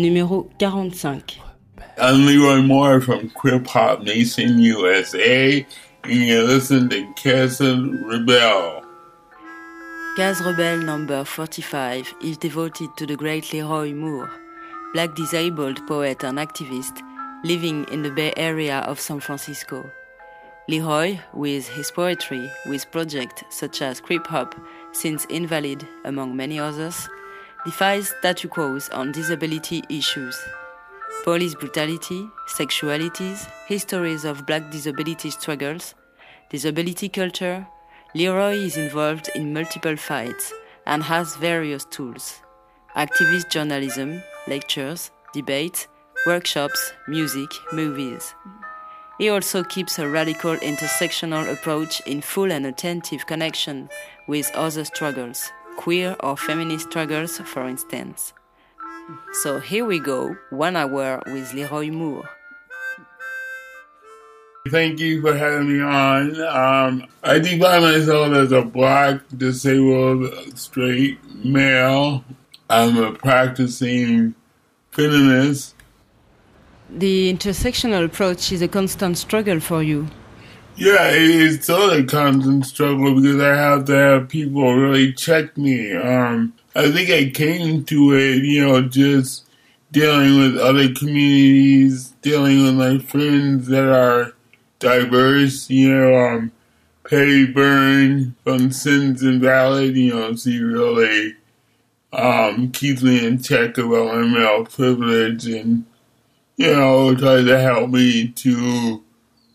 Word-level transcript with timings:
numéro 0.00 0.50
45. 0.58 1.38
I'm 1.98 2.26
Leroy 2.26 2.62
Moore 2.62 3.00
from 3.00 3.28
Crip 3.30 3.66
Hop 3.68 4.02
Nation 4.02 4.58
USA, 4.58 5.66
and 6.04 6.12
you 6.12 6.42
listen 6.42 6.88
to 6.88 7.02
Caz 7.14 7.60
Rebel. 7.60 8.82
Caz 10.16 10.44
Rebel 10.44 10.78
number 10.78 11.24
45 11.24 12.14
is 12.22 12.38
devoted 12.38 12.96
to 12.96 13.06
the 13.06 13.16
great 13.16 13.52
Leroy 13.52 13.92
Moore, 13.92 14.30
black 14.94 15.14
disabled 15.14 15.86
poet 15.86 16.24
and 16.24 16.38
activist 16.38 17.02
living 17.44 17.86
in 17.92 18.02
the 18.02 18.10
Bay 18.10 18.32
Area 18.36 18.78
of 18.80 18.98
San 18.98 19.20
Francisco. 19.20 19.90
Leroy, 20.68 21.18
with 21.32 21.68
his 21.68 21.90
poetry, 21.90 22.50
with 22.66 22.90
projects 22.90 23.42
such 23.50 23.82
as 23.82 24.00
Crip 24.00 24.26
Hop, 24.28 24.54
Sins 24.92 25.26
Invalid, 25.28 25.86
among 26.04 26.36
many 26.36 26.58
others, 26.58 27.08
defies 27.64 28.08
statu 28.18 28.48
quos 28.48 28.88
on 28.90 29.12
disability 29.12 29.82
issues. 29.88 30.36
Police 31.24 31.54
brutality, 31.54 32.28
sexualities, 32.48 33.46
histories 33.66 34.24
of 34.24 34.46
black 34.46 34.70
disability 34.70 35.30
struggles, 35.30 35.94
disability 36.48 37.08
culture, 37.08 37.66
Leroy 38.14 38.54
is 38.54 38.76
involved 38.76 39.30
in 39.34 39.52
multiple 39.52 39.96
fights 39.96 40.52
and 40.86 41.02
has 41.02 41.36
various 41.36 41.84
tools 41.84 42.40
activist 42.96 43.50
journalism, 43.50 44.20
lectures, 44.48 45.12
debates, 45.32 45.86
workshops, 46.26 46.92
music, 47.06 47.48
movies. 47.72 48.34
He 49.18 49.28
also 49.28 49.62
keeps 49.62 49.98
a 49.98 50.08
radical 50.08 50.56
intersectional 50.56 51.52
approach 51.52 52.00
in 52.06 52.20
full 52.20 52.50
and 52.50 52.66
attentive 52.66 53.26
connection 53.26 53.88
with 54.26 54.50
other 54.54 54.84
struggles, 54.84 55.52
queer 55.76 56.16
or 56.20 56.36
feminist 56.36 56.90
struggles, 56.90 57.38
for 57.38 57.68
instance. 57.68 58.32
So 59.42 59.60
here 59.60 59.84
we 59.84 59.98
go, 59.98 60.36
one 60.50 60.76
hour 60.76 61.22
with 61.26 61.52
Leroy 61.54 61.90
Moore. 61.90 62.28
Thank 64.68 65.00
you 65.00 65.22
for 65.22 65.34
having 65.34 65.72
me 65.72 65.80
on. 65.82 66.40
Um, 66.42 67.06
I 67.22 67.38
define 67.38 67.82
myself 67.82 68.32
as 68.34 68.52
a 68.52 68.62
black, 68.62 69.20
disabled, 69.36 70.58
straight 70.58 71.18
male. 71.42 72.22
I'm 72.68 72.98
a 72.98 73.12
practicing 73.12 74.34
feminist. 74.92 75.74
The 76.90 77.32
intersectional 77.32 78.04
approach 78.04 78.52
is 78.52 78.60
a 78.62 78.68
constant 78.68 79.16
struggle 79.16 79.60
for 79.60 79.82
you. 79.82 80.08
Yeah, 80.80 81.10
it's 81.12 81.64
still 81.64 81.90
a 81.90 82.02
constant 82.04 82.64
struggle 82.64 83.14
because 83.14 83.38
I 83.38 83.54
have 83.54 83.84
to 83.84 83.92
have 83.92 84.28
people 84.30 84.74
really 84.74 85.12
check 85.12 85.58
me. 85.58 85.94
Um, 85.94 86.54
I 86.74 86.90
think 86.90 87.10
I 87.10 87.28
came 87.28 87.84
to 87.84 88.14
it, 88.14 88.44
you 88.44 88.66
know, 88.66 88.80
just 88.88 89.44
dealing 89.92 90.38
with 90.38 90.56
other 90.56 90.90
communities, 90.94 92.14
dealing 92.22 92.64
with 92.64 92.76
my 92.76 92.98
friends 92.98 93.66
that 93.66 93.90
are 93.94 94.32
diverse, 94.78 95.68
you 95.68 95.94
know, 95.94 96.14
um, 96.16 96.52
Patty 97.04 97.44
Berne 97.44 98.34
from 98.42 98.72
Sins 98.72 99.22
and 99.22 99.34
Invalid, 99.34 99.94
you 99.98 100.14
know, 100.14 100.34
she 100.34 100.60
really 100.60 101.34
um, 102.14 102.70
keeps 102.72 103.02
me 103.02 103.26
in 103.26 103.42
check 103.42 103.76
about 103.76 104.14
my 104.14 104.22
male 104.22 104.64
privilege 104.64 105.46
and, 105.46 105.84
you 106.56 106.72
know, 106.72 107.14
tries 107.14 107.44
to 107.44 107.60
help 107.60 107.90
me 107.90 108.28
to, 108.28 109.02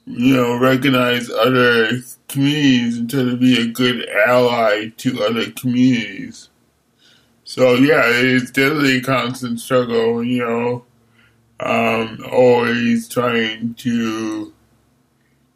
you 0.05 0.35
know, 0.35 0.57
recognize 0.57 1.29
other 1.29 1.99
communities 2.27 2.97
and 2.97 3.09
try 3.09 3.23
to 3.23 3.37
be 3.37 3.59
a 3.59 3.67
good 3.71 4.07
ally 4.27 4.89
to 4.97 5.23
other 5.23 5.49
communities. 5.51 6.49
So 7.43 7.75
yeah, 7.75 8.03
it's 8.05 8.51
definitely 8.51 8.97
a 8.97 9.01
constant 9.01 9.59
struggle, 9.59 10.23
you 10.23 10.45
know. 10.45 10.85
Um, 11.59 12.19
always 12.31 13.07
trying 13.07 13.75
to 13.75 14.53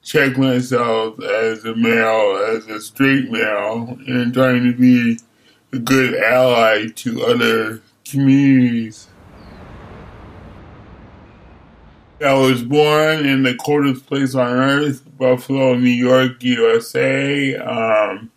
check 0.01 0.37
myself 0.37 1.21
as 1.21 1.65
a 1.65 1.75
male, 1.75 2.37
as 2.55 2.65
a 2.67 2.79
straight 2.79 3.29
male, 3.29 3.97
and 4.07 4.33
trying 4.33 4.63
to 4.63 4.73
be 4.73 5.19
a 5.73 5.77
good 5.77 6.15
ally 6.15 6.87
to 6.95 7.25
other 7.25 7.81
communities. 8.05 9.08
I 12.21 12.33
was 12.33 12.63
born 12.63 13.25
in 13.25 13.43
the 13.43 13.55
coldest 13.55 14.05
place 14.05 14.35
on 14.35 14.57
earth, 14.57 15.01
Buffalo, 15.17 15.75
New 15.75 15.89
York, 15.89 16.43
USA. 16.43 17.55
Um, 17.55 18.29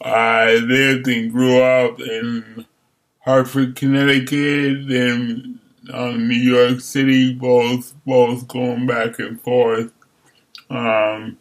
I 0.00 0.54
lived 0.54 1.08
and 1.08 1.32
grew 1.32 1.60
up 1.60 1.98
in 1.98 2.64
Hartford, 3.18 3.74
Connecticut, 3.74 4.88
and 4.92 5.58
um, 5.92 6.28
New 6.28 6.36
York 6.36 6.80
City, 6.80 7.34
both 7.34 7.92
both 8.06 8.46
going 8.46 8.86
back 8.86 9.18
and 9.18 9.40
forth. 9.40 9.92
Um, 10.70 11.38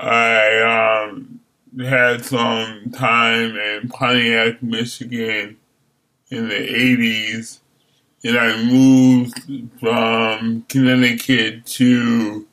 I 0.00 1.04
um, 1.06 1.38
had 1.78 2.24
some 2.24 2.90
time 2.90 3.56
in 3.56 3.88
Pontiac, 3.88 4.64
Michigan 4.64 5.58
in 6.30 6.48
the 6.48 6.54
80s, 6.54 7.60
and 8.24 8.36
I 8.36 8.62
moved 8.62 9.38
from 9.80 10.64
Connecticut 10.68 11.64
to 11.66 12.46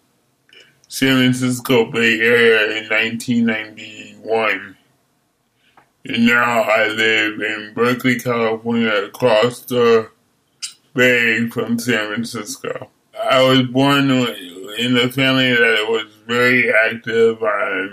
San 0.88 1.18
Francisco 1.18 1.86
Bay 1.92 2.20
Area 2.20 2.78
in 2.78 2.90
1991. 2.90 4.78
And 6.08 6.26
now 6.28 6.62
I 6.62 6.88
live 6.88 7.42
in 7.42 7.74
Berkeley, 7.74 8.20
California, 8.20 8.94
across 9.06 9.62
the 9.62 10.12
bay 10.94 11.48
from 11.50 11.80
San 11.80 12.08
Francisco. 12.09 12.92
I 13.20 13.42
was 13.42 13.64
born 13.64 14.12
in 14.12 14.97
a 14.97 15.09
family 15.12 15.52
that 15.52 15.86
was 15.90 16.06
very 16.28 16.72
active. 16.72 17.42
My 17.42 17.90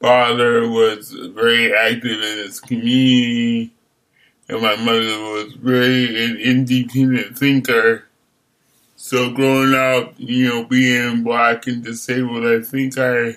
father 0.00 0.68
was 0.68 1.12
very 1.12 1.72
active 1.72 2.20
in 2.20 2.38
his 2.38 2.58
community, 2.58 3.73
and 4.54 4.62
my 4.62 4.76
mother 4.76 5.18
was 5.32 5.52
very 5.54 6.24
an 6.24 6.36
independent 6.36 7.38
thinker. 7.38 8.04
So 8.96 9.30
growing 9.32 9.74
up, 9.74 10.14
you 10.16 10.48
know, 10.48 10.64
being 10.64 11.22
black 11.22 11.66
and 11.66 11.84
disabled, 11.84 12.46
I 12.46 12.60
think 12.62 12.96
I 12.96 13.36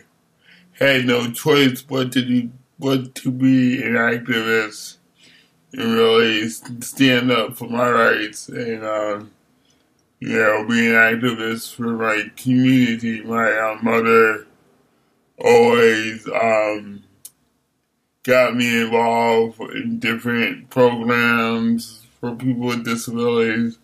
had 0.74 1.06
no 1.06 1.31
choice 1.31 1.81
but 1.81 2.12
to 2.13 2.21
do, 2.24 2.50
but 2.80 3.15
to 3.15 3.31
be 3.31 3.83
an 3.83 3.94
activist 3.94 4.97
and 5.74 5.94
really 5.94 6.47
stand 6.50 7.31
up 7.31 7.57
for 7.57 7.68
my 7.68 7.89
rights 7.89 8.47
and. 8.50 8.86
Um, 8.86 9.31
you 10.19 10.30
know, 10.30 10.65
being 10.68 10.95
an 10.95 10.95
activist 10.95 11.75
for 11.75 11.89
my 11.89 12.31
community. 12.36 13.21
My 13.21 13.51
uh, 13.51 13.77
mother 13.81 14.47
always 15.39 16.27
um, 16.27 17.03
got 18.27 18.57
me 18.57 18.81
involved 18.81 19.62
in 19.74 20.00
different 20.00 20.69
programs 20.69 22.06
for 22.19 22.35
people 22.35 22.68
with 22.68 22.83
disabilities, 22.83 23.79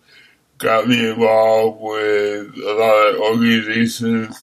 got 0.58 0.86
me 0.86 1.08
involved 1.08 1.80
with 1.80 2.54
a 2.58 2.74
lot 2.74 3.14
of 3.14 3.20
organizations. 3.20 4.42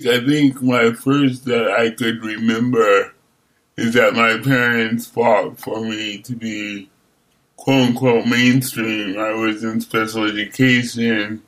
I 0.00 0.24
think 0.24 0.62
my 0.62 0.92
first 0.94 1.44
that 1.44 1.70
I 1.70 1.90
could 1.90 2.24
remember 2.24 3.12
is 3.76 3.92
that 3.92 4.14
my 4.14 4.38
parents 4.38 5.06
fought 5.06 5.58
for 5.60 5.82
me 5.82 6.18
to 6.22 6.34
be 6.34 6.88
quote 7.56 7.90
unquote 7.90 8.26
mainstream. 8.26 9.18
I 9.18 9.32
was 9.32 9.62
in 9.62 9.82
special 9.82 10.24
education 10.24 11.42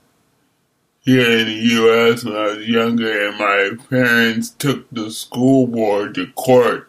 here 1.08 1.38
in 1.38 1.46
the 1.46 1.54
U.S. 1.54 2.22
when 2.22 2.36
I 2.36 2.42
was 2.48 2.68
younger, 2.68 3.28
and 3.28 3.38
my 3.38 3.70
parents 3.88 4.50
took 4.50 4.90
the 4.90 5.10
school 5.10 5.66
board 5.66 6.14
to 6.16 6.26
court 6.32 6.86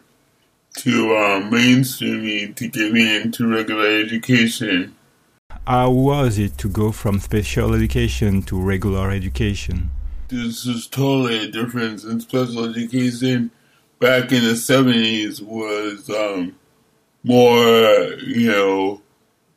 to 0.80 1.16
um, 1.16 1.50
mainstream 1.50 2.24
me 2.24 2.51
to 2.51 2.68
get 2.68 2.92
me 2.92 3.21
into 3.21 3.48
regular 3.48 3.88
education. 3.88 4.94
How 5.66 5.92
was 5.92 6.38
it 6.38 6.57
to 6.57 6.68
go 6.68 6.92
from 6.92 7.21
special 7.21 7.74
education 7.74 8.42
to 8.44 8.60
regular 8.60 9.10
education? 9.10 9.89
This 10.27 10.66
is 10.66 10.88
totally 10.88 11.45
a 11.45 11.48
difference. 11.50 12.04
In 12.04 12.19
special 12.19 12.66
education, 12.66 13.51
back 14.00 14.33
in 14.33 14.44
the 14.44 14.56
70s, 14.56 15.42
was 15.42 16.10
um, 16.10 16.57
more, 17.24 18.16
you 18.27 18.51
know, 18.51 19.01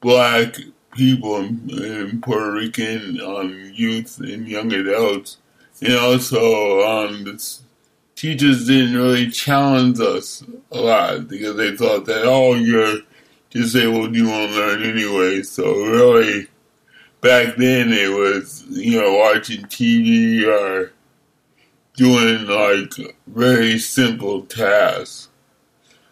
black 0.00 0.54
people 0.92 1.36
and, 1.36 2.22
Puerto 2.22 2.52
Rican 2.52 3.20
um, 3.20 3.72
youth 3.74 4.18
and 4.18 4.46
young 4.46 4.72
adults. 4.72 5.38
And 5.80 5.94
also, 5.94 6.80
um, 6.82 7.24
the 7.24 7.58
teachers 8.14 8.66
didn't 8.66 8.96
really 8.96 9.30
challenge 9.30 9.98
us 9.98 10.44
a 10.70 10.78
lot 10.78 11.28
because 11.28 11.56
they 11.56 11.76
thought 11.76 12.06
that, 12.06 12.24
oh, 12.24 12.54
you're 12.54 12.98
disabled, 13.50 14.14
you 14.14 14.28
won't 14.28 14.52
learn 14.52 14.82
anyway. 14.82 15.42
So 15.42 15.64
really, 15.64 16.46
back 17.20 17.56
then 17.56 17.92
it 17.92 18.10
was, 18.10 18.64
you 18.68 19.00
know, 19.00 19.14
watching 19.14 19.62
TV 19.64 20.46
or 20.46 20.92
doing 21.96 22.46
like 22.46 23.16
very 23.26 23.78
simple 23.78 24.42
tasks. 24.42 25.28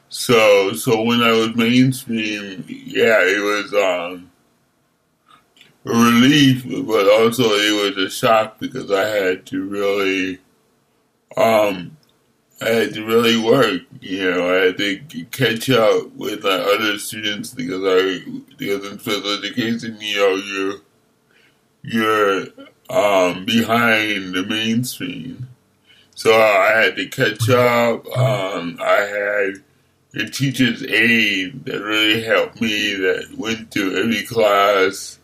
So, 0.09 0.73
so 0.73 1.03
when 1.03 1.23
I 1.23 1.31
was 1.31 1.55
mainstream, 1.55 2.65
yeah, 2.67 3.21
it 3.23 3.41
was, 3.41 3.73
um, 3.73 4.30
relief, 5.85 6.65
but 6.65 7.11
also 7.11 7.45
it 7.45 7.97
was 7.97 8.05
a 8.05 8.11
shock 8.11 8.59
because 8.59 8.91
I 8.91 9.07
had 9.07 9.47
to 9.47 9.65
really, 9.65 10.39
um, 11.37 11.97
I 12.63 12.69
had 12.69 12.95
to 12.95 13.05
really 13.05 13.39
work. 13.39 13.83
You 14.01 14.31
know, 14.31 14.51
I 14.51 14.67
had 14.67 14.79
to 14.79 15.25
catch 15.31 15.71
up 15.71 16.13
with 16.17 16.45
my 16.45 16.51
other 16.51 16.99
students 16.99 17.55
because 17.55 17.83
I 17.85 18.31
because 18.57 18.91
in 18.91 18.99
special 18.99 19.39
education, 19.39 19.97
you 20.01 20.17
know, 20.17 20.35
you 20.35 20.81
you're 21.83 22.47
um, 22.91 23.45
behind 23.45 24.35
the 24.35 24.45
mainstream. 24.47 25.49
So 26.15 26.35
I 26.35 26.83
had 26.83 26.97
to 26.97 27.07
catch 27.07 27.49
up. 27.49 28.07
Um, 28.15 28.79
I 28.83 29.01
had 29.01 29.63
a 30.15 30.29
teacher's 30.29 30.83
aide 30.83 31.65
that 31.65 31.81
really 31.81 32.23
helped 32.23 32.61
me, 32.61 32.95
that 32.95 33.35
went 33.39 33.71
to 33.73 33.97
every 33.97 34.25
class, 34.25 35.20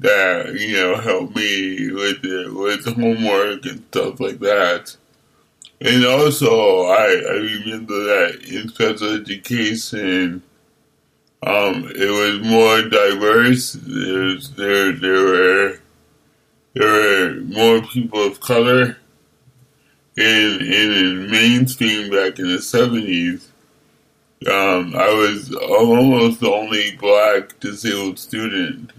that, 0.00 0.54
you 0.54 0.72
know, 0.74 0.96
helped 0.96 1.34
me 1.34 1.90
with 1.92 2.22
with 2.22 2.84
homework 2.86 3.66
and 3.66 3.84
stuff 3.90 4.20
like 4.20 4.38
that. 4.40 4.96
And 5.80 6.04
also, 6.04 6.86
I, 6.86 7.04
I 7.04 7.36
remember 7.36 7.94
that 8.04 8.40
in 8.48 8.68
special 8.68 9.14
education, 9.14 10.42
um, 11.46 11.90
it 11.94 12.10
was 12.10 12.48
more 12.48 12.82
diverse. 12.82 13.72
There's, 13.74 14.50
there, 14.50 14.92
there 14.92 15.24
were 15.24 15.78
there 16.74 16.92
were 16.92 17.40
more 17.42 17.82
people 17.82 18.24
of 18.24 18.40
color 18.40 18.96
in 20.16 20.60
in 20.60 21.30
mainstream 21.30 22.10
back 22.10 22.40
in 22.40 22.48
the 22.48 22.60
seventies. 22.60 23.48
Um, 24.46 24.94
I 24.96 25.08
was 25.08 25.54
almost 25.54 26.40
the 26.40 26.50
only 26.50 26.96
black 26.96 27.58
disabled 27.60 28.18
student. 28.18 28.90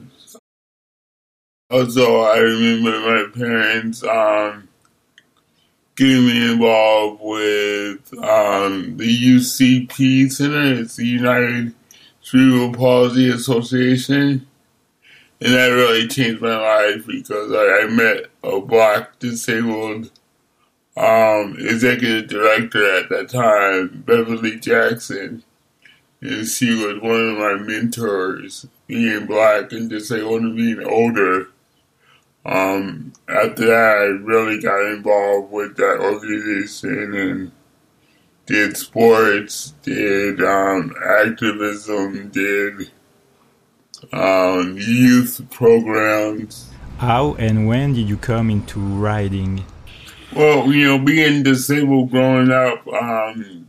Also, 1.72 2.22
I 2.22 2.40
remember 2.40 3.00
my 3.00 3.26
parents 3.32 4.04
um, 4.04 4.68
getting 5.96 6.26
me 6.26 6.52
involved 6.54 7.22
with 7.22 8.12
um, 8.18 8.98
the 8.98 9.36
UCP 9.36 10.32
Center. 10.32 10.82
It's 10.82 10.96
the 10.96 11.06
United 11.06 11.76
Cerebral 12.24 12.74
Palsy 12.74 13.30
Association. 13.30 14.48
And 15.40 15.54
that 15.54 15.68
really 15.68 16.08
changed 16.08 16.42
my 16.42 16.58
life 16.58 17.06
because 17.06 17.52
I, 17.52 17.84
I 17.84 17.88
met 17.88 18.26
a 18.44 18.60
black 18.60 19.20
disabled 19.20 20.10
um, 20.98 21.56
executive 21.60 22.30
director 22.30 22.98
at 22.98 23.10
that 23.10 23.30
time, 23.30 24.04
Beverly 24.08 24.60
Jackson. 24.60 25.44
And 26.20 26.48
she 26.48 26.72
was 26.84 27.00
one 27.00 27.30
of 27.30 27.38
my 27.38 27.64
mentors, 27.64 28.66
being 28.88 29.28
black 29.28 29.72
and 29.72 29.88
disabled 29.88 30.42
and 30.42 30.58
being 30.58 30.84
older. 30.84 31.50
Um, 32.46 33.14
after 33.28 33.66
that, 33.68 33.98
I 33.98 34.04
really 34.24 34.62
got 34.62 34.80
involved 34.92 35.52
with 35.52 35.76
that 35.78 36.00
organization 36.00 37.14
and 37.14 37.52
did 38.46 38.78
sports, 38.78 39.74
did 39.84 40.42
um, 40.42 40.94
activism, 41.06 42.30
did 42.30 42.90
um, 44.14 44.78
youth 44.78 45.46
programs. 45.52 46.70
How 46.98 47.36
and 47.36 47.68
when 47.68 47.94
did 47.94 48.10
you 48.10 48.18
come 48.18 48.50
into 48.50 48.80
riding? 48.80 49.64
Well, 50.36 50.72
you 50.72 50.86
know, 50.86 51.00
being 51.00 51.44
disabled 51.44 52.12
growing 52.12 52.52
up, 52.52 52.88
um, 52.88 53.68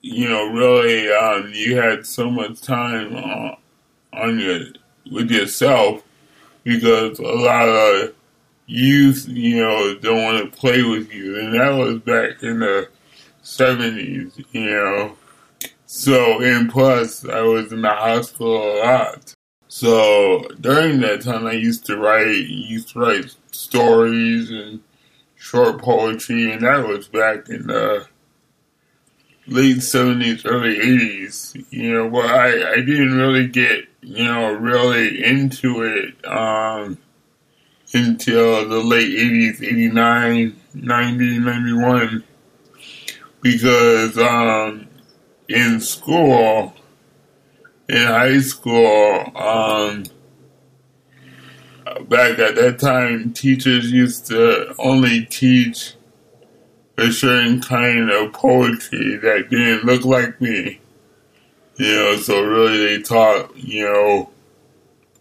you 0.00 0.28
know, 0.28 0.48
really, 0.52 1.10
um, 1.10 1.52
you 1.54 1.76
had 1.76 2.06
so 2.06 2.30
much 2.30 2.60
time 2.60 3.16
uh, 3.16 3.54
on 4.12 4.38
your 4.38 4.60
with 5.10 5.30
yourself 5.30 6.02
because 6.68 7.18
a 7.18 7.22
lot 7.22 7.66
of 7.66 8.14
youth, 8.66 9.26
you 9.26 9.56
know, 9.56 9.94
don't 9.94 10.22
want 10.22 10.52
to 10.52 10.60
play 10.60 10.82
with 10.82 11.10
you, 11.10 11.40
and 11.40 11.54
that 11.54 11.70
was 11.70 11.98
back 12.00 12.42
in 12.42 12.58
the 12.58 12.88
seventies, 13.40 14.38
you 14.52 14.66
know. 14.66 15.16
So, 15.86 16.42
and 16.42 16.70
plus, 16.70 17.26
I 17.26 17.40
was 17.40 17.72
in 17.72 17.80
the 17.80 17.88
hospital 17.88 18.56
a 18.56 18.84
lot. 18.84 19.34
So 19.68 20.46
during 20.60 21.00
that 21.00 21.22
time, 21.22 21.46
I 21.46 21.52
used 21.52 21.86
to 21.86 21.96
write, 21.96 22.26
used 22.26 22.90
to 22.90 22.98
write 23.00 23.34
stories 23.50 24.50
and 24.50 24.80
short 25.36 25.80
poetry, 25.80 26.52
and 26.52 26.62
that 26.62 26.86
was 26.86 27.08
back 27.08 27.48
in 27.48 27.66
the 27.66 28.06
late 29.46 29.80
seventies, 29.80 30.44
early 30.44 30.76
eighties. 30.76 31.56
You 31.70 31.92
know, 31.94 32.06
well, 32.06 32.28
I 32.28 32.72
I 32.72 32.76
didn't 32.76 33.16
really 33.16 33.46
get 33.46 33.87
you 34.00 34.24
know 34.24 34.52
really 34.52 35.24
into 35.24 35.82
it 35.82 36.24
um, 36.26 36.98
until 37.92 38.68
the 38.68 38.80
late 38.80 39.12
eighties, 39.12 39.62
89, 39.62 40.60
90, 40.74 41.38
91, 41.38 42.24
because 43.40 44.18
um, 44.18 44.86
in 45.48 45.80
school 45.80 46.74
in 47.88 48.06
high 48.06 48.40
school, 48.40 49.32
um, 49.34 50.04
back 52.08 52.38
at 52.38 52.54
that 52.56 52.78
time, 52.78 53.32
teachers 53.32 53.90
used 53.90 54.26
to 54.26 54.74
only 54.78 55.24
teach 55.24 55.94
a 56.98 57.10
certain 57.10 57.62
kind 57.62 58.10
of 58.10 58.32
poetry 58.32 59.16
that 59.16 59.48
didn't 59.48 59.84
look 59.84 60.04
like 60.04 60.40
me. 60.40 60.80
You 61.78 61.94
know, 61.94 62.16
so 62.16 62.42
really 62.42 62.78
they 62.78 63.02
taught, 63.02 63.56
you 63.56 63.84
know, 63.84 64.30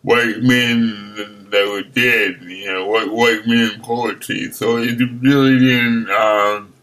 white 0.02 0.42
men 0.42 1.48
that 1.52 1.68
were 1.68 1.84
dead, 1.84 2.42
you 2.42 2.74
know, 2.74 2.88
white, 2.88 3.12
white 3.12 3.48
men 3.48 3.80
poetry. 3.82 4.52
So 4.52 4.78
it 4.78 5.00
really 5.22 5.60
didn't 5.60 6.10
um, 6.10 6.74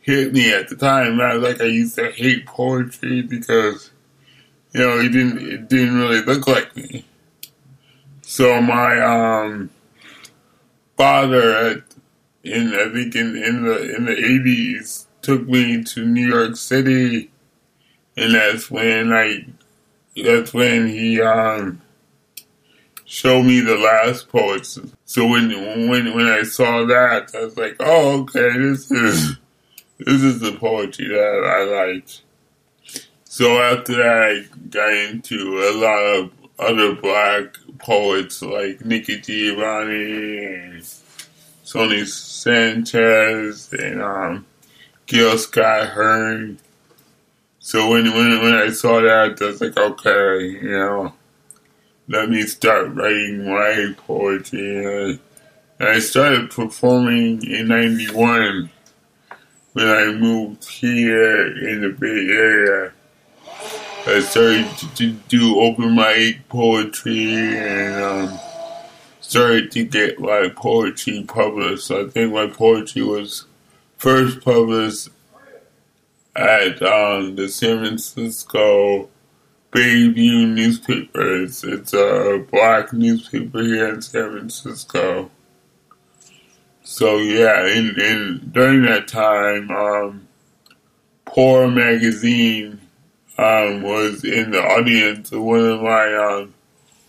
hit 0.00 0.32
me 0.32 0.52
at 0.52 0.68
the 0.68 0.76
time. 0.76 1.16
Not 1.16 1.40
like 1.40 1.60
I 1.60 1.66
used 1.66 1.94
to 1.94 2.10
hate 2.10 2.44
poetry 2.44 3.22
because 3.22 3.92
you 4.72 4.80
know, 4.80 4.98
it 4.98 5.10
didn't 5.10 5.38
it 5.38 5.68
didn't 5.68 5.98
really 5.98 6.22
look 6.22 6.46
like 6.46 6.74
me. 6.74 7.04
So 8.22 8.60
my 8.62 8.98
um, 9.00 9.70
father, 10.96 11.56
at, 11.56 11.82
in 12.42 12.68
I 12.74 12.90
think 12.92 13.14
in, 13.14 13.36
in 13.36 13.64
the 13.64 13.94
in 13.94 14.06
the 14.06 14.16
eighties, 14.16 15.06
took 15.20 15.46
me 15.46 15.84
to 15.84 16.06
New 16.06 16.26
York 16.26 16.56
City, 16.56 17.30
and 18.16 18.34
that's 18.34 18.70
when 18.70 19.12
I 19.12 19.46
that's 20.16 20.52
when 20.52 20.88
he 20.88 21.20
um, 21.20 21.80
showed 23.04 23.44
me 23.44 23.60
the 23.60 23.76
last 23.76 24.28
poets. 24.28 24.78
So 25.04 25.26
when 25.26 25.50
when 25.88 26.14
when 26.14 26.26
I 26.26 26.42
saw 26.42 26.84
that, 26.86 27.34
I 27.34 27.44
was 27.44 27.56
like, 27.56 27.76
oh, 27.80 28.22
okay, 28.22 28.58
this 28.58 28.90
is 28.90 29.36
this 29.98 30.22
is 30.22 30.40
the 30.40 30.52
poetry 30.52 31.08
that 31.08 31.44
I 31.44 31.90
like. 31.90 32.08
So 33.24 33.62
after 33.62 33.96
that, 33.96 34.22
I 34.22 34.44
got 34.68 34.92
into 34.92 35.58
a 35.58 35.72
lot 35.72 36.02
of 36.16 36.30
other 36.58 36.94
black 36.94 37.56
poets 37.78 38.42
like 38.42 38.84
Nikki 38.84 39.20
Giovanni 39.20 40.44
and 40.44 40.84
Sonia 41.64 42.06
Sanchez 42.06 43.72
and 43.72 44.02
um, 44.02 44.46
Gil 45.06 45.38
Scott 45.38 45.90
Heron. 45.90 46.58
So 47.64 47.90
when, 47.90 48.12
when 48.12 48.42
when 48.42 48.54
I 48.54 48.70
saw 48.70 49.00
that, 49.00 49.40
I 49.40 49.44
was 49.46 49.60
like, 49.60 49.76
okay, 49.76 50.46
you 50.46 50.68
know, 50.68 51.12
let 52.08 52.28
me 52.28 52.42
start 52.42 52.92
writing 52.92 53.48
my 53.48 53.94
poetry. 53.98 55.20
And 55.78 55.88
I 55.88 56.00
started 56.00 56.50
performing 56.50 57.46
in 57.46 57.68
'91 57.68 58.68
when 59.74 59.86
I 59.86 60.06
moved 60.06 60.68
here 60.68 61.56
in 61.68 61.82
the 61.82 61.90
Bay 61.90 62.26
Area. 62.34 62.92
I 64.08 64.18
started 64.22 64.66
to 64.96 65.12
do 65.28 65.60
open 65.60 65.94
mic 65.94 66.48
poetry 66.48 67.56
and 67.58 68.02
um, 68.02 68.40
started 69.20 69.70
to 69.70 69.84
get 69.84 70.18
my 70.18 70.48
poetry 70.48 71.24
published. 71.28 71.92
I 71.92 72.08
think 72.08 72.32
my 72.32 72.48
poetry 72.48 73.02
was 73.02 73.46
first 73.98 74.40
published 74.40 75.10
at 76.34 76.82
um, 76.82 77.36
the 77.36 77.48
San 77.48 77.78
Francisco 77.78 79.08
Bayview 79.70 80.48
newspaper. 80.48 81.42
It's, 81.42 81.64
it's 81.64 81.94
a 81.94 82.44
black 82.50 82.92
newspaper 82.92 83.62
here 83.62 83.94
in 83.94 84.02
San 84.02 84.30
Francisco. 84.30 85.30
So 86.82 87.18
yeah, 87.18 87.66
and, 87.66 87.96
and 87.96 88.52
during 88.52 88.82
that 88.82 89.08
time, 89.08 89.70
um, 89.70 90.28
Poor 91.24 91.68
Magazine 91.68 92.80
um, 93.38 93.82
was 93.82 94.24
in 94.24 94.50
the 94.50 94.62
audience 94.62 95.32
of 95.32 95.42
one 95.42 95.64
of 95.64 95.80
my 95.80 96.14
um, 96.14 96.54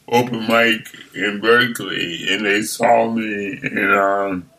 open 0.08 0.48
mic 0.48 0.88
in 1.14 1.42
Berkeley, 1.42 2.28
and 2.30 2.46
they 2.46 2.62
saw 2.62 3.12
me, 3.12 3.60
and 3.62 3.94
um, 3.94 4.50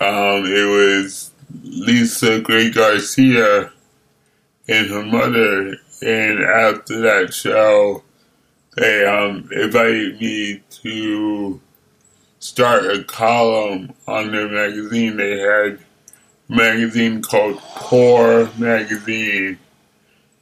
um, 0.00 0.44
it 0.44 0.68
was 0.68 1.30
Lisa 1.62 2.40
Gray 2.40 2.70
Garcia 2.70 3.72
and 4.68 4.86
her 4.88 5.04
mother. 5.04 5.76
And 6.02 6.42
after 6.42 7.00
that 7.00 7.32
show, 7.32 8.02
they 8.76 9.04
um, 9.04 9.48
invited 9.52 10.20
me 10.20 10.62
to 10.82 11.60
start 12.40 12.84
a 12.86 13.04
column 13.04 13.94
on 14.06 14.32
their 14.32 14.48
magazine. 14.48 15.16
They 15.16 15.38
had 15.38 15.78
a 16.48 16.52
magazine 16.52 17.22
called 17.22 17.58
Poor 17.58 18.50
Magazine. 18.58 19.58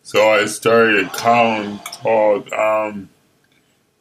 So 0.03 0.31
I 0.31 0.47
started 0.47 1.07
a 1.07 1.11
column 1.11 1.79
called 1.79 2.53
um, 2.53 3.09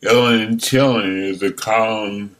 Illin 0.03 0.47
and 0.47 0.59
Chillin'. 0.59 1.31
It's 1.31 1.43
a 1.43 1.51
column 1.51 2.35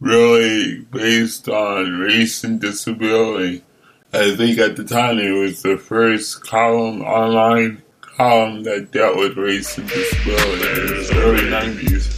really 0.00 0.80
based 0.80 1.48
on 1.48 1.98
race 1.98 2.42
and 2.42 2.60
disability. 2.60 3.62
I 4.12 4.34
think 4.34 4.58
at 4.58 4.74
the 4.74 4.82
time 4.82 5.18
it 5.20 5.30
was 5.30 5.62
the 5.62 5.76
first 5.78 6.42
column, 6.42 7.02
online 7.02 7.82
column 8.00 8.64
that 8.64 8.90
dealt 8.90 9.16
with 9.16 9.36
race 9.36 9.78
and 9.78 9.88
disability 9.88 10.80
in 10.80 10.86
the 10.86 11.22
early 11.22 11.44
90s. 11.44 12.16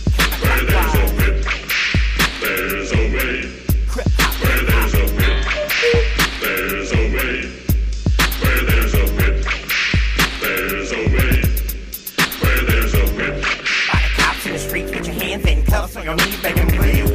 on 15.94 16.04
your 16.04 16.14
knees, 16.16 16.40
begging 16.40 16.68
please. 16.68 17.10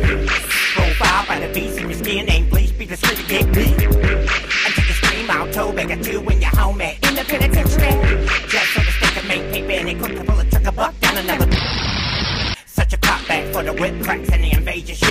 Profile 0.76 1.26
by 1.28 1.40
the 1.40 1.52
beast 1.54 1.80
in 1.80 1.90
your 1.90 1.98
skin, 1.98 2.30
ain't 2.30 2.54
be 2.78 2.86
the 2.86 2.96
street 2.96 3.28
get 3.28 3.54
beat. 3.54 3.97
You 5.58 5.64
toe 5.64 5.74
beggar 5.74 6.04
two 6.04 6.22
when 6.22 6.40
you're 6.40 6.56
home 6.56 6.80
at 6.82 7.04
in 7.10 7.16
the 7.16 7.24
penitentiary. 7.24 7.90
Just 8.48 8.74
so 8.74 8.80
the 8.80 8.92
stick 8.92 9.10
can 9.10 9.28
make 9.28 9.52
paper 9.52 9.72
and 9.72 9.88
they 9.88 9.96
cook 9.96 10.28
pull 10.28 10.40
a 10.40 10.46
chuck 10.52 10.68
a 10.68 10.72
buck 10.72 11.00
down 11.00 11.18
another. 11.18 11.52
Such 12.68 12.94
a 12.94 12.98
cop 12.98 13.28
back 13.28 13.52
for 13.52 13.64
the 13.64 13.74
whip 13.74 14.00
cracks 14.04 14.30
and 14.30 14.44
the 14.44 14.54
invasion 14.54 14.96
shit. 14.96 15.10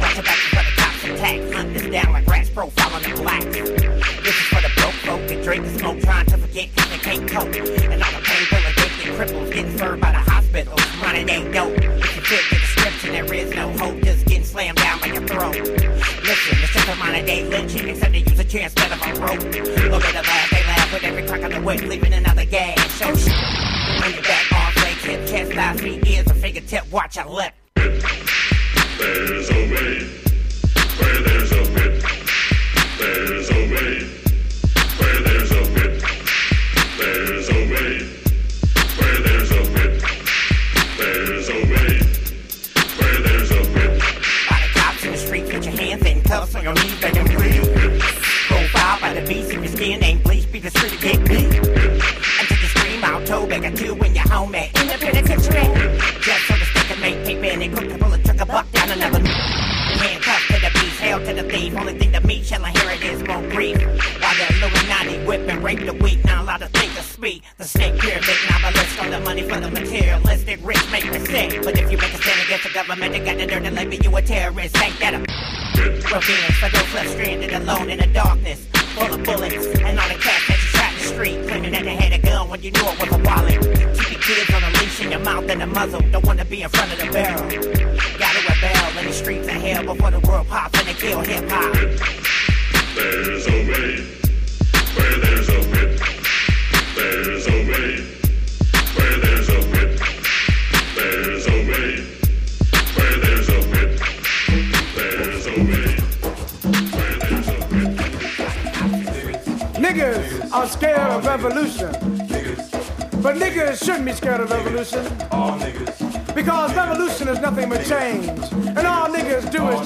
Watch 0.00 0.16
your 0.16 0.24
back 0.28 0.36
for 0.52 0.62
the 0.68 0.72
cops 0.76 1.04
attack, 1.04 1.54
hunt 1.54 1.72
this 1.72 1.86
down 1.86 2.12
like 2.12 2.26
rats 2.26 2.50
profiling 2.50 3.02
the 3.08 3.22
blacks. 3.22 3.44
This 3.46 4.36
is 4.36 4.48
for 4.52 4.60
the 4.60 4.70
broke 4.76 5.00
folk 5.06 5.26
that 5.26 5.42
drink 5.42 5.64
the 5.64 5.78
smoke, 5.78 6.00
trying 6.00 6.26
to 6.26 6.36
forget 6.36 6.68
cause 6.76 6.90
they 6.90 6.98
can't 6.98 7.30
cope. 7.30 7.54
And 7.54 8.02
all 8.02 8.12
the 8.12 8.20
painful 8.28 8.58
addicted 8.68 9.16
cripples 9.16 9.50
getting 9.50 9.78
served 9.78 10.02
by 10.02 10.12
the 10.12 10.30
hospital. 10.30 10.76
Running 11.02 11.30
ain't 11.30 11.54
dope. 11.54 11.72
You 11.80 12.20
fit 12.20 12.44
the 12.50 12.56
description, 12.56 13.12
there 13.12 13.32
is 13.32 13.54
no 13.54 13.72
hope. 13.78 13.98
Just 14.02 14.26
getting 14.26 14.44
slammed 14.44 14.76
down 14.76 15.00
by 15.00 15.06
your 15.06 15.26
throat. 15.26 16.21
A 16.82 16.96
modern 16.96 17.24
day 17.24 17.44
lynching, 17.48 17.88
except 17.88 18.12
they 18.12 18.18
use 18.18 18.38
a 18.38 18.44
chair 18.44 18.64
instead 18.64 18.90
of 18.90 19.00
a. 19.00 19.12
Look 19.88 20.04
at 20.04 20.12
the 20.14 20.22
laugh, 20.28 20.50
they 20.50 20.64
laugh 20.66 20.92
with 20.92 21.04
every 21.04 21.26
crack 21.26 21.42
of 21.42 21.52
the 21.52 21.60
whip, 21.60 21.80
leaving 21.82 22.12
another 22.12 22.44
gas. 22.44 22.92
So 22.94 23.14
shit. 23.14 23.32
On 23.32 24.12
your 24.12 24.22
back, 24.22 24.52
arms, 24.52 24.76
legs, 24.82 25.04
hip, 25.04 25.26
chest, 25.28 25.52
thighs, 25.52 25.80
feet, 25.80 26.06
ears, 26.06 26.26
or 26.30 26.34
fingertip, 26.34 26.90
watch 26.90 27.16
your 27.16 27.26
lip. 27.26 27.54
There's 27.76 29.50
a 29.50 29.54
way. 29.54 30.06
Where 30.98 31.20
there's 31.22 31.52
a 31.52 31.64
whip. 31.72 32.04
There's 32.98 33.41
in 46.64 46.76
cuffs 47.00 47.31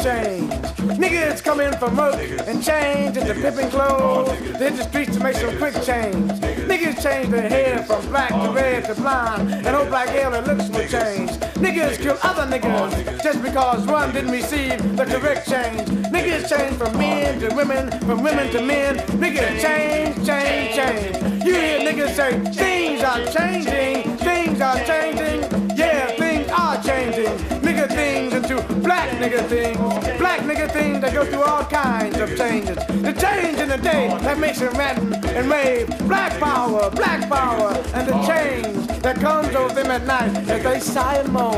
change. 0.07 0.53
Niggas 1.03 1.43
come 1.43 1.61
in 1.61 1.73
for 1.79 1.91
work 1.91 2.15
and 2.47 2.63
change 2.63 3.17
into 3.17 3.35
pimping 3.35 3.71
clothes. 3.71 4.29
They 4.57 4.71
hit 4.71 4.77
the 4.77 4.85
streets 4.85 5.17
to 5.17 5.21
make 5.21 5.35
some 5.35 5.57
quick 5.59 5.75
change. 5.83 6.31
Niggas 6.71 7.03
change 7.03 7.31
their 7.31 7.49
hair 7.49 7.83
from 7.83 8.07
black 8.07 8.31
to 8.31 8.53
red 8.53 8.85
to 8.85 8.95
blonde. 8.95 9.51
And 9.67 9.75
old 9.75 9.89
black 9.89 10.09
hair 10.11 10.31
their 10.31 10.43
looks 10.43 10.69
will 10.69 10.87
change. 10.87 11.31
Niggas 11.65 11.99
kill 11.99 12.17
other 12.23 12.47
niggas 12.47 13.21
just 13.21 13.43
because 13.43 13.85
one 13.87 14.13
didn't 14.13 14.31
receive 14.31 14.79
the 14.97 15.07
correct 15.07 15.49
change. 15.51 15.89
Niggas 16.15 16.49
change 16.49 16.77
from 16.77 16.97
men 16.97 17.41
to 17.41 17.53
women, 17.57 17.91
from 18.07 18.23
women 18.23 18.49
to 18.53 18.63
men. 18.63 18.99
Niggas 19.25 19.61
change, 19.61 20.15
change, 20.25 20.77
change. 20.77 21.45
You 21.45 21.55
hear 21.55 21.81
niggas 21.81 22.15
say, 22.15 22.31
things 22.53 23.03
are 23.03 23.25
changing, 23.37 24.17
things 24.19 24.61
are 24.61 24.79
changing. 24.85 25.06
Nigga 29.17 29.47
things. 29.49 29.79
Black 30.19 30.41
nigga 30.41 30.71
things 30.73 31.01
that 31.01 31.13
go 31.13 31.25
through 31.25 31.43
all 31.43 31.65
kinds 31.65 32.19
of 32.19 32.37
changes. 32.37 32.77
The 32.77 33.13
change 33.13 33.59
in 33.59 33.69
the 33.69 33.79
day 33.79 34.09
that 34.21 34.39
makes 34.39 34.61
them 34.61 34.75
rant 34.75 34.99
and 35.27 35.51
rave. 35.51 35.89
Black 36.07 36.39
power, 36.41 36.91
black 36.91 37.29
power, 37.29 37.73
and 37.95 38.09
the 38.09 38.15
change 38.27 39.03
that 39.03 39.17
comes 39.17 39.55
over 39.55 39.75
them 39.75 39.91
at 39.91 40.05
night 40.07 40.49
as 40.49 40.63
they 40.63 40.81
sigh 40.81 41.17
and 41.17 41.33
moan. 41.33 41.55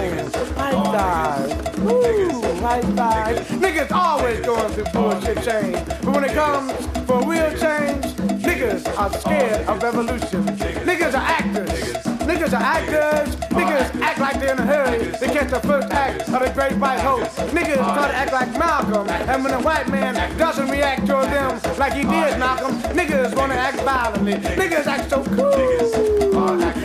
Right 0.56 0.84
side. 0.92 1.78
Woo, 1.78 2.28
right 2.60 2.84
side. 2.96 3.36
Niggas 3.62 3.90
always 3.92 4.40
going 4.40 4.72
through 4.72 4.84
bullshit 4.92 5.42
change. 5.44 5.78
But 6.02 6.14
when 6.14 6.24
it 6.24 6.34
comes 6.34 6.72
for 7.06 7.20
real 7.24 7.50
change, 7.56 8.04
niggas 8.42 8.86
are 8.98 9.12
scared 9.18 9.66
of 9.66 9.82
revolution. 9.82 10.44
Niggas 10.84 11.14
are 11.14 11.38
catch 15.38 15.50
the 15.50 15.68
first 15.68 15.88
act 15.92 16.28
of 16.28 16.40
the 16.40 16.50
great 16.52 16.76
white 16.78 16.99
hope. 16.99 17.23
Niggas 17.54 17.76
try 17.76 18.09
to 18.09 18.14
act 18.14 18.33
like 18.33 18.50
Malcolm. 18.59 19.09
And 19.09 19.45
when 19.45 19.54
a 19.54 19.61
white 19.61 19.88
man 19.88 20.14
doesn't 20.37 20.68
react 20.68 21.07
toward 21.07 21.28
them 21.28 21.61
like 21.78 21.92
he 21.92 22.02
did 22.02 22.38
Malcolm, 22.38 22.75
niggas 22.97 23.37
want 23.37 23.52
to 23.52 23.59
act 23.59 23.80
violently. 23.83 24.35
Niggas 24.35 24.87
act 24.87 25.11
so 25.11 25.23
cool 25.25 25.54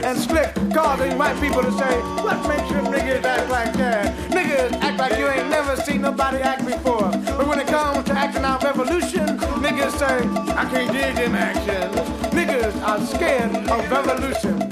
and 0.05 0.19
slick, 0.19 0.53
causing 0.73 1.17
white 1.17 1.39
people 1.39 1.63
to 1.63 1.71
say, 1.71 1.95
what 2.21 2.37
makes 2.47 2.69
you 2.69 2.77
niggas 2.93 3.23
act 3.23 3.49
like 3.49 3.73
that? 3.73 4.13
Niggas 4.29 4.73
act 4.81 4.99
like 4.99 5.17
you 5.17 5.27
ain't 5.27 5.49
never 5.49 5.75
seen 5.77 6.01
nobody 6.01 6.37
act 6.37 6.65
before. 6.65 7.09
But 7.37 7.47
when 7.47 7.59
it 7.59 7.67
comes 7.67 8.05
to 8.05 8.13
acting 8.13 8.43
out 8.43 8.63
revolution, 8.63 9.37
niggas 9.65 9.97
say, 9.97 10.27
I 10.53 10.65
can't 10.69 10.91
dig 10.91 11.15
them 11.15 11.35
actions. 11.35 11.95
Niggas 12.33 12.75
are 12.83 12.99
scared 13.05 13.55
of 13.69 13.89
revolution. 13.89 14.62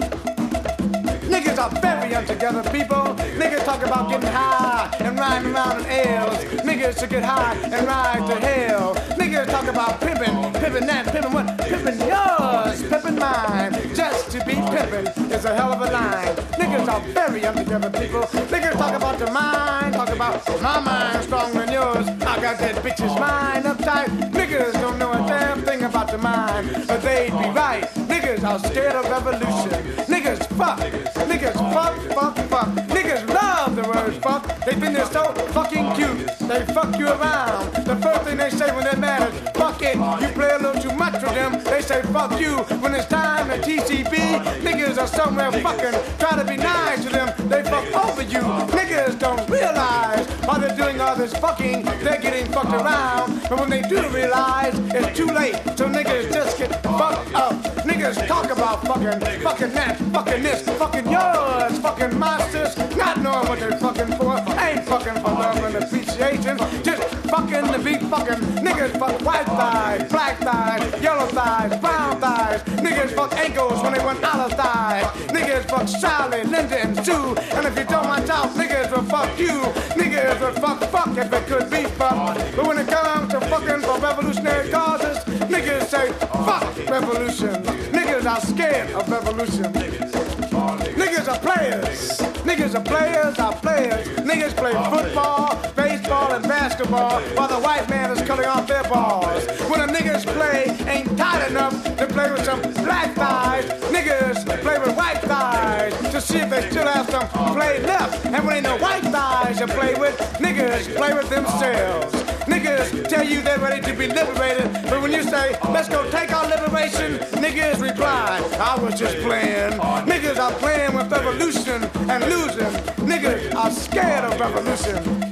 Are 1.61 1.69
very 1.79 2.11
untogether 2.13 2.63
people. 2.71 3.13
Niggas 3.37 3.63
talk 3.65 3.85
about 3.85 4.09
getting 4.09 4.31
high 4.31 4.89
and 4.99 5.15
riding 5.19 5.53
around 5.53 5.81
in 5.81 6.07
L's. 6.07 6.43
Niggas 6.65 6.99
should 6.99 7.11
get 7.11 7.21
high 7.21 7.53
and 7.53 7.85
ride 7.85 8.25
to 8.25 8.35
hell. 8.43 8.95
Niggas 9.19 9.45
talk 9.45 9.67
about 9.67 10.01
pimping, 10.01 10.53
pimping 10.53 10.87
that, 10.87 11.05
pimping 11.13 11.31
what? 11.31 11.45
Pimping 11.59 11.99
yours, 11.99 12.81
pimping 12.89 13.19
mine. 13.19 13.73
Just 13.93 14.31
to 14.31 14.43
be 14.43 14.55
pimping 14.55 15.05
is 15.31 15.45
a 15.45 15.53
hell 15.53 15.71
of 15.73 15.81
a 15.81 15.91
line. 15.93 16.35
Niggas 16.57 16.87
are 16.87 17.01
very 17.13 17.43
untogether 17.43 17.91
people. 17.91 18.21
Niggas 18.49 18.73
talk 18.73 18.95
about 18.95 19.19
the 19.19 19.29
mind, 19.29 19.93
talk 19.93 20.09
about 20.09 20.61
my 20.63 20.79
mind 20.79 21.23
stronger 21.25 21.59
than 21.59 21.73
yours. 21.73 22.07
I 22.07 22.41
got 22.41 22.57
that 22.57 22.75
bitch's 22.77 23.19
mind 23.19 23.65
uptight. 23.65 24.07
Niggas 24.31 24.73
don't 24.81 24.97
know 24.97 25.11
a 25.11 25.17
damn 25.27 25.61
thing 25.61 25.83
about 25.83 26.09
the 26.09 26.17
mind, 26.17 26.71
but 26.87 27.03
they'd 27.03 27.29
be 27.29 27.49
right. 27.51 27.83
Niggas 28.09 28.43
are 28.43 28.57
scared 28.57 28.95
of 28.95 29.07
revolution. 29.07 29.69
Niggas 30.09 30.20
fuck. 30.57 30.79
Niggas 30.79 31.53
fuck, 31.73 31.95
fuck, 32.13 32.35
fuck. 32.49 32.67
Niggas 32.87 33.27
love 33.29 33.75
the 33.75 33.83
word 33.83 34.13
fuck. 34.23 34.43
They 34.65 34.73
think 34.73 34.95
they're 34.95 35.05
so 35.05 35.33
fucking 35.53 35.93
cute. 35.93 36.27
They 36.47 36.65
fuck 36.73 36.97
you 36.97 37.07
around. 37.07 37.73
The 37.85 37.95
first 37.97 38.21
thing 38.23 38.37
they 38.37 38.49
say 38.49 38.73
when 38.75 38.83
they're 38.83 38.97
mad 38.97 39.33
is 39.33 39.50
You 39.81 40.27
play 40.33 40.51
a 40.51 40.59
little 40.59 40.79
too 40.79 40.95
much 40.95 41.13
with 41.23 41.33
them. 41.33 41.63
They 41.63 41.81
say 41.81 42.03
fuck 42.13 42.39
you. 42.39 42.57
When 42.81 42.93
it's 42.93 43.07
time 43.07 43.49
to 43.49 43.57
TCB, 43.57 44.61
niggas 44.61 44.99
are 44.99 45.07
somewhere 45.07 45.51
fucking. 45.51 45.99
Try 46.19 46.37
to 46.37 46.45
be 46.45 46.55
nice 46.55 47.03
to 47.03 47.09
them. 47.09 47.33
They 47.49 47.63
fuck 47.63 47.91
over 47.95 48.21
you. 48.21 48.41
Niggas 48.77 49.17
don't 49.17 49.49
realize 49.49 50.27
while 50.45 50.59
they're 50.59 50.75
doing 50.75 51.01
all 51.01 51.15
this 51.15 51.33
fucking, 51.33 51.83
they're 52.03 52.21
getting 52.21 52.45
fucked 52.51 52.73
around. 52.73 53.41
But 53.49 53.59
when 53.59 53.71
they 53.71 53.81
do 53.81 54.07
realize, 54.09 54.77
it's 54.93 55.17
too 55.17 55.25
late. 55.25 55.55
So 55.75 55.89
niggas 55.89 56.31
just 56.31 56.59
get 56.59 56.83
fucked 56.83 57.33
up. 57.33 57.53
Niggas 57.83 58.27
talk 58.27 58.51
about 58.51 58.85
fucking, 58.85 59.19
fucking 59.41 59.71
that, 59.71 59.97
fucking 60.13 60.43
this, 60.43 60.61
fucking 60.77 61.09
yours, 61.09 61.79
fucking 61.79 62.19
masters, 62.19 62.77
not 62.95 63.19
knowing 63.19 63.47
what 63.47 63.59
they're 63.59 63.79
fucking 63.79 64.13
for. 64.17 64.37
Ain't 64.59 64.85
fucking 64.85 65.15
for 65.23 65.31
love 65.31 65.57
and 65.63 65.75
appreciation. 65.83 66.57
Just 66.83 67.10
fucking 67.31 67.71
to 67.71 67.79
beat 67.79 68.01
fucking. 68.11 68.41
Niggas 68.59 68.99
fuck 68.99 69.21
white 69.21 69.45
thighs, 69.45 70.09
black 70.11 70.37
thighs, 70.39 71.01
yellow 71.01 71.27
thighs, 71.27 71.79
brown 71.79 72.19
thighs. 72.19 72.61
Niggas 72.85 73.15
fuck 73.15 73.33
ankles 73.37 73.81
when 73.81 73.93
they 73.93 74.03
want 74.03 74.21
out 74.21 74.51
of 74.51 74.57
thighs. 74.57 75.05
Niggas 75.31 75.63
fuck 75.69 75.87
Charlie, 76.01 76.43
Linda, 76.43 76.77
and 76.81 76.93
Sue. 77.05 77.35
And 77.55 77.65
if 77.65 77.77
you 77.77 77.85
don't 77.85 78.05
watch 78.05 78.29
out, 78.29 78.49
niggas 78.49 78.91
will 78.91 79.03
fuck 79.03 79.31
you. 79.39 79.61
Niggas 79.95 80.41
will 80.41 80.53
fuck 80.61 80.81
fuck 80.91 81.17
if 81.17 81.31
it 81.31 81.45
could 81.47 81.69
be 81.71 81.83
fuck. 81.95 82.35
But 82.55 82.67
when 82.67 82.77
it 82.77 82.89
comes 82.89 83.31
to 83.31 83.39
fucking 83.39 83.81
for 83.81 83.97
revolutionary 83.99 84.69
causes, 84.69 85.17
niggas 85.47 85.85
say 85.85 86.11
fuck 86.45 86.63
revolution. 86.89 87.63
Niggas 87.95 88.25
are 88.25 88.41
scared 88.41 88.91
of 88.91 89.09
revolution. 89.09 89.71
Niggas 89.71 91.27
are 91.29 91.39
players. 91.39 92.20
Niggas 92.51 92.75
are 92.75 92.83
players, 92.83 93.39
are 93.39 93.53
players. 93.53 94.05
Niggas 94.27 94.53
play 94.57 94.73
football, 94.73 95.55
baseball, 95.73 96.33
and 96.33 96.43
basketball 96.43 97.21
while 97.33 97.47
the 97.47 97.57
white 97.65 97.89
man 97.89 98.11
is 98.11 98.21
cutting 98.27 98.45
off 98.45 98.67
their 98.67 98.83
balls. 98.83 99.45
When 99.69 99.79
a 99.79 99.87
niggas 99.87 100.25
play 100.25 100.65
ain't 100.85 101.17
tight 101.17 101.49
enough 101.49 101.81
to 101.95 102.07
play 102.07 102.29
with 102.29 102.43
some 102.43 102.61
black 102.83 103.15
thighs, 103.15 103.63
niggas 103.93 104.43
play 104.63 104.77
with 104.79 104.97
white 104.97 105.21
thighs 105.21 105.97
to 106.11 106.19
see 106.19 106.39
if 106.39 106.49
they 106.49 106.69
still 106.69 106.87
have 106.87 107.09
some 107.09 107.25
play 107.53 107.81
left. 107.83 108.25
And 108.25 108.45
when 108.45 108.57
ain't 108.57 108.65
no 108.65 108.77
white 108.79 109.03
thighs 109.03 109.59
to 109.59 109.67
play 109.67 109.95
with, 109.95 110.19
niggas 110.41 110.93
play 110.97 111.13
with 111.13 111.29
themselves. 111.29 112.30
Niggas 112.51 113.07
tell 113.07 113.23
you 113.23 113.41
they're 113.41 113.59
ready 113.59 113.81
to 113.81 113.93
be 113.97 114.07
liberated, 114.07 114.73
but 114.89 115.01
when 115.01 115.13
you 115.13 115.23
say, 115.23 115.57
let's 115.69 115.87
go 115.87 116.03
take 116.11 116.33
our 116.33 116.45
liberation, 116.49 117.17
niggas 117.41 117.81
reply, 117.81 118.41
I 118.59 118.77
was 118.83 118.99
just 118.99 119.15
playing. 119.19 119.71
Niggas 120.05 120.37
are 120.37 120.51
playing 120.59 120.93
with 120.93 121.09
revolution 121.09 121.81
and 122.09 122.25
losing. 122.25 122.73
Niggas 123.07 123.55
are 123.55 123.71
scared 123.71 124.25
of 124.25 124.37
revolution. 124.37 125.30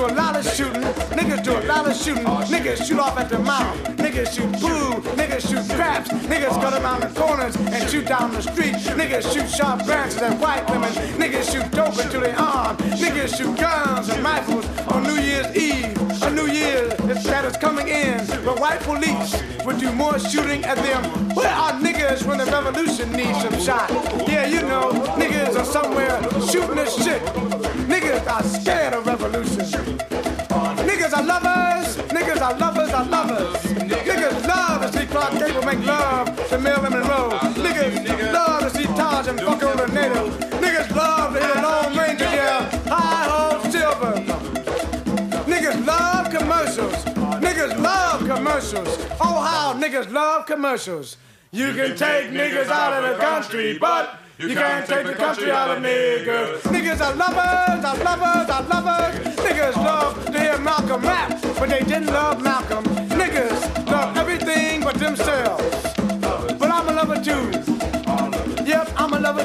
Do 0.00 0.06
a 0.06 0.16
lot 0.16 0.34
of 0.34 0.46
shooting. 0.46 0.80
Niggas 1.12 1.44
do 1.44 1.52
a 1.52 1.60
lot 1.66 1.86
of 1.86 1.94
shooting. 1.94 2.24
Niggas 2.24 2.86
shoot 2.86 2.98
off 2.98 3.18
at 3.18 3.28
the 3.28 3.38
mouth. 3.38 3.76
Niggas 3.98 4.32
shoot 4.32 4.50
poo. 4.54 4.98
Niggas 5.12 5.46
shoot 5.46 5.76
craps. 5.76 6.08
Niggas 6.08 6.58
cut 6.62 6.72
around 6.72 7.02
the 7.02 7.20
corners 7.20 7.54
and 7.54 7.90
shoot 7.90 8.06
down 8.06 8.32
the 8.32 8.40
street. 8.40 8.72
Niggas 8.96 9.30
shoot 9.30 9.46
sharp 9.50 9.84
branches 9.84 10.22
at 10.22 10.40
white 10.40 10.64
women. 10.70 10.88
Niggas 11.20 11.52
shoot 11.52 11.70
dope 11.72 11.98
into 11.98 12.18
their 12.18 12.34
arm. 12.38 12.78
Niggas 12.78 13.36
shoot 13.36 13.54
guns 13.58 14.08
and 14.08 14.24
rifles 14.24 14.66
on 14.88 15.02
New 15.02 15.20
Year's 15.20 15.54
Eve. 15.54 15.94
A 16.22 16.30
New 16.30 16.46
Year 16.46 16.88
that 16.88 17.44
is 17.44 17.58
coming 17.58 17.88
in. 17.88 18.26
But 18.42 18.58
white 18.58 18.80
police 18.80 19.36
would 19.66 19.78
do 19.78 19.92
more 19.92 20.18
shooting 20.18 20.64
at 20.64 20.78
them. 20.78 21.04
Where 21.34 21.52
are 21.52 21.72
niggas 21.72 22.24
when 22.24 22.38
the 22.38 22.46
revolution 22.46 23.12
needs 23.12 23.42
some 23.42 23.60
shot? 23.60 23.90
Yeah, 24.26 24.46
you 24.46 24.62
know, 24.62 24.92
niggas 25.20 25.60
are 25.60 25.64
somewhere 25.66 26.22
shooting 26.48 26.76
this 26.76 26.96
shit. 27.04 27.59
Niggas 28.10 28.26
are 28.26 28.42
scared 28.42 28.92
of 28.92 29.06
revolution. 29.06 29.64
Niggas 30.82 31.16
are 31.16 31.22
lovers. 31.22 31.96
Niggas 32.10 32.40
are 32.40 32.58
lovers 32.58 32.90
are 32.90 33.04
lovers. 33.04 33.62
Niggas 33.62 34.48
love 34.48 34.82
to 34.82 34.98
see 34.98 35.06
Clark 35.06 35.38
Gable 35.38 35.62
make 35.62 35.78
love 35.86 36.48
to 36.48 36.58
Marilyn 36.58 36.92
Monroe. 36.92 37.30
Niggas 37.54 38.32
love 38.32 38.62
to 38.62 38.70
see 38.76 38.82
Tarzan 38.96 39.38
fuck 39.38 39.62
over 39.62 39.86
the 39.86 39.92
native. 39.92 40.34
Niggas 40.60 40.92
love 40.92 41.34
to 41.34 41.40
hear 41.40 41.54
the 41.54 41.62
Lone 41.62 41.96
Ranger 41.96 42.24
yell, 42.24 42.68
Hi 42.88 43.28
ho, 43.30 43.70
silver. 43.70 44.14
Niggas 45.48 45.86
love 45.86 46.30
commercials. 46.30 47.04
Niggas 47.40 47.80
love 47.80 48.26
commercials. 48.26 49.06
Oh, 49.20 49.40
how 49.40 49.80
niggas 49.80 50.10
love 50.10 50.46
commercials. 50.46 51.16
You 51.52 51.72
can 51.74 51.96
take 51.96 52.30
niggas 52.32 52.70
out 52.70 52.92
of 52.92 53.08
the 53.08 53.24
country, 53.24 53.78
but 53.78 54.18
you 54.48 54.54
can't 54.54 54.86
take 54.86 55.06
the 55.06 55.14
country 55.14 55.50
out 55.50 55.76
of 55.76 55.82
niggas. 55.82 56.60
Niggas 56.62 57.00
are 57.00 57.14
lovers, 57.14 57.84
are 57.84 57.96
lovers, 58.04 58.50
are 58.50 58.62
lovers. 58.62 59.36
Niggas 59.36 59.76
love 59.76 60.24
to 60.26 60.40
hear 60.40 60.58
Malcolm 60.58 61.02
rap, 61.02 61.38
but 61.58 61.68
they 61.68 61.80
didn't 61.80 62.06
love 62.06 62.42
Malcolm. 62.42 62.84
Niggas 63.10 63.86
love 63.86 64.16
everything 64.16 64.80
but 64.82 64.96
themselves. 64.96 65.94
But 66.58 66.70
I'm 66.70 66.88
a 66.88 66.92
lover 66.92 67.22
too. 67.22 67.69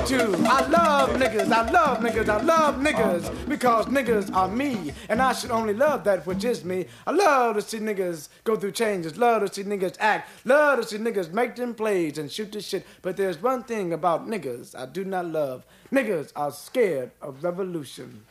I 0.08 0.68
love 0.68 1.10
niggas, 1.20 1.52
I 1.52 1.72
love 1.72 1.98
niggas, 1.98 2.30
I 2.30 2.40
love 2.44 2.76
niggas 2.76 3.50
because 3.50 3.88
niggas 3.88 4.32
are 4.36 4.48
me, 4.48 4.94
and 5.10 5.20
I 5.20 5.34
should 5.34 5.50
only 5.50 5.74
love 5.74 6.04
that 6.04 6.28
which 6.28 6.44
is 6.44 6.64
me. 6.64 6.86
I 7.08 7.12
love 7.12 7.56
to 7.56 7.62
see 7.64 7.80
niggas 7.80 8.30
go 8.44 8.56
through 8.56 8.74
changes, 8.74 9.18
love 9.18 9.42
to 9.42 9.52
see 9.52 9.68
niggas 9.68 9.96
act, 10.00 10.30
love 10.46 10.80
to 10.80 10.88
see 10.88 11.00
niggas 11.00 11.34
make 11.34 11.56
them 11.56 11.74
plays 11.74 12.20
and 12.20 12.32
shoot 12.32 12.52
the 12.52 12.62
shit. 12.62 12.86
But 13.02 13.18
there's 13.18 13.42
one 13.42 13.64
thing 13.64 13.94
about 13.94 14.28
niggas 14.28 14.76
I 14.76 14.86
do 14.86 15.04
not 15.06 15.26
love. 15.26 15.66
Niggas 15.92 16.32
are 16.36 16.52
scared 16.52 17.10
of 17.20 17.44
revolution. 17.44 18.26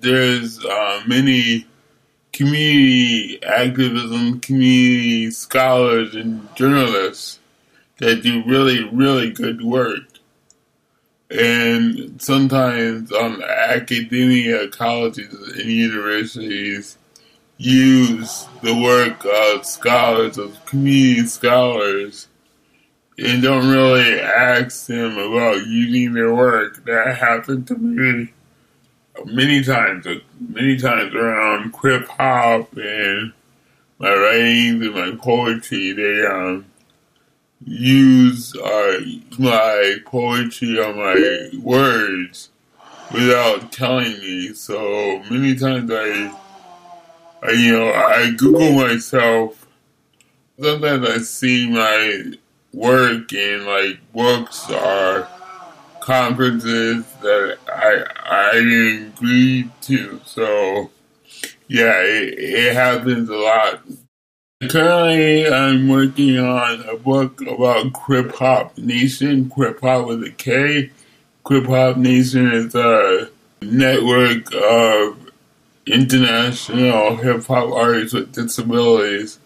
There's 0.00 0.64
uh, 0.64 1.04
many 1.06 1.68
community 2.32 3.40
activism, 3.44 4.40
community 4.40 5.30
scholars, 5.30 6.16
and 6.16 6.52
journalists 6.56 7.38
that 7.98 8.22
do 8.22 8.42
really, 8.44 8.88
really 8.92 9.30
good 9.30 9.62
work. 9.62 10.04
And 11.30 12.22
sometimes 12.22 13.12
um, 13.12 13.42
academia, 13.42 14.68
colleges, 14.68 15.34
and 15.58 15.70
universities 15.70 16.98
use 17.58 18.46
the 18.62 18.74
work 18.74 19.24
of 19.24 19.66
scholars, 19.66 20.38
of 20.38 20.64
community 20.66 21.26
scholars, 21.26 22.28
and 23.18 23.42
don't 23.42 23.68
really 23.68 24.20
ask 24.20 24.86
them 24.86 25.16
about 25.16 25.66
using 25.66 26.12
their 26.12 26.34
work. 26.34 26.84
That 26.84 27.16
happened 27.16 27.66
to 27.68 27.76
me 27.76 28.32
many 29.24 29.64
times, 29.64 30.06
many 30.38 30.76
times 30.76 31.14
around 31.14 31.74
hip 31.82 32.06
hop 32.08 32.76
and 32.76 33.32
my 33.98 34.14
writings 34.14 34.86
and 34.86 34.94
my 34.94 35.16
poetry. 35.16 35.92
They 35.92 36.26
um, 36.26 36.66
use 37.66 38.56
uh, 38.56 39.00
my 39.38 39.96
poetry 40.06 40.78
or 40.80 40.94
my 40.94 41.50
words 41.62 42.50
without 43.12 43.72
telling 43.72 44.18
me. 44.20 44.54
So 44.54 45.22
many 45.30 45.56
times 45.56 45.90
I, 45.92 46.32
I 47.42 47.50
you 47.52 47.72
know, 47.72 47.92
I 47.92 48.32
Google 48.36 48.72
myself. 48.72 49.66
Sometimes 50.60 51.08
I 51.08 51.18
see 51.18 51.68
my 51.68 52.32
work 52.72 53.32
in 53.32 53.66
like 53.66 54.00
books 54.12 54.70
or 54.70 55.28
conferences 56.00 57.04
that 57.22 57.58
I 57.68 58.04
I 58.24 58.52
didn't 58.54 59.08
agree 59.16 59.70
to. 59.82 60.20
So 60.24 60.90
yeah, 61.68 62.00
it, 62.02 62.38
it 62.38 62.74
happens 62.74 63.28
a 63.28 63.36
lot. 63.36 63.82
Currently, 64.62 65.52
I'm 65.52 65.86
working 65.86 66.38
on 66.38 66.80
a 66.88 66.96
book 66.96 67.42
about 67.42 67.92
Crip 67.92 68.32
Hop 68.36 68.78
Nation. 68.78 69.50
Crip 69.50 69.78
Hop 69.82 70.06
with 70.06 70.24
a 70.24 70.30
K. 70.30 70.90
Crip 71.44 71.66
Hop 71.66 71.98
Nation 71.98 72.50
is 72.50 72.74
a 72.74 73.28
network 73.60 74.46
of 74.54 75.30
international 75.86 77.16
hip 77.16 77.44
hop 77.44 77.70
artists 77.70 78.14
with 78.14 78.32
disabilities. 78.32 79.38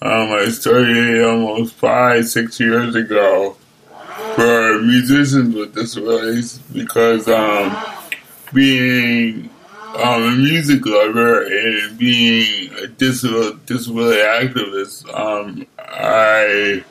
Um, 0.00 0.30
I 0.30 0.46
started 0.50 1.24
almost 1.24 1.74
five, 1.74 2.28
six 2.28 2.60
years 2.60 2.94
ago 2.94 3.56
for 4.36 4.80
musicians 4.80 5.56
with 5.56 5.74
disabilities 5.74 6.58
because 6.72 7.26
um, 7.26 7.76
being 8.52 9.50
um, 9.96 10.22
a 10.22 10.36
music 10.36 10.84
lover 10.86 11.44
and 11.44 11.98
being 11.98 12.72
a 12.74 12.86
disability, 12.86 13.58
disability 13.66 14.20
activist, 14.20 15.12
um, 15.18 15.66
I 15.78 16.84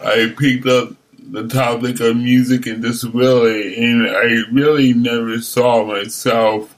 I 0.00 0.34
picked 0.36 0.66
up 0.66 0.90
the 1.18 1.48
topic 1.48 2.00
of 2.00 2.16
music 2.16 2.66
and 2.66 2.82
disability, 2.82 3.82
and 3.82 4.06
I 4.08 4.42
really 4.52 4.92
never 4.92 5.40
saw 5.40 5.84
myself 5.84 6.74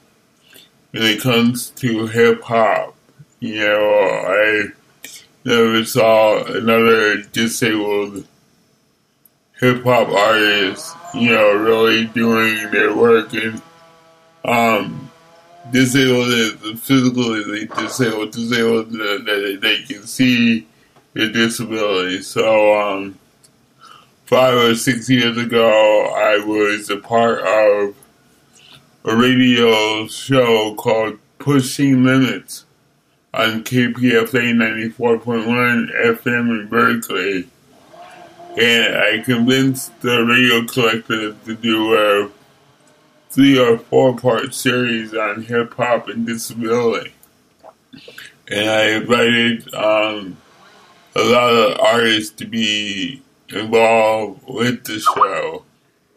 when 0.91 1.03
it 1.03 1.21
comes 1.21 1.69
to 1.71 2.07
hip 2.07 2.43
hop. 2.43 2.95
You 3.39 3.59
know, 3.59 3.89
I 4.27 4.67
never 5.45 5.85
saw 5.85 6.43
another 6.45 7.21
disabled 7.23 8.25
hip 9.59 9.83
hop 9.83 10.09
artist, 10.09 10.95
you 11.13 11.29
know, 11.31 11.53
really 11.53 12.05
doing 12.05 12.71
their 12.71 12.95
work 12.95 13.33
and 13.33 13.61
um 14.47 15.11
disabled 15.71 16.29
is 16.29 16.79
physically 16.79 17.65
disabled, 17.65 18.31
disabled 18.31 18.91
that 18.91 19.23
they, 19.25 19.55
they 19.57 19.83
can 19.83 20.03
see 20.03 20.65
the 21.13 21.29
disability. 21.29 22.21
So 22.21 22.79
um 22.79 23.19
five 24.25 24.53
or 24.53 24.75
six 24.75 25.09
years 25.09 25.37
ago 25.37 26.13
I 26.15 26.37
was 26.45 26.89
a 26.89 26.97
part 26.97 27.39
of 27.39 27.95
a 29.03 29.15
radio 29.15 30.07
show 30.07 30.75
called 30.75 31.19
Pushing 31.39 32.03
Limits 32.03 32.65
on 33.33 33.63
KPFA 33.63 34.53
94.1 34.97 36.17
FM 36.17 36.49
in 36.49 36.67
Berkeley. 36.67 37.47
And 38.57 38.97
I 38.97 39.21
convinced 39.23 40.01
the 40.01 40.25
radio 40.25 40.65
collective 40.65 41.43
to 41.45 41.55
do 41.55 41.93
a 41.93 42.29
three 43.29 43.59
or 43.59 43.77
four 43.77 44.15
part 44.15 44.53
series 44.53 45.13
on 45.13 45.43
hip 45.43 45.73
hop 45.73 46.07
and 46.07 46.25
disability. 46.25 47.13
And 48.49 48.69
I 48.69 48.83
invited 48.91 49.73
um, 49.73 50.37
a 51.15 51.23
lot 51.23 51.53
of 51.53 51.79
artists 51.79 52.33
to 52.37 52.45
be 52.45 53.21
involved 53.49 54.43
with 54.47 54.83
the 54.85 54.99
show. 54.99 55.63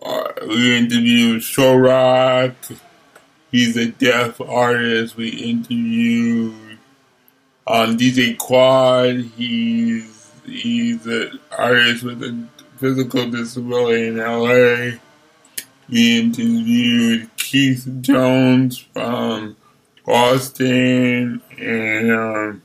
Uh, 0.03 0.33
we 0.49 0.77
interviewed 0.77 1.43
Show 1.43 1.77
Rock. 1.77 2.55
He's 3.51 3.77
a 3.77 3.89
deaf 3.89 4.41
artist. 4.41 5.17
We 5.17 5.29
interviewed 5.29 6.79
um, 7.67 7.97
DJ 7.97 8.39
Quad. 8.39 9.17
He's 9.37 10.31
he's 10.45 11.07
an 11.07 11.39
artist 11.57 12.05
with 12.05 12.23
a 12.23 12.47
physical 12.77 13.31
disability 13.31 14.09
in 14.09 14.17
LA. 14.17 14.99
We 15.91 16.21
interviewed 16.21 17.37
Keith 17.37 17.89
Jones 18.01 18.79
from 18.79 19.57
Boston, 20.07 21.43
and 21.59 22.63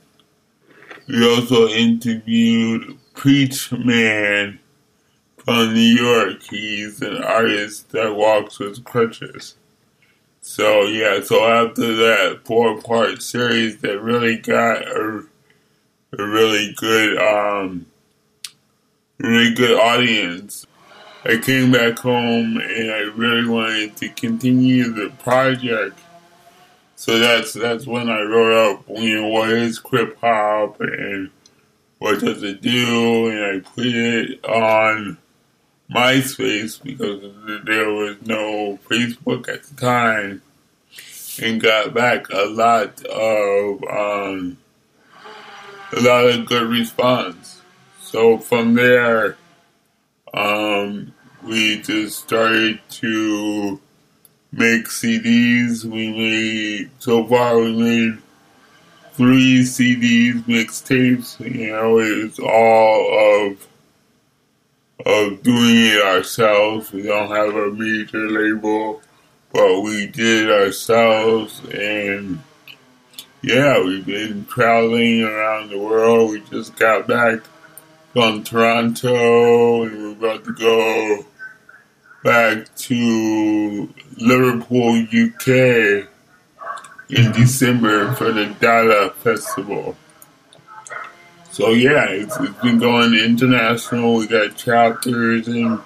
we 1.08 1.28
also 1.28 1.66
interviewed 1.66 2.96
Preach 3.14 3.72
Man 3.72 4.60
from 5.38 5.74
New 5.74 5.80
York. 5.80 6.40
He's 6.44 7.02
an 7.02 7.20
artist 7.22 7.90
that 7.90 8.14
walks 8.14 8.60
with 8.60 8.84
crutches. 8.84 9.56
So 10.40 10.82
yeah, 10.82 11.20
so 11.20 11.44
after 11.44 11.96
that 11.96 12.42
four 12.44 12.80
part 12.80 13.22
series 13.22 13.78
that 13.78 14.00
really 14.00 14.36
got 14.36 14.86
a, 14.86 15.24
a 16.16 16.24
really 16.24 16.72
good 16.76 17.18
um 17.18 17.86
really 19.18 19.52
good 19.52 19.76
audience. 19.76 20.64
I 21.28 21.38
came 21.38 21.72
back 21.72 21.98
home 21.98 22.58
and 22.58 22.90
I 22.90 23.00
really 23.16 23.48
wanted 23.48 23.96
to 23.96 24.08
continue 24.10 24.92
the 24.92 25.10
project. 25.24 25.98
So 26.94 27.18
that's 27.18 27.52
that's 27.52 27.84
when 27.84 28.08
I 28.08 28.22
wrote 28.22 28.70
up, 28.70 28.84
you 28.88 29.20
know, 29.20 29.28
what 29.28 29.50
is 29.50 29.80
Crip 29.80 30.18
Hop 30.20 30.80
and 30.80 31.30
what 31.98 32.20
does 32.20 32.42
it 32.42 32.60
do, 32.60 33.28
and 33.28 33.44
I 33.44 33.68
put 33.68 33.86
it 33.86 34.44
on 34.44 35.18
MySpace 35.90 36.80
because 36.82 37.20
there 37.64 37.90
was 37.90 38.16
no 38.22 38.78
Facebook 38.88 39.48
at 39.48 39.64
the 39.64 39.74
time, 39.74 40.42
and 41.42 41.60
got 41.60 41.92
back 41.92 42.28
a 42.30 42.46
lot 42.46 43.04
of 43.06 43.82
um, 43.84 44.58
a 45.92 46.00
lot 46.00 46.26
of 46.26 46.46
good 46.46 46.68
response. 46.68 47.62
So 48.00 48.38
from 48.38 48.74
there, 48.74 49.36
um, 50.32 51.12
we 51.46 51.80
just 51.80 52.18
started 52.18 52.80
to 52.90 53.80
make 54.50 54.86
CDs. 54.86 55.84
We 55.84 56.10
made 56.10 56.90
so 56.98 57.24
far 57.26 57.58
we 57.58 57.72
made 57.72 58.18
three 59.12 59.62
CDs, 59.62 60.42
mixtapes. 60.42 61.38
You 61.40 61.68
know, 61.68 61.98
it's 61.98 62.38
all 62.38 63.48
of 63.48 63.66
of 65.04 65.42
doing 65.42 65.76
it 65.76 66.02
ourselves. 66.02 66.92
We 66.92 67.02
don't 67.02 67.30
have 67.30 67.54
a 67.54 67.70
major 67.70 68.28
label, 68.28 69.02
but 69.52 69.82
we 69.82 70.06
did 70.08 70.48
it 70.48 70.50
ourselves. 70.50 71.60
And 71.72 72.42
yeah, 73.42 73.82
we've 73.84 74.04
been 74.04 74.46
traveling 74.46 75.22
around 75.22 75.70
the 75.70 75.78
world. 75.78 76.30
We 76.30 76.40
just 76.40 76.74
got 76.76 77.06
back 77.06 77.40
from 78.12 78.42
Toronto, 78.42 79.84
and 79.84 80.18
we're 80.20 80.30
about 80.30 80.44
to 80.44 80.52
go 80.54 81.24
back 82.26 82.74
to 82.74 83.88
Liverpool, 84.16 85.00
UK 85.00 86.08
in 87.08 87.30
December 87.30 88.12
for 88.14 88.32
the 88.32 88.46
Dada 88.58 89.10
Festival. 89.10 89.96
So 91.52 91.70
yeah, 91.70 92.06
it's, 92.08 92.36
it's 92.40 92.60
been 92.60 92.80
going 92.80 93.14
international. 93.14 94.16
We 94.16 94.26
got 94.26 94.56
chapters 94.56 95.46
in 95.46 95.78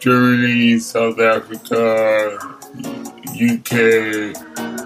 Germany, 0.00 0.80
South 0.80 1.20
Africa, 1.20 2.36
UK. 3.40 4.85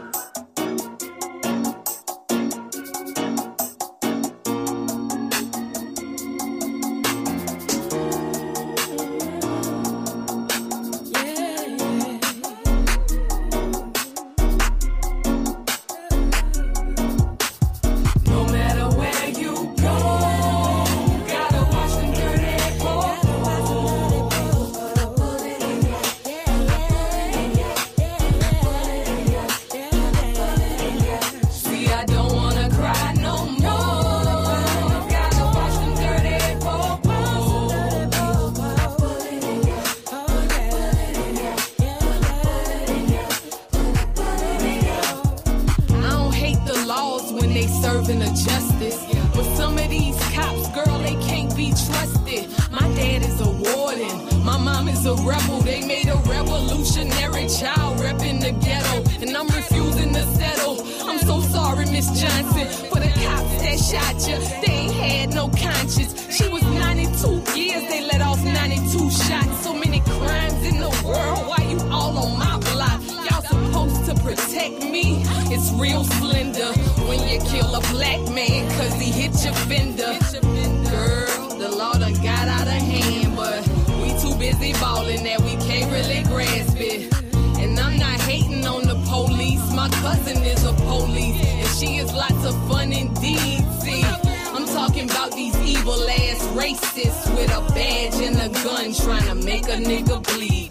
And 98.31 98.57
a 98.57 98.63
gun 98.63 98.93
trying 98.93 99.27
to 99.27 99.35
make 99.35 99.65
a 99.65 99.77
nigga 99.77 100.23
bleed. 100.23 100.70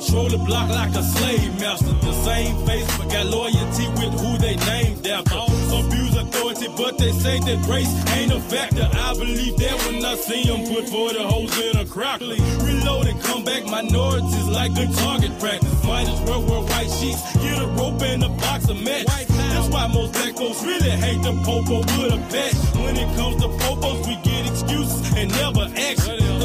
Patrol 0.00 0.28
the 0.28 0.38
block 0.38 0.68
like 0.70 0.94
a 0.94 1.02
slave 1.02 1.60
master. 1.60 1.92
The 2.00 2.12
same 2.24 2.56
face, 2.66 2.86
but 2.96 3.10
got 3.10 3.26
loyalty 3.26 3.86
with 4.00 4.14
who 4.20 4.38
they 4.38 4.56
named 4.56 5.06
after. 5.06 5.36
Abuse 5.36 6.16
authority, 6.16 6.68
but 6.76 6.98
they 6.98 7.12
say 7.12 7.38
that 7.40 7.60
race 7.68 7.92
ain't 8.16 8.32
a 8.32 8.40
factor. 8.40 8.88
I 8.92 9.12
believe 9.14 9.56
that 9.58 9.76
when 9.86 10.04
I 10.04 10.14
see 10.16 10.44
them 10.44 10.66
put 10.66 10.88
40 10.88 11.22
holes 11.22 11.58
in 11.58 11.76
a 11.76 11.84
crackly. 11.84 12.40
Reload 12.64 13.06
and 13.06 13.20
come 13.22 13.44
back, 13.44 13.64
minorities 13.66 14.48
like 14.48 14.74
good 14.74 14.92
target 14.96 15.38
practice. 15.38 15.84
Might 15.84 16.08
as 16.08 16.20
well 16.28 16.42
wear 16.42 16.62
white 16.62 16.90
sheets, 16.90 17.20
get 17.36 17.62
a 17.62 17.66
rope 17.78 18.02
and 18.02 18.24
a 18.24 18.28
box 18.28 18.68
of 18.68 18.80
match. 18.82 19.06
That's 19.06 19.68
why 19.68 19.86
most 19.88 20.12
black 20.12 20.34
folks 20.36 20.62
really 20.64 20.90
hate 20.90 21.22
the 21.22 21.32
popo 21.44 21.78
with 21.78 22.12
a 22.12 22.20
patch. 22.32 22.56
When 22.76 22.96
it 22.96 23.08
comes 23.16 23.36
to 23.42 23.48
popos, 23.48 24.06
we 24.06 24.16
get 24.24 24.50
excuses 24.50 25.14
and 25.14 25.30
never 25.30 25.68
action. 25.76 25.99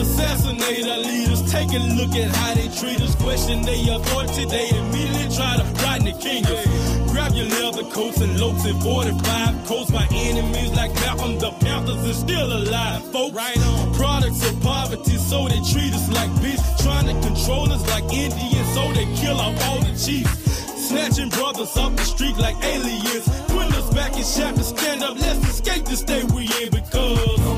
Assassinate 0.06 0.88
our 0.88 1.00
leaders, 1.00 1.42
take 1.52 1.70
a 1.74 1.82
look 1.98 2.14
at 2.16 2.30
how 2.36 2.54
they 2.54 2.70
treat 2.78 3.02
us. 3.02 3.16
Question 3.16 3.62
their 3.64 3.98
authority, 3.98 4.46
they 4.46 4.70
immediately 4.70 5.36
try 5.36 5.58
to 5.58 5.66
frighten 5.80 6.06
the 6.06 6.14
kingdom. 6.22 6.58
Grab 7.10 7.34
your 7.34 7.50
leather 7.58 7.84
coats 7.90 8.22
and 8.22 8.40
loafs 8.40 8.66
and 8.66 8.82
45 8.84 9.66
coats. 9.66 9.90
My 9.90 10.08
enemies 10.12 10.72
like 10.74 10.94
Malcolm 11.02 11.40
the 11.40 11.52
Panthers 11.60 12.04
is 12.06 12.18
still 12.18 12.54
alive, 12.54 13.02
folks. 13.12 13.34
Right 13.34 13.58
on. 13.58 13.94
Products 13.96 14.48
of 14.48 14.62
poverty, 14.62 15.18
so 15.18 15.48
they 15.48 15.60
treat 15.74 15.92
us 15.94 16.08
like 16.14 16.30
beasts. 16.42 16.84
Trying 16.84 17.08
to 17.08 17.28
control 17.28 17.72
us 17.72 17.82
like 17.90 18.04
Indians, 18.14 18.70
so 18.76 18.94
they 18.94 19.08
kill 19.16 19.40
off 19.42 19.58
all 19.66 19.80
the 19.82 19.94
chiefs. 19.98 20.32
Snatching 20.88 21.30
brothers 21.30 21.76
off 21.78 21.96
the 21.96 22.04
street 22.04 22.38
like 22.38 22.56
aliens. 22.64 23.28
Putting 23.48 23.74
us 23.74 23.92
back 23.94 24.14
in 24.14 24.24
shackles, 24.24 24.70
stand 24.70 25.02
up, 25.02 25.18
let's 25.18 25.42
escape 25.50 25.84
the 25.86 25.98
state 25.98 26.32
we 26.32 26.44
in 26.62 26.70
because. 26.70 27.38
No 27.40 27.56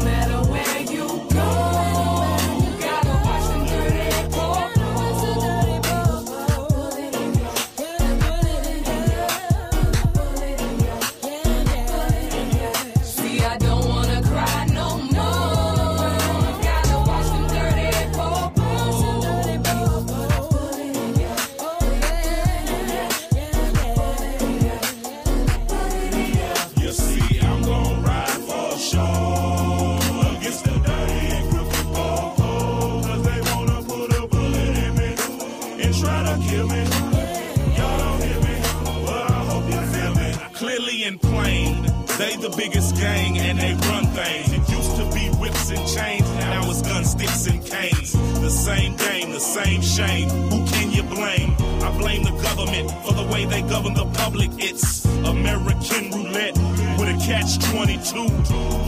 Clearly 40.68 41.04
and 41.04 41.22
plain, 41.22 41.84
they 42.18 42.36
the 42.36 42.54
biggest 42.58 42.98
gang 42.98 43.38
and 43.38 43.58
they 43.58 43.74
run 43.88 44.06
things. 44.08 44.52
It 44.52 44.70
used 44.70 44.98
to 44.98 45.06
be 45.16 45.30
whips 45.40 45.70
and 45.70 45.80
chains, 45.88 46.30
now 46.32 46.70
it's 46.70 46.82
guns, 46.82 47.12
sticks, 47.12 47.48
and 47.48 47.66
canes. 47.66 48.12
The 48.12 48.50
same 48.50 48.98
game, 48.98 49.32
the 49.32 49.40
same 49.40 49.82
shame. 49.82 50.28
Who 50.28 50.68
can 50.68 50.92
you 50.92 51.04
blame? 51.04 51.56
I 51.82 51.98
blame 51.98 52.24
the 52.24 52.36
government 52.44 52.92
for 53.06 53.14
the 53.14 53.24
way 53.32 53.46
they 53.46 53.62
govern 53.62 53.94
the 53.94 54.08
public. 54.08 54.52
It's 54.58 55.06
American 55.06 56.12
roulette 56.12 56.58
with 57.00 57.16
a 57.16 57.18
catch 57.26 57.60
22. 57.72 58.24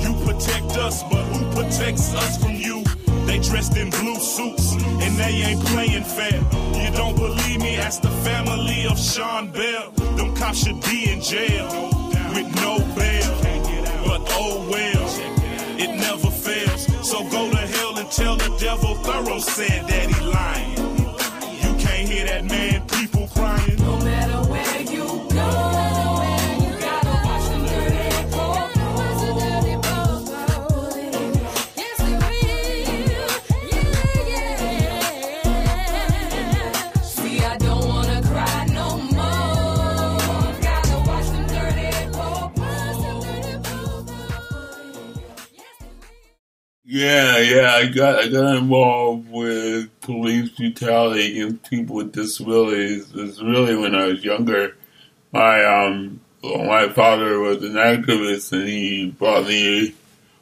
You 0.03 0.25
protect 0.25 0.77
us, 0.77 1.03
but 1.03 1.23
who 1.31 1.49
protects 1.55 2.13
us 2.13 2.43
from 2.43 2.55
you? 2.55 2.78
They 3.29 3.37
dressed 3.37 3.77
in 3.77 3.91
blue 3.91 4.15
suits 4.15 4.73
and 4.73 5.15
they 5.15 5.43
ain't 5.43 5.63
playing 5.65 6.03
fair. 6.03 6.41
You 6.73 6.89
don't 6.97 7.15
believe 7.15 7.61
me? 7.61 7.75
Ask 7.75 8.01
the 8.01 8.09
family 8.25 8.87
of 8.87 8.97
Sean 8.97 9.51
Bell. 9.51 9.91
Them 10.17 10.35
cops 10.35 10.63
should 10.65 10.81
be 10.81 11.11
in 11.11 11.21
jail 11.21 11.67
with 12.33 12.49
no 12.55 12.79
bail. 12.97 13.31
But 14.03 14.21
oh 14.31 14.67
well, 14.71 15.05
it 15.77 15.91
never 15.95 16.31
fails. 16.31 16.87
So 17.07 17.19
go 17.29 17.51
to 17.51 17.57
hell 17.57 17.99
and 17.99 18.09
tell 18.09 18.35
the 18.35 18.49
devil 18.57 18.95
thorough 18.95 19.37
said 19.37 19.87
that 19.87 20.09
he 20.09 20.25
lying. 20.25 20.78
Yeah, 46.91 47.37
yeah, 47.37 47.73
I 47.75 47.85
got 47.85 48.15
I 48.15 48.29
got 48.29 48.55
involved 48.57 49.29
with 49.29 50.01
police 50.01 50.49
brutality 50.49 51.39
against 51.39 51.69
people 51.69 51.97
with 51.97 52.13
disabilities. 52.13 53.11
It's 53.13 53.39
really 53.39 53.75
when 53.75 53.93
I 53.93 54.07
was 54.07 54.23
younger. 54.23 54.75
My 55.31 55.63
um 55.63 56.19
my 56.41 56.89
father 56.89 57.37
was 57.37 57.63
an 57.63 57.73
activist 57.73 58.53
and 58.53 58.67
he 58.67 59.11
brought 59.11 59.45
me 59.45 59.93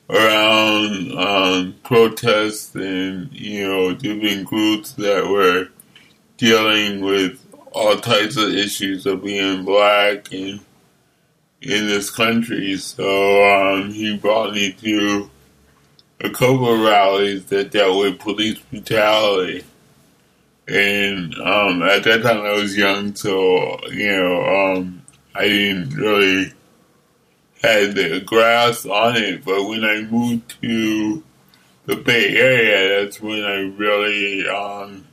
around 0.10 1.12
um 1.17 1.75
protests 1.83 2.73
and 2.75 3.29
you 3.33 3.67
know 3.67 3.93
different 3.93 4.47
groups 4.47 4.93
that 4.93 5.27
were 5.27 5.67
dealing 6.38 7.01
with 7.01 7.43
all 7.73 7.97
types 7.97 8.38
of 8.38 8.53
issues 8.53 9.05
of 9.05 9.21
being 9.21 9.65
black 9.65 10.31
and 10.31 10.62
in 11.62 11.88
this 11.88 12.10
country. 12.10 12.77
So 12.77 13.43
um 13.51 13.91
he 13.91 14.15
brought 14.15 14.53
me 14.53 14.71
to 14.71 15.29
a 16.19 16.30
couple 16.30 16.73
of 16.73 16.80
rallies 16.80 17.45
that 17.45 17.71
dealt 17.71 17.99
with 17.99 18.19
police 18.19 18.60
brutality. 18.60 19.63
And 20.67 21.34
um, 21.36 21.84
at 21.84 22.03
that 22.03 22.23
time 22.23 22.41
I 22.41 22.53
was 22.53 22.75
young, 22.75 23.15
so, 23.15 23.80
you 23.91 24.12
know, 24.12 24.43
um, 24.43 25.01
I 25.36 25.43
didn't 25.43 25.91
really 25.91 26.53
had 27.62 27.95
the 27.95 28.21
grasp 28.25 28.89
on 28.89 29.15
it. 29.15 29.45
But 29.45 29.63
when 29.65 29.84
I 29.84 30.01
moved 30.01 30.62
to 30.62 31.23
the 31.86 31.95
Bay 31.95 32.36
Area, 32.36 33.03
that's 33.03 33.21
when 33.21 33.43
I 33.43 33.60
really 33.77 34.47
um, 34.47 35.06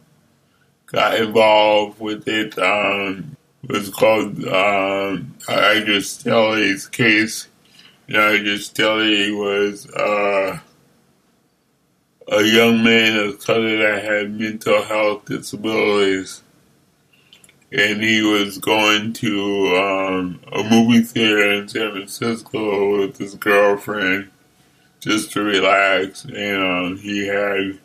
got 0.87 1.21
involved 1.21 2.01
with 2.01 2.27
it. 2.27 2.59
Um, 2.59 3.37
it 3.63 3.73
was 3.73 3.91
called 3.91 4.39
um, 4.47 5.35
Idriss 5.47 6.07
Stelley's 6.07 6.89
case. 6.89 7.49
And 8.09 8.17
Idriss 8.17 8.71
Stelley 8.71 9.31
was... 9.33 9.89
Uh, 9.91 10.61
a 12.29 12.43
young 12.43 12.83
man 12.83 13.17
of 13.17 13.39
color 13.41 13.77
that 13.79 14.05
had 14.05 14.39
mental 14.39 14.83
health 14.83 15.27
disabilities. 15.27 16.43
And 17.71 18.03
he 18.03 18.23
was 18.23 18.59
going 18.59 19.15
to 19.15 19.77
um, 19.77 20.41
a 20.53 20.63
movie 20.63 21.01
theater 21.01 21.53
in 21.53 21.69
San 21.69 21.91
Francisco 21.91 22.99
with 23.01 23.19
his 23.19 23.35
girlfriend 23.35 24.31
just 25.01 25.33
to 25.33 25.43
relax. 25.43 26.25
And 26.25 26.63
um, 26.63 26.97
he 26.99 27.27
had 27.27 27.81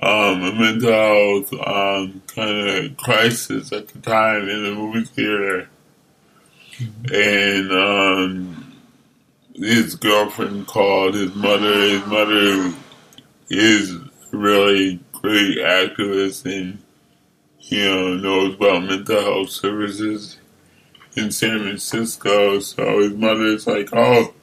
um, 0.00 0.42
a 0.42 0.52
mental 0.52 0.92
health 0.92 1.52
um, 1.52 2.22
kind 2.28 2.68
of 2.68 2.96
crisis 2.96 3.72
at 3.72 3.88
the 3.88 3.98
time 3.98 4.48
in 4.48 4.62
the 4.62 4.74
movie 4.74 5.04
theater. 5.04 5.68
And 7.12 7.72
um, 7.72 8.76
his 9.54 9.96
girlfriend 9.96 10.68
called 10.68 11.14
his 11.14 11.34
mother. 11.34 11.74
His 11.74 12.06
mother 12.06 12.72
is 13.48 13.96
really 14.32 15.00
great 15.12 15.58
activist 15.58 16.44
and 16.44 16.78
you 17.60 17.84
know 17.84 18.14
knows 18.14 18.54
about 18.54 18.84
mental 18.84 19.20
health 19.20 19.50
services 19.50 20.38
in 21.16 21.30
San 21.30 21.60
Francisco. 21.60 22.60
So 22.60 23.00
his 23.00 23.14
mother's 23.14 23.66
like, 23.66 23.88
"Oh, 23.92 24.34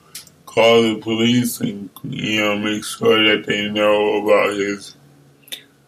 call 0.45 0.81
the 0.83 0.99
police 0.99 1.61
and 1.61 1.89
you 2.03 2.41
know 2.41 2.57
make 2.57 2.83
sure 2.83 3.23
that 3.29 3.45
they 3.45 3.69
know 3.69 4.23
about 4.23 4.57
his 4.57 4.95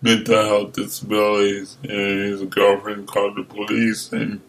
mental 0.02 0.46
health 0.46 0.74
disabilities." 0.74 1.78
And 1.84 1.92
his 1.92 2.42
girlfriend 2.44 3.08
called 3.08 3.38
the 3.38 3.44
police, 3.44 4.12
and 4.12 4.42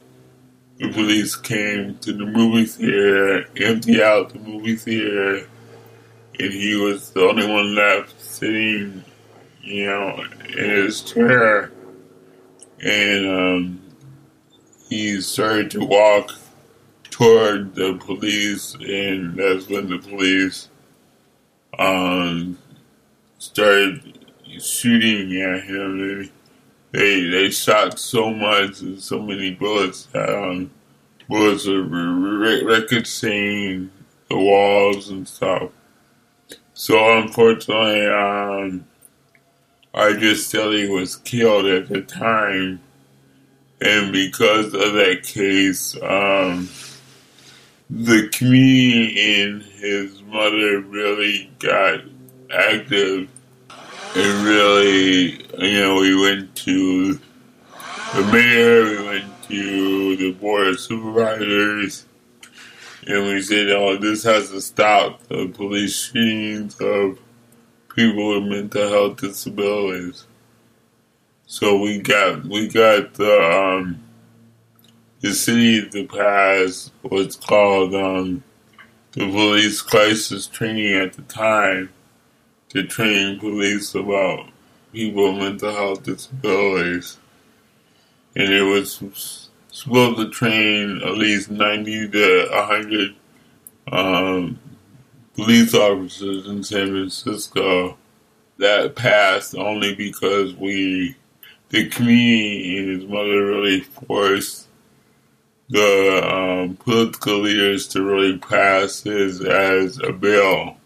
the 0.79 0.93
police 0.93 1.35
came 1.37 1.97
to 1.99 2.13
the 2.13 2.27
movie 2.27 2.67
theater, 2.67 3.49
empty 3.57 4.03
out 4.03 4.33
the 4.33 4.39
movie 4.39 4.77
theater, 4.77 5.49
and 6.39 6.53
he 6.53 6.77
was 6.77 7.11
the 7.11 7.23
only 7.23 7.47
one 7.47 7.75
left 7.75 8.16
sitting, 8.39 9.05
you 9.63 9.87
know, 9.87 10.25
in 10.49 10.71
his 10.71 11.03
chair, 11.03 11.73
and 12.85 13.27
um, 13.27 13.81
he 14.89 15.21
started 15.21 15.71
to 15.73 15.81
walk 15.81 16.33
toward 17.11 17.75
the 17.75 17.95
police, 17.95 18.75
and 18.75 19.37
that's 19.37 19.69
when 19.69 19.89
the 19.89 19.99
police 19.99 20.69
um, 21.79 22.59
started 23.39 24.19
shooting 24.61 25.41
at 25.41 25.65
him. 25.65 26.01
And 26.01 26.31
they 26.93 27.29
they 27.29 27.51
shot 27.51 27.99
so 27.99 28.31
much 28.31 28.81
and 28.81 29.01
so 29.01 29.21
many 29.21 29.51
bullets 29.51 30.09
um, 30.15 30.71
bullets 31.29 31.67
are 31.67 31.83
re- 31.83 32.63
re- 32.63 32.65
ricocheting 32.65 33.91
the 34.29 34.37
walls 34.37 35.11
and 35.11 35.27
stuff. 35.27 35.71
So 36.79 37.23
unfortunately, 37.23 38.07
um, 38.07 38.85
Idriss 39.95 40.45
Stelley 40.45 40.87
was 40.87 41.17
killed 41.17 41.65
at 41.65 41.89
the 41.89 42.03
time, 42.03 42.81
and 43.81 44.13
because 44.13 44.67
of 44.75 44.93
that 44.93 45.23
case, 45.25 45.97
um, 46.03 46.69
the 47.89 48.29
community 48.29 49.43
and 49.43 49.63
his 49.63 50.21
mother 50.25 50.81
really 50.81 51.51
got 51.61 52.01
active. 52.55 53.31
And 54.15 54.47
really, 54.47 55.47
you 55.59 55.81
know, 55.81 55.95
we 55.95 56.15
went 56.15 56.55
to 56.57 57.15
the 57.15 58.29
mayor, 58.31 58.85
we 58.85 59.07
went 59.07 59.43
to 59.45 60.17
the 60.17 60.33
board 60.33 60.67
of 60.67 60.79
supervisors, 60.79 62.05
and 63.07 63.27
we 63.27 63.41
said, 63.41 63.71
oh, 63.71 63.97
this 63.97 64.25
has 64.25 64.51
to 64.51 64.61
stop 64.61 65.23
the 65.29 65.49
police 65.49 66.11
shootings 66.11 66.77
of 66.81 67.21
people 67.95 68.35
with 68.41 68.51
mental 68.51 68.89
health 68.89 69.19
disabilities. 69.19 70.27
So 71.47 71.79
we 71.79 72.01
got 72.01 72.45
we 72.45 72.67
got 72.67 73.15
the 73.15 73.41
um, 73.41 74.03
the 75.21 75.33
city 75.33 75.89
to 75.89 76.07
pass 76.09 76.91
what's 77.03 77.37
called 77.37 77.95
um, 77.95 78.43
the 79.13 79.31
police 79.31 79.81
crisis 79.81 80.49
training 80.49 80.95
at 80.95 81.13
the 81.13 81.23
time 81.23 81.91
to 82.71 82.83
train 82.83 83.39
police 83.39 83.95
about 83.95 84.49
people 84.93 85.33
with 85.33 85.43
mental 85.43 85.73
health 85.73 86.03
disabilities. 86.03 87.19
And 88.35 88.53
it 88.53 88.63
was 88.63 89.46
supposed 89.77 90.17
to 90.17 90.31
train 90.31 91.03
at 91.05 91.19
least 91.19 91.51
90 91.51 92.09
to 92.09 92.49
100 92.51 93.15
um, 93.93 94.59
police 95.35 95.75
officers 95.75 96.47
in 96.47 96.65
San 96.65 96.89
Francisco. 96.89 97.99
That 98.57 98.97
passed 98.97 99.55
only 99.55 99.95
because 99.95 100.55
we, 100.55 101.15
the 101.69 101.91
community 101.91 102.79
and 102.79 102.89
his 102.89 103.05
mother 103.11 103.45
really 103.45 103.81
forced 103.81 104.67
the 105.69 106.23
um, 106.25 106.77
political 106.77 107.41
leaders 107.41 107.87
to 107.89 108.03
really 108.03 108.39
pass 108.39 109.03
this 109.03 109.43
as 109.43 109.99
a 109.99 110.11
bill. 110.11 110.79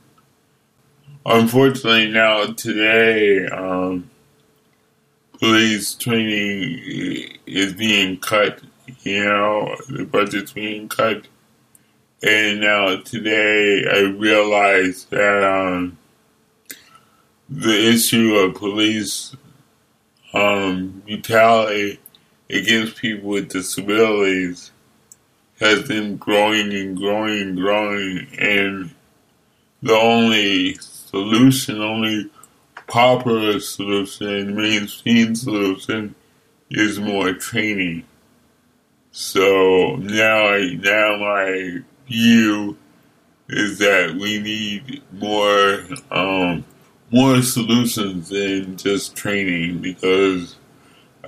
Unfortunately, 1.25 2.11
now 2.11 2.47
today, 2.47 3.47
um, 3.47 4.11
police 5.39 5.95
training 5.95 7.39
is 7.47 7.73
being 7.73 8.19
cut. 8.19 8.61
You 9.03 9.25
know, 9.25 9.77
the 9.89 10.05
budget's 10.05 10.53
being 10.53 10.89
cut, 10.89 11.27
and 12.23 12.61
now 12.61 12.97
today 13.01 13.85
I 13.91 14.01
realize 14.11 15.05
that 15.07 15.43
um, 15.43 15.99
the 17.49 17.89
issue 17.89 18.35
of 18.37 18.55
police 18.55 19.35
um, 20.33 21.03
brutality 21.07 21.99
against 22.49 22.97
people 22.97 23.31
with 23.31 23.49
disabilities 23.49 24.71
has 25.61 25.87
been 25.87 26.17
growing 26.17 26.73
and 26.73 26.97
growing 26.97 27.41
and 27.43 27.57
growing, 27.57 28.27
and 28.39 28.95
the 29.83 29.95
only 29.95 30.75
solution, 30.75 31.81
only 31.81 32.31
popular 32.87 33.61
solution, 33.61 34.57
mainstream 34.57 35.35
solution 35.35 36.15
is 36.71 36.99
more 36.99 37.33
training. 37.33 38.05
So 39.13 39.97
now, 39.97 40.49
I, 40.49 40.75
now 40.75 41.17
my 41.19 41.79
view 42.07 42.77
is 43.49 43.79
that 43.79 44.15
we 44.15 44.41
need 44.41 45.03
more, 45.13 45.81
um, 46.13 46.65
more 47.11 47.43
solutions 47.43 48.29
than 48.29 48.77
just 48.77 49.17
training 49.17 49.79
because 49.79 50.55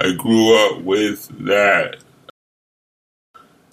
I 0.00 0.12
grew 0.12 0.56
up 0.66 0.82
with 0.82 1.26
that 1.44 1.96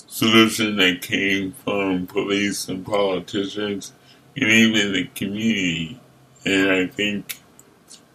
solution 0.08 0.78
that 0.78 1.04
came 1.04 1.52
from 1.64 2.08
police 2.08 2.68
and 2.68 2.84
politicians 2.84 3.94
and 4.36 4.50
even 4.50 4.94
the 4.94 5.06
community. 5.14 6.00
And 6.46 6.72
I 6.72 6.88
think 6.88 7.38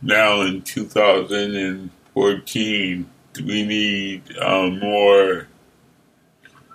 now 0.02 0.40
in 0.40 0.62
2014, 0.62 3.10
we 3.36 3.64
need 3.64 4.36
um, 4.38 4.80
more 4.80 5.46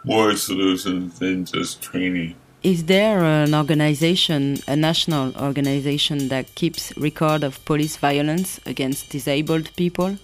more 0.03 0.35
solutions 0.35 1.19
than 1.19 1.45
just 1.45 1.81
training. 1.81 2.35
Is 2.62 2.85
there 2.85 3.23
an 3.23 3.55
organization, 3.55 4.57
a 4.67 4.75
national 4.75 5.35
organization 5.38 6.27
that 6.27 6.53
keeps 6.55 6.95
record 6.97 7.43
of 7.43 7.63
police 7.63 7.95
violence 7.95 8.59
against 8.65 9.09
disabled 9.09 9.73
people? 9.77 10.17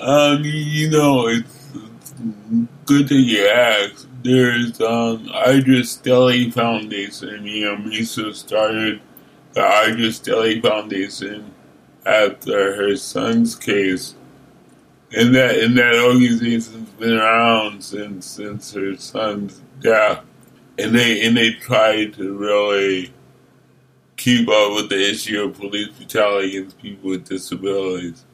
Um, 0.00 0.42
you 0.42 0.88
know, 0.88 1.26
it's, 1.28 1.68
it's 1.74 2.14
good 2.86 3.08
that 3.08 3.14
you 3.14 3.46
asked. 3.46 4.06
There's 4.24 4.80
um, 4.80 5.28
Idriss 5.28 5.98
Stelley 5.98 6.50
Foundation. 6.50 7.46
You 7.46 7.64
know, 7.64 7.76
Mesha 7.76 8.34
started 8.34 9.00
the 9.52 9.60
Idriss 9.60 10.14
Stelley 10.14 10.60
Foundation 10.62 11.52
after 12.06 12.76
her 12.76 12.96
son's 12.96 13.54
case, 13.54 14.14
and 15.14 15.34
that 15.34 15.58
and 15.58 15.76
that 15.76 15.94
organization's 15.94 16.88
been 16.90 17.18
around 17.18 17.82
since 17.82 18.26
since 18.26 18.72
her 18.72 18.96
son's 18.96 19.60
death, 19.80 20.24
and 20.78 20.94
they 20.94 21.26
and 21.26 21.36
they 21.36 21.52
try 21.52 22.06
to 22.06 22.36
really 22.36 23.12
keep 24.16 24.48
up 24.48 24.74
with 24.74 24.88
the 24.88 25.10
issue 25.10 25.42
of 25.42 25.58
police 25.58 25.88
brutality 25.88 26.56
against 26.56 26.78
people 26.78 27.10
with 27.10 27.28
disabilities. 27.28 28.24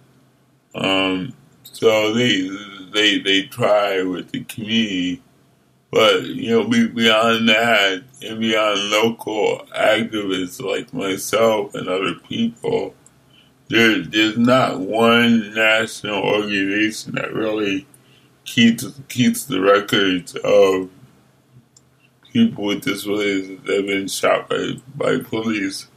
Um, 0.74 1.34
so 1.62 2.14
they 2.14 2.48
they 2.92 3.18
they 3.18 3.42
try 3.44 4.02
with 4.02 4.30
the 4.30 4.44
community, 4.44 5.22
but 5.90 6.24
you 6.24 6.50
know 6.50 6.68
beyond 6.68 7.48
that 7.48 8.02
and 8.22 8.40
beyond 8.40 8.90
local 8.90 9.66
activists 9.76 10.62
like 10.62 10.92
myself 10.92 11.74
and 11.74 11.88
other 11.88 12.14
people, 12.28 12.94
there 13.68 14.02
there's 14.02 14.38
not 14.38 14.80
one 14.80 15.54
national 15.54 16.22
organization 16.22 17.14
that 17.14 17.32
really 17.32 17.86
keeps 18.44 18.86
keeps 19.08 19.44
the 19.44 19.60
records 19.60 20.34
of 20.36 20.90
people 22.32 22.64
with 22.64 22.82
disabilities 22.82 23.60
that 23.64 23.76
have 23.76 23.86
been 23.86 24.08
shot 24.08 24.48
by 24.48 24.74
by 24.94 25.18
police, 25.18 25.88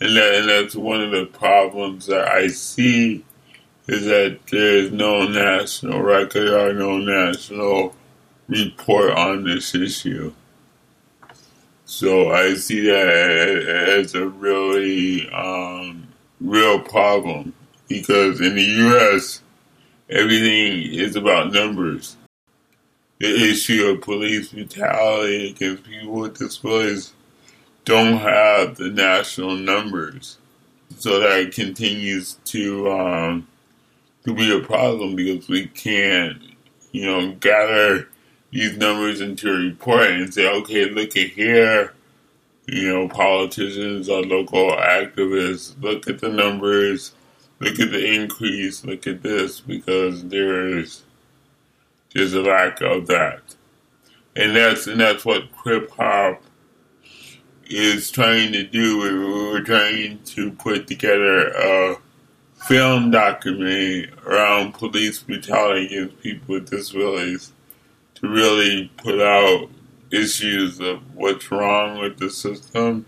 and 0.00 0.16
that 0.16 0.34
and 0.34 0.48
that's 0.48 0.76
one 0.76 1.00
of 1.00 1.10
the 1.10 1.26
problems 1.26 2.06
that 2.06 2.28
I 2.28 2.48
see 2.48 3.24
is 3.88 4.04
that 4.04 4.38
there 4.50 4.76
is 4.76 4.92
no 4.92 5.26
national 5.26 6.02
record 6.02 6.48
or 6.48 6.74
no 6.74 6.98
national 6.98 7.96
report 8.46 9.12
on 9.12 9.44
this 9.44 9.74
issue. 9.74 10.32
So 11.86 12.30
I 12.30 12.54
see 12.54 12.82
that 12.82 13.08
as 13.08 14.14
a 14.14 14.28
really 14.28 15.28
um, 15.30 15.97
real 16.40 16.80
problem 16.80 17.54
because 17.88 18.40
in 18.40 18.54
the 18.54 18.62
U.S., 18.62 19.42
everything 20.10 20.92
is 20.92 21.16
about 21.16 21.52
numbers. 21.52 22.16
The 23.18 23.50
issue 23.50 23.86
of 23.86 24.02
police 24.02 24.52
brutality 24.52 25.50
against 25.50 25.84
people 25.84 26.12
with 26.12 26.38
disabilities 26.38 27.12
don't 27.84 28.18
have 28.18 28.76
the 28.76 28.90
national 28.90 29.56
numbers. 29.56 30.38
So 30.98 31.20
that 31.20 31.52
continues 31.52 32.34
to 32.46 32.90
um, 32.90 33.48
to 34.24 34.34
be 34.34 34.56
a 34.56 34.60
problem 34.60 35.16
because 35.16 35.48
we 35.48 35.66
can't, 35.66 36.40
you 36.92 37.06
know, 37.06 37.32
gather 37.32 38.08
these 38.50 38.76
numbers 38.76 39.20
into 39.20 39.50
a 39.50 39.56
report 39.56 40.10
and 40.10 40.32
say, 40.32 40.48
okay, 40.48 40.88
look 40.90 41.16
at 41.16 41.28
here, 41.30 41.94
you 42.70 42.92
know, 42.92 43.08
politicians 43.08 44.10
or 44.10 44.22
local 44.22 44.70
activists, 44.72 45.80
look 45.82 46.06
at 46.06 46.18
the 46.18 46.28
numbers, 46.28 47.12
look 47.60 47.80
at 47.80 47.90
the 47.90 48.14
increase, 48.14 48.84
look 48.84 49.06
at 49.06 49.22
this, 49.22 49.60
because 49.60 50.24
there's 50.24 51.02
there's 52.14 52.34
a 52.34 52.42
lack 52.42 52.80
of 52.82 53.06
that. 53.06 53.40
And 54.36 54.54
that's 54.54 54.86
and 54.86 55.00
that's 55.00 55.24
what 55.24 55.50
Crip 55.52 55.90
Hop 55.92 56.42
is 57.64 58.10
trying 58.10 58.52
to 58.52 58.64
do. 58.64 58.98
We're 58.98 59.62
trying 59.62 60.22
to 60.24 60.52
put 60.52 60.86
together 60.86 61.48
a 61.48 61.96
film 62.66 63.10
documentary 63.10 64.10
around 64.26 64.74
police 64.74 65.20
brutality 65.20 65.86
against 65.86 66.20
people 66.20 66.54
with 66.56 66.70
disabilities 66.70 67.52
to 68.16 68.28
really 68.28 68.90
put 68.98 69.20
out 69.20 69.70
issues 70.10 70.80
of 70.80 71.14
what's 71.14 71.50
wrong 71.50 71.98
with 71.98 72.18
the 72.18 72.30
system 72.30 73.06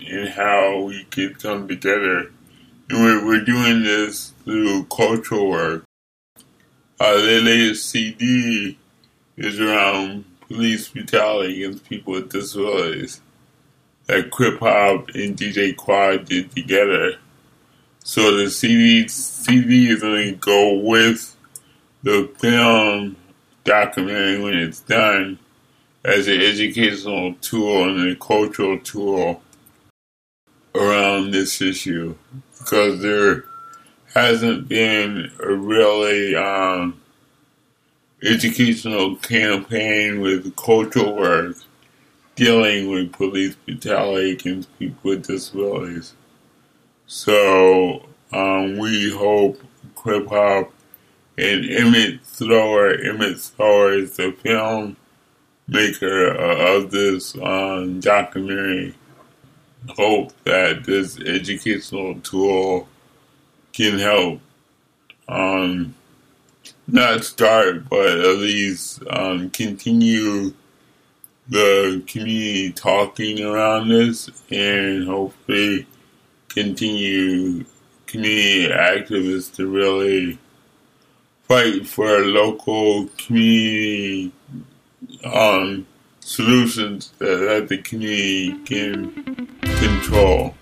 and 0.00 0.28
how 0.30 0.80
we 0.80 1.04
could 1.04 1.40
come 1.40 1.68
together. 1.68 2.30
And 2.90 3.26
we're, 3.26 3.44
doing 3.44 3.82
this 3.82 4.32
through 4.44 4.84
cultural 4.84 5.48
work. 5.48 5.84
uh, 7.00 7.16
their 7.16 7.40
latest 7.40 7.88
CD 7.88 8.78
is 9.36 9.58
around 9.58 10.24
police 10.40 10.88
brutality 10.88 11.64
against 11.64 11.88
people 11.88 12.12
with 12.12 12.30
disabilities 12.30 13.20
that 14.06 14.30
Crip 14.30 14.58
Hop 14.60 15.08
and 15.14 15.36
DJ 15.36 15.74
Quad 15.74 16.26
did 16.26 16.50
together. 16.50 17.14
So 18.04 18.36
the 18.36 18.50
CD 18.50 19.08
CD 19.08 19.90
is 19.90 20.00
going 20.00 20.32
to 20.32 20.36
go 20.36 20.74
with 20.74 21.36
the 22.02 22.30
film 22.38 23.16
documentary 23.64 24.42
when 24.42 24.54
it's 24.54 24.80
done 24.80 25.38
as 26.04 26.26
an 26.26 26.40
educational 26.40 27.34
tool 27.34 27.88
and 27.88 28.10
a 28.10 28.16
cultural 28.16 28.78
tool 28.80 29.42
around 30.74 31.30
this 31.30 31.60
issue 31.60 32.14
because 32.58 33.00
there 33.02 33.44
hasn't 34.14 34.68
been 34.68 35.30
a 35.40 35.52
really 35.52 36.34
um, 36.34 37.00
educational 38.22 39.16
campaign 39.16 40.20
with 40.20 40.54
cultural 40.56 41.14
work 41.14 41.56
dealing 42.34 42.90
with 42.90 43.12
police 43.12 43.54
brutality 43.54 44.32
against 44.32 44.78
people 44.78 45.10
with 45.10 45.26
disabilities. 45.26 46.14
So 47.06 48.06
um, 48.32 48.78
we 48.78 49.10
hope 49.10 49.60
Crip 49.94 50.28
Hop 50.28 50.72
and 51.36 51.68
Emmett 51.68 52.24
Thrower, 52.24 52.94
Emmett 52.94 53.38
Thrower 53.38 53.92
is 53.94 54.16
the 54.16 54.32
film 54.32 54.96
maker 55.72 56.28
of 56.34 56.90
this 56.90 57.36
um, 57.36 58.00
documentary, 58.00 58.94
hope 59.88 60.32
that 60.44 60.84
this 60.84 61.18
educational 61.20 62.20
tool 62.20 62.88
can 63.72 63.98
help 63.98 64.40
um, 65.28 65.94
not 66.86 67.24
start, 67.24 67.88
but 67.88 68.08
at 68.08 68.36
least 68.38 69.02
um, 69.10 69.50
continue 69.50 70.52
the 71.48 72.02
community 72.06 72.72
talking 72.72 73.44
around 73.44 73.88
this 73.88 74.30
and 74.50 75.06
hopefully 75.06 75.86
continue 76.48 77.64
community 78.06 78.68
activists 78.68 79.54
to 79.54 79.66
really 79.66 80.38
fight 81.44 81.86
for 81.86 82.20
local 82.20 83.08
community 83.18 84.32
um, 85.24 85.86
solutions 86.20 87.12
that, 87.18 87.36
that 87.36 87.68
the 87.68 87.78
community 87.78 88.52
can 88.64 89.46
control. 89.62 90.54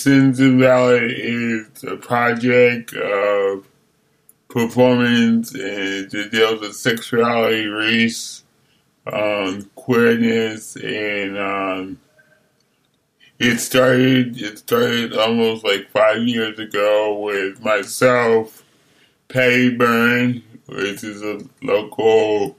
Sins 0.00 0.40
Invalid 0.40 1.10
is 1.10 1.84
a 1.84 1.94
project 1.94 2.94
of 2.94 3.68
performance 4.48 5.52
and 5.52 6.14
it 6.14 6.32
deals 6.32 6.62
with 6.62 6.74
sexuality, 6.74 7.66
race, 7.66 8.42
um, 9.12 9.68
queerness, 9.74 10.76
and 10.76 11.36
um, 11.36 12.00
it 13.38 13.58
started. 13.58 14.40
It 14.40 14.60
started 14.60 15.12
almost 15.12 15.64
like 15.64 15.90
five 15.90 16.22
years 16.22 16.58
ago 16.58 17.18
with 17.18 17.62
myself, 17.62 18.64
Patty 19.28 19.76
Berne, 19.76 20.42
which 20.64 21.04
is 21.04 21.22
a 21.22 21.40
local 21.62 22.56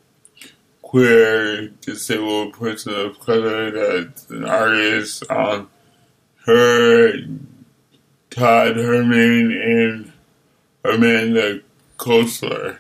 queer 0.84 1.70
disabled 1.82 2.54
person 2.54 2.94
of 2.94 3.20
color 3.20 3.72
that's 3.72 4.30
an 4.30 4.46
artist. 4.46 5.24
Um, 5.32 5.72
her, 6.46 7.14
Todd 8.30 8.76
Herman, 8.78 9.52
and 9.52 10.14
Amanda 10.84 11.62
Coslor. 11.98 12.78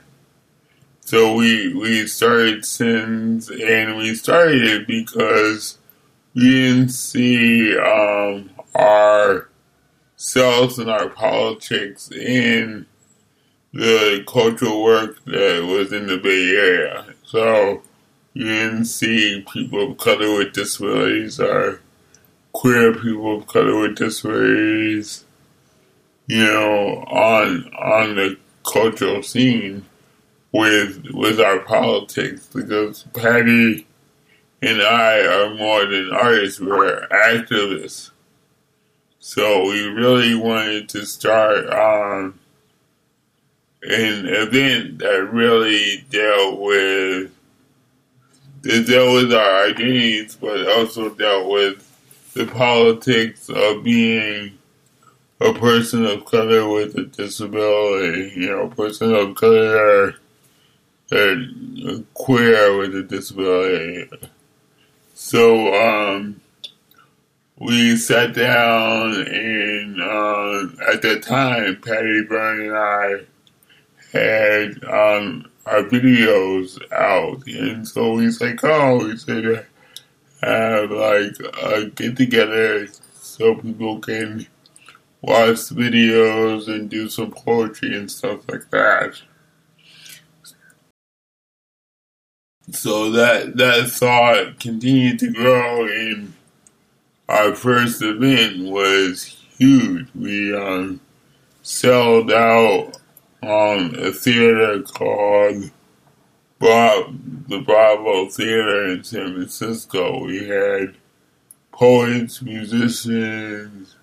So 1.01 1.35
we 1.35 1.73
we 1.73 2.07
started 2.07 2.63
Sins, 2.65 3.49
and 3.49 3.97
we 3.97 4.15
started 4.15 4.63
it 4.63 4.87
because 4.87 5.77
we 6.33 6.41
didn't 6.41 6.89
see 6.89 7.77
um, 7.77 8.49
our 8.73 9.49
selves 10.15 10.79
and 10.79 10.89
our 10.89 11.09
politics 11.09 12.11
in 12.11 12.85
the 13.73 14.23
cultural 14.27 14.83
work 14.83 15.23
that 15.25 15.65
was 15.65 15.91
in 15.91 16.07
the 16.07 16.17
Bay 16.17 16.55
Area. 16.55 17.05
So 17.25 17.81
you 18.33 18.45
didn't 18.45 18.85
see 18.85 19.45
people 19.51 19.91
of 19.91 19.97
color 19.97 20.37
with 20.37 20.53
disabilities 20.53 21.39
or 21.39 21.81
queer 22.53 22.93
people 22.93 23.37
of 23.37 23.47
color 23.47 23.79
with 23.79 23.95
disabilities, 23.95 25.25
you 26.27 26.43
know, 26.43 27.03
on 27.07 27.71
on 27.73 28.15
the 28.15 28.37
cultural 28.63 29.23
scene 29.23 29.85
with 30.51 31.05
with 31.13 31.39
our 31.39 31.59
politics 31.59 32.47
because 32.53 33.03
Patty 33.13 33.87
and 34.61 34.81
I 34.81 35.25
are 35.25 35.55
more 35.55 35.85
than 35.85 36.11
artists, 36.11 36.59
we're 36.59 37.07
activists. 37.07 38.11
So 39.19 39.65
we 39.65 39.85
really 39.85 40.35
wanted 40.35 40.89
to 40.89 41.05
start 41.05 41.67
um, 41.71 42.39
an 43.83 44.27
event 44.27 44.99
that 44.99 45.29
really 45.31 46.05
dealt 46.09 46.59
with 46.59 47.31
that 48.61 48.85
dealt 48.87 49.13
with 49.13 49.33
our 49.33 49.65
identities, 49.65 50.35
but 50.35 50.67
also 50.67 51.09
dealt 51.09 51.49
with 51.49 51.90
the 52.33 52.45
politics 52.45 53.49
of 53.49 53.83
being 53.83 54.57
a 55.39 55.53
person 55.53 56.05
of 56.05 56.25
color 56.25 56.69
with 56.69 56.95
a 56.97 57.05
disability, 57.05 58.33
you 58.35 58.49
know, 58.49 58.63
a 58.63 58.75
person 58.75 59.13
of 59.13 59.35
color 59.35 60.15
that 61.09 62.05
queer 62.13 62.77
with 62.77 62.95
a 62.95 63.03
disability. 63.03 64.09
So 65.13 65.73
um, 65.73 66.39
we 67.57 67.95
sat 67.97 68.33
down 68.33 69.13
and 69.13 70.01
uh, 70.01 70.91
at 70.91 71.01
that 71.01 71.23
time, 71.23 71.81
Patty 71.81 72.23
Berne 72.23 72.67
and 72.67 72.77
I 72.77 73.19
had 74.11 74.83
um, 74.83 75.49
our 75.65 75.83
videos 75.83 76.79
out, 76.91 77.45
and 77.47 77.87
so 77.87 78.17
he's 78.17 78.41
like, 78.41 78.63
"Oh, 78.63 79.05
we 79.05 79.15
said 79.15 79.65
have 80.41 80.91
like 80.91 81.35
a 81.63 81.85
get 81.85 82.17
together 82.17 82.87
so 83.13 83.55
people 83.55 83.99
can 83.99 84.47
watch 85.21 85.57
videos 85.69 86.67
and 86.67 86.89
do 86.89 87.09
some 87.09 87.31
poetry 87.31 87.95
and 87.95 88.09
stuff 88.11 88.41
like 88.49 88.69
that." 88.71 89.21
So 92.71 93.11
that 93.11 93.57
that 93.57 93.89
thought 93.89 94.59
continued 94.59 95.19
to 95.19 95.31
grow, 95.31 95.85
and 95.85 96.33
our 97.27 97.55
first 97.55 98.01
event 98.01 98.69
was 98.69 99.23
huge. 99.57 100.07
We 100.15 100.55
um, 100.55 101.01
sold 101.63 102.31
out 102.31 102.97
on 103.43 103.95
a 103.99 104.11
theater 104.11 104.81
called 104.83 105.71
Bra- 106.61 107.11
the 107.47 107.59
Bravo 107.59 108.29
Theater 108.29 108.85
in 108.85 109.03
San 109.03 109.33
Francisco. 109.33 110.23
We 110.25 110.47
had 110.47 110.93
poets, 111.71 112.39
musicians, 112.43 113.95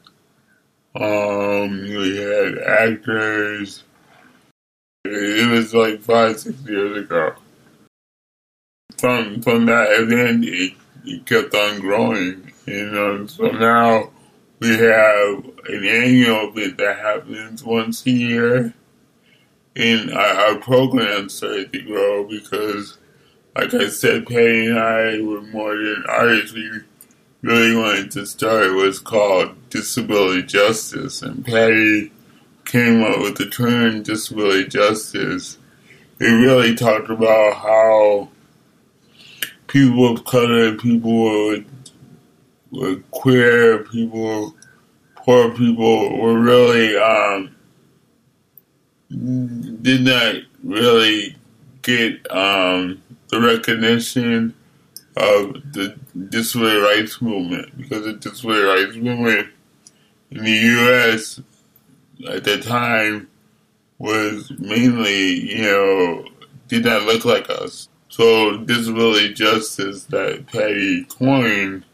um, 0.97 1.81
we 1.81 2.17
had 2.17 2.59
actors. 2.59 3.85
It 5.05 5.49
was 5.49 5.73
like 5.73 6.01
five, 6.01 6.41
six 6.41 6.61
years 6.67 7.05
ago. 7.05 7.35
From 8.99 9.41
from 9.41 9.67
that 9.67 9.93
event, 9.93 10.45
it, 10.45 10.73
it 11.05 11.27
kept 11.27 11.55
on 11.55 11.79
growing, 11.79 12.53
you 12.67 12.91
know. 12.91 13.27
So 13.27 13.53
now 13.53 14.11
we 14.59 14.71
have 14.71 15.45
an 15.69 15.85
annual 15.85 16.51
event 16.51 16.79
that 16.79 16.99
happens 16.99 17.63
once 17.63 18.05
a 18.05 18.11
year 18.11 18.75
and 19.79 20.11
our, 20.13 20.35
our 20.35 20.55
program 20.57 21.29
started 21.29 21.73
to 21.73 21.83
grow 21.83 22.25
because, 22.25 22.99
like 23.57 23.73
I 23.73 23.89
said, 23.89 24.27
Patty 24.27 24.67
and 24.67 24.79
I 24.79 25.21
were 25.23 25.43
more 25.43 25.77
than 25.77 26.05
artists. 26.09 26.53
We 26.53 26.69
really 27.43 27.77
wanted 27.77 28.11
to 28.11 28.27
start 28.27 28.75
what's 28.75 28.99
called 28.99 29.71
disability 29.71 30.43
justice, 30.43 31.23
and 31.23 31.47
Patty 31.47 32.11
came 32.65 33.03
up 33.05 33.21
with 33.21 33.37
the 33.37 33.47
term 33.47 34.03
disability 34.03 34.69
justice. 34.69 35.57
It 36.21 36.25
really 36.25 36.75
talked 36.75 37.09
about 37.09 37.55
how 37.55 38.29
people 39.69 40.13
of 40.13 40.25
color, 40.25 40.75
people 40.75 41.51
with, 41.51 41.67
with 42.73 43.09
queer 43.13 43.85
people, 43.85 44.57
poor 45.15 45.51
people 45.51 46.19
were 46.19 46.37
really 46.37 46.97
um, 46.97 47.55
did 49.11 50.03
not 50.03 50.35
really 50.63 51.37
get 51.83 52.31
um, 52.31 53.03
the 53.29 53.41
recognition 53.41 54.55
of 55.17 55.55
the 55.73 55.97
disability 56.29 56.79
rights 56.79 57.21
movement 57.21 57.77
because 57.77 58.05
the 58.05 58.13
disability 58.15 58.63
rights 58.63 58.97
movement 58.97 59.49
in 60.31 60.45
the 60.45 60.51
U.S. 60.51 61.41
at 62.29 62.45
that 62.45 62.63
time 62.63 63.29
was 63.99 64.53
mainly, 64.59 65.57
you 65.57 65.63
know, 65.63 66.29
did 66.69 66.85
not 66.85 67.03
look 67.03 67.25
like 67.25 67.49
us. 67.51 67.89
So 68.11 68.59
disability 68.59 69.35
justice 69.35 70.05
that 70.05 70.47
Patty 70.47 71.05
coined 71.05 71.85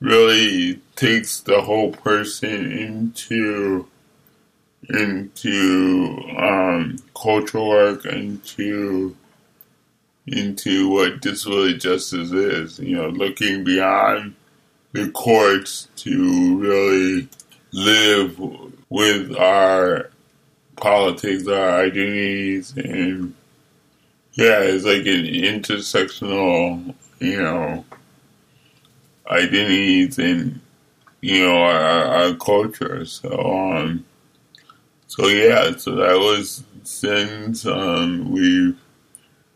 really 0.00 0.80
takes 0.94 1.40
the 1.40 1.62
whole 1.62 1.92
person 1.92 2.72
into 2.72 3.88
into 4.88 6.18
um, 6.38 6.96
cultural 7.14 7.68
work, 7.68 8.04
into 8.06 9.16
into 10.26 10.88
what 10.88 11.20
disability 11.20 11.78
justice 11.78 12.32
is. 12.32 12.78
You 12.78 12.96
know, 12.96 13.08
looking 13.08 13.64
beyond 13.64 14.34
the 14.92 15.10
courts 15.10 15.88
to 15.96 16.58
really 16.58 17.28
live 17.72 18.38
with 18.88 19.36
our 19.36 20.10
politics, 20.76 21.46
our 21.46 21.80
identities, 21.80 22.76
and 22.76 23.34
yeah, 24.32 24.60
it's 24.60 24.84
like 24.84 25.06
an 25.06 25.24
intersectional, 25.24 26.94
you 27.20 27.42
know, 27.42 27.84
identities 29.28 30.18
and 30.18 30.60
you 31.20 31.44
know 31.44 31.62
our, 31.62 32.04
our 32.04 32.34
culture. 32.34 33.04
So 33.06 33.30
um, 33.30 34.04
so 35.06 35.28
yeah, 35.28 35.76
so 35.76 35.94
that 35.96 36.18
was 36.18 36.64
since 36.82 37.64
um, 37.66 38.30
we've 38.30 38.78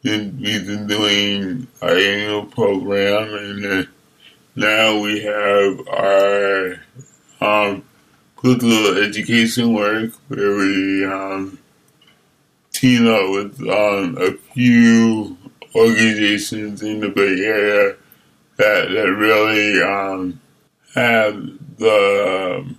been, 0.02 0.38
we've 0.40 0.66
been 0.66 0.86
doing 0.86 1.66
our 1.82 1.96
annual 1.96 2.46
program, 2.46 3.34
and 3.34 3.88
now 4.56 5.00
we 5.00 5.20
have 5.20 5.88
our 5.88 6.80
um, 7.40 7.84
political 8.36 9.02
education 9.02 9.74
work 9.74 10.12
where 10.28 10.56
we 10.56 11.04
um, 11.04 11.58
team 12.72 13.06
up 13.06 13.30
with 13.30 13.60
um, 13.68 14.16
a 14.18 14.32
few 14.54 15.36
organizations 15.74 16.82
in 16.82 17.00
the 17.00 17.08
Bay 17.08 17.44
Area 17.44 17.96
that 18.56 18.88
that 18.88 19.12
really 19.12 19.82
um, 19.82 20.40
have 20.94 21.34
the 21.78 22.58
um, 22.60 22.78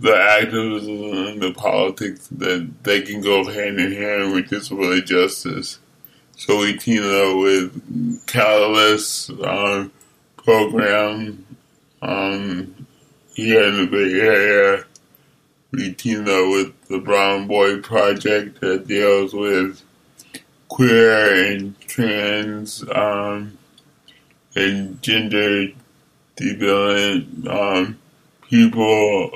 the 0.00 0.14
activism 0.14 1.26
and 1.26 1.42
the 1.42 1.52
politics 1.52 2.28
that 2.28 2.68
they 2.84 3.02
can 3.02 3.20
go 3.20 3.44
hand 3.44 3.80
in 3.80 3.92
hand 3.92 4.32
with 4.32 4.48
disability 4.48 5.02
justice. 5.02 5.78
So 6.36 6.60
we 6.60 6.76
team 6.76 7.02
up 7.02 7.36
with 7.38 8.26
Catalyst 8.26 9.30
um, 9.42 9.90
program 10.36 11.44
um, 12.00 12.86
here 13.34 13.64
in 13.64 13.76
the 13.76 13.86
Bay 13.86 14.20
Area. 14.20 14.84
We 15.72 15.92
teamed 15.94 16.28
up 16.28 16.48
with 16.50 16.88
the 16.88 16.98
Brown 16.98 17.48
Boi 17.48 17.80
Project 17.80 18.60
that 18.60 18.86
deals 18.86 19.34
with 19.34 19.82
queer 20.68 21.52
and 21.52 21.78
trans 21.80 22.84
um, 22.94 23.58
and 24.54 25.02
gender 25.02 25.68
deviant 26.36 27.48
um, 27.48 27.98
people 28.48 29.32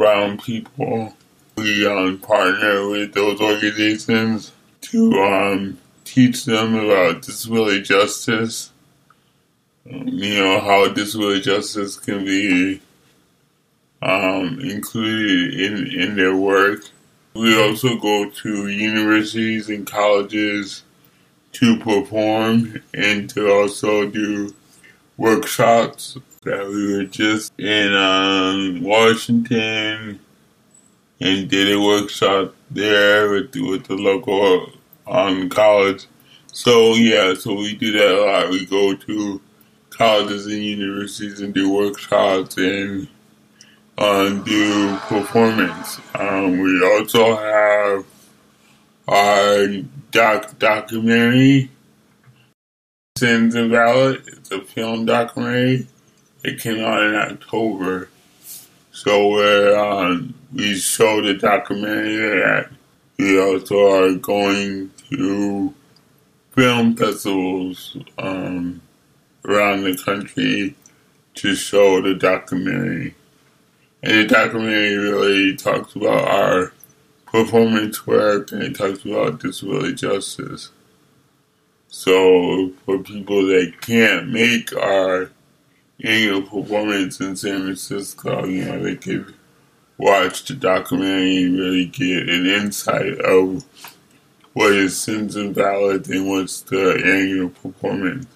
brown 0.00 0.38
people. 0.38 1.14
We 1.56 1.86
um, 1.86 2.16
partner 2.20 2.88
with 2.88 3.12
those 3.12 3.38
organizations 3.38 4.50
to 4.80 5.12
um, 5.12 5.78
teach 6.04 6.46
them 6.46 6.74
about 6.74 7.20
disability 7.20 7.82
justice. 7.82 8.72
Um, 9.86 10.08
you 10.08 10.42
know 10.42 10.58
how 10.58 10.88
disability 10.88 11.42
justice 11.42 11.98
can 11.98 12.24
be 12.24 12.80
um, 14.00 14.58
included 14.60 15.60
in 15.60 16.00
in 16.00 16.16
their 16.16 16.34
work. 16.34 16.80
We 17.34 17.62
also 17.62 17.98
go 17.98 18.30
to 18.30 18.68
universities 18.68 19.68
and 19.68 19.86
colleges 19.86 20.82
to 21.52 21.78
perform 21.78 22.80
and 22.94 23.28
to 23.30 23.50
also 23.50 24.08
do 24.08 24.54
workshops 25.18 26.16
that 26.42 26.66
we 26.66 26.96
were 26.96 27.04
just 27.04 27.52
in 27.60 27.92
um, 27.92 28.82
Washington 28.82 30.18
and 31.20 31.50
did 31.50 31.70
a 31.70 31.78
workshop 31.78 32.54
there 32.70 33.30
with, 33.30 33.54
with 33.56 33.84
the 33.84 33.94
local 33.94 34.72
um, 35.06 35.50
college. 35.50 36.06
So 36.50 36.94
yeah, 36.94 37.34
so 37.34 37.54
we 37.54 37.74
do 37.74 37.92
that 37.92 38.10
a 38.10 38.24
lot. 38.24 38.48
We 38.48 38.64
go 38.64 38.94
to 38.94 39.40
colleges 39.90 40.46
and 40.46 40.62
universities 40.62 41.42
and 41.42 41.52
do 41.52 41.70
workshops 41.70 42.56
and 42.56 43.06
um, 43.98 44.42
do 44.42 44.96
performance. 44.96 46.00
Um, 46.14 46.58
we 46.58 46.82
also 46.82 47.36
have 47.36 48.06
our 49.06 49.66
doc 50.10 50.58
documentary, 50.58 51.70
Sins 53.18 53.54
Invalid. 53.54 54.22
It's 54.26 54.50
a 54.50 54.62
film 54.62 55.04
documentary. 55.04 55.86
It 56.42 56.60
came 56.60 56.82
out 56.84 57.02
in 57.02 57.14
October. 57.14 58.08
So 58.92 59.78
um, 59.78 60.34
we 60.52 60.74
show 60.74 61.20
the 61.20 61.34
documentary 61.34 62.40
that 62.40 62.70
we 63.18 63.40
also 63.40 63.92
are 63.92 64.14
going 64.14 64.90
to 65.10 65.74
film 66.52 66.96
festivals 66.96 67.96
um, 68.18 68.80
around 69.44 69.84
the 69.84 69.96
country 69.96 70.74
to 71.34 71.54
show 71.54 72.00
the 72.00 72.14
documentary. 72.14 73.14
And 74.02 74.12
the 74.12 74.26
documentary 74.26 74.96
really 74.96 75.56
talks 75.56 75.94
about 75.94 76.26
our 76.26 76.72
performance 77.26 78.06
work 78.06 78.50
and 78.52 78.62
it 78.62 78.76
talks 78.76 79.04
about 79.04 79.40
disability 79.40 79.94
justice. 79.94 80.70
So 81.88 82.72
for 82.84 82.98
people 82.98 83.46
that 83.46 83.74
can't 83.80 84.28
make 84.28 84.74
our 84.74 85.30
annual 86.04 86.42
performance 86.42 87.20
in 87.20 87.36
San 87.36 87.60
Francisco, 87.62 88.44
you 88.44 88.64
know, 88.64 88.82
they 88.82 88.96
could 88.96 89.34
watch 89.98 90.44
the 90.46 90.54
documentary 90.54 91.44
and 91.44 91.58
really 91.58 91.86
get 91.86 92.28
an 92.28 92.46
insight 92.46 93.18
of 93.20 93.64
what 94.52 94.72
is 94.72 95.00
Sins 95.00 95.36
Invalid 95.36 96.08
and 96.08 96.28
what's 96.28 96.62
the 96.62 97.00
annual 97.04 97.50
performance. 97.50 98.26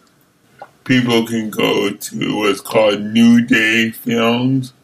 People 0.84 1.26
can 1.26 1.50
go 1.50 1.90
to 1.90 2.36
what's 2.36 2.60
called 2.60 3.00
New 3.00 3.40
Day 3.44 3.90
Films. 3.90 4.74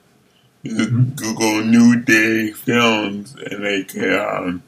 You 0.62 0.74
can 0.74 1.10
Google 1.10 1.62
New 1.62 2.00
Day 2.00 2.52
Films 2.52 3.34
and 3.34 3.64
they 3.64 3.84
can 3.84 4.14
um, 4.14 4.62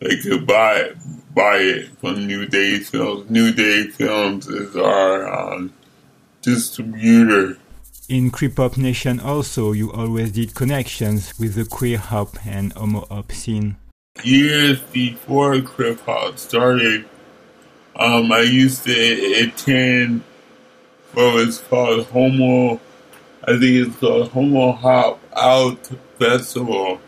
they 0.00 0.16
could 0.18 0.46
buy 0.46 0.76
it, 0.76 0.96
buy 1.34 1.56
it 1.56 1.98
from 1.98 2.26
New 2.26 2.46
Day 2.46 2.78
Films. 2.78 3.28
New 3.30 3.52
Day 3.52 3.84
Films 3.84 4.46
is 4.46 4.76
our 4.76 5.28
um, 5.28 5.72
distributor. 6.42 7.58
In 8.08 8.30
Crip 8.30 8.56
Hop 8.56 8.78
Nation 8.78 9.20
also, 9.20 9.72
you 9.72 9.92
always 9.92 10.32
did 10.32 10.54
connections 10.54 11.38
with 11.38 11.54
the 11.54 11.64
queer 11.64 11.98
hop 11.98 12.36
and 12.46 12.72
homo 12.72 13.06
hop 13.10 13.32
scene. 13.32 13.76
Years 14.24 14.80
before 14.80 15.60
Crip 15.60 16.00
Hop 16.06 16.38
started, 16.38 17.04
um, 17.96 18.32
I 18.32 18.40
used 18.40 18.84
to 18.84 18.92
attend 18.92 20.22
what 21.12 21.34
was 21.34 21.58
called 21.58 22.06
Homo, 22.06 22.80
I 23.44 23.58
think 23.58 23.88
it's 23.88 23.96
called 23.96 24.30
Homo 24.30 24.72
Hop 24.72 25.20
Out 25.36 25.86
Festival 26.18 27.00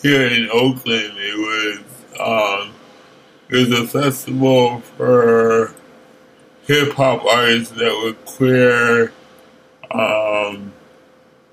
here 0.00 0.26
in 0.26 0.48
Oakland. 0.50 1.14
It 1.16 1.38
was, 1.38 1.80
um, 2.20 2.72
it 3.48 3.56
was 3.56 3.78
a 3.78 3.86
festival 3.86 4.80
for 4.80 5.74
hip 6.66 6.92
hop 6.92 7.24
artists 7.24 7.74
that 7.76 7.92
were 8.02 8.14
queer, 8.24 9.12
um, 9.90 10.72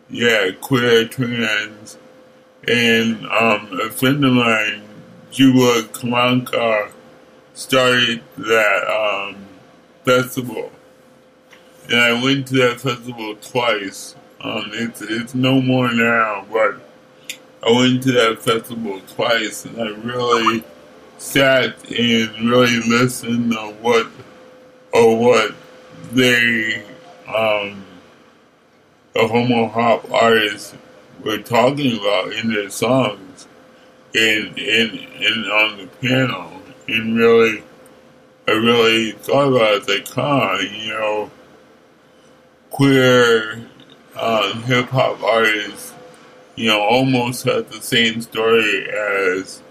yeah, 0.09 0.51
queer 0.61 1.07
trans. 1.07 1.97
And 2.67 3.25
um, 3.27 3.79
a 3.81 3.89
friend 3.89 4.23
of 4.23 4.33
mine, 4.33 4.83
Juba 5.31 5.83
Kalamka, 5.91 6.91
started 7.53 8.21
that 8.37 8.87
um, 8.87 9.35
festival. 10.03 10.71
And 11.89 11.99
I 11.99 12.23
went 12.23 12.47
to 12.49 12.55
that 12.57 12.81
festival 12.81 13.35
twice. 13.35 14.15
Um, 14.41 14.69
it's, 14.73 15.01
it's 15.01 15.33
no 15.33 15.61
more 15.61 15.91
now, 15.91 16.45
but 16.51 16.79
I 17.61 17.71
went 17.71 18.03
to 18.03 18.11
that 18.13 18.41
festival 18.41 19.01
twice 19.07 19.65
and 19.65 19.81
I 19.81 19.89
really 19.89 20.63
sat 21.17 21.75
and 21.91 22.49
really 22.49 22.79
listened 22.87 23.51
to 23.51 23.73
what 23.81 24.07
or 24.93 25.17
what 25.19 25.55
they 26.11 26.83
um 27.27 27.85
the 29.13 29.27
homo 29.27 29.67
hop 29.67 30.09
artists 30.11 30.73
were 31.23 31.37
talking 31.37 31.99
about 31.99 32.31
in 32.33 32.53
their 32.53 32.69
songs 32.69 33.47
and 34.15 34.57
and 34.57 34.99
and 34.99 35.51
on 35.51 35.77
the 35.77 35.87
piano. 35.99 36.61
And 36.87 37.17
really 37.17 37.63
I 38.47 38.51
really 38.51 39.11
thought 39.11 39.49
about 39.49 39.81
it 39.81 39.87
like 39.87 40.07
huh, 40.07 40.57
you 40.59 40.93
know 40.93 41.31
queer 42.69 43.67
um, 44.19 44.63
hip 44.63 44.89
hop 44.89 45.21
artists, 45.23 45.93
you 46.55 46.67
know, 46.67 46.79
almost 46.79 47.43
have 47.43 47.71
the 47.71 47.81
same 47.81 48.21
story 48.21 48.89
as 48.89 49.61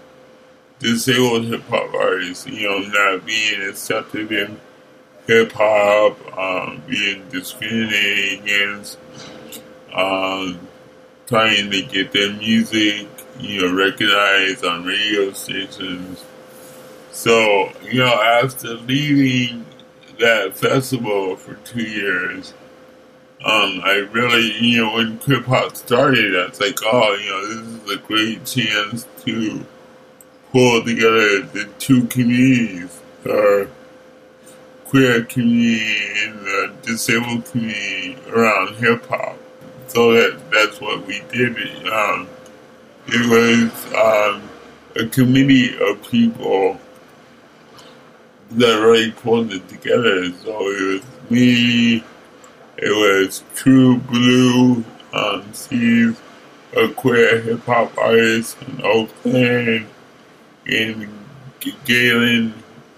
disabled 0.79 1.45
hip 1.45 1.63
hop 1.69 1.93
artists, 1.93 2.47
you 2.47 2.67
know, 2.67 2.79
not 2.79 3.25
being 3.25 3.61
accepted 3.61 4.31
in 4.31 4.59
hip 5.29 5.51
hop, 5.51 6.17
um, 6.35 6.81
being 6.87 7.23
discriminated 7.29 8.39
against, 8.41 8.97
um, 9.93 10.59
trying 11.27 11.69
to 11.69 11.83
get 11.83 12.11
their 12.11 12.33
music, 12.33 13.07
you 13.39 13.61
know, 13.61 13.71
recognized 13.71 14.65
on 14.65 14.83
radio 14.83 15.31
stations. 15.33 16.25
So, 17.11 17.71
you 17.83 17.99
know, 17.99 18.21
after 18.23 18.69
leaving 18.69 19.67
that 20.19 20.57
festival 20.57 21.35
for 21.35 21.53
two 21.57 21.83
years, 21.83 22.55
um, 23.45 23.81
I 23.83 24.07
really, 24.11 24.51
you 24.59 24.81
know, 24.81 24.95
when 24.95 25.19
Crip 25.19 25.45
Hop 25.45 25.75
started, 25.75 26.35
I 26.35 26.49
was 26.49 26.59
like, 26.59 26.79
oh, 26.83 27.13
you 27.21 27.29
know, 27.29 27.47
this 27.47 27.83
is 27.83 27.91
a 27.91 27.97
great 27.99 28.45
chance 28.45 29.05
to 29.25 29.63
pull 30.51 30.83
together 30.83 31.41
the 31.43 31.69
two 31.77 32.05
communities, 32.05 32.99
queer 34.89 35.23
community 35.23 36.25
and 36.25 36.39
the 36.39 36.73
disabled 36.81 37.45
community 37.45 38.17
around 38.29 38.75
hip 38.77 39.05
hop. 39.07 39.37
So 39.87 40.13
that 40.13 40.39
that's 40.51 40.81
what 40.81 41.05
we 41.05 41.21
did. 41.31 41.55
Um, 41.87 42.27
it 43.07 43.29
was 43.29 43.93
um, 43.93 44.49
a 44.95 45.07
committee 45.07 45.77
of 45.79 46.01
people 46.09 46.79
that 48.51 48.81
really 48.81 49.11
pulled 49.11 49.53
it 49.53 49.67
together. 49.69 50.31
So 50.33 50.59
it 50.69 50.93
was 50.93 51.29
me, 51.29 52.03
it 52.77 52.89
was 52.89 53.43
True 53.55 53.97
Blue, 53.97 54.83
um, 55.13 55.53
she's 55.53 56.19
a 56.75 56.87
queer 56.89 57.41
hip 57.41 57.63
hop 57.65 57.95
artist 57.97 58.57
in 58.61 58.81
Oakland, 58.83 59.87
and 60.65 61.09
Galen 61.85 62.53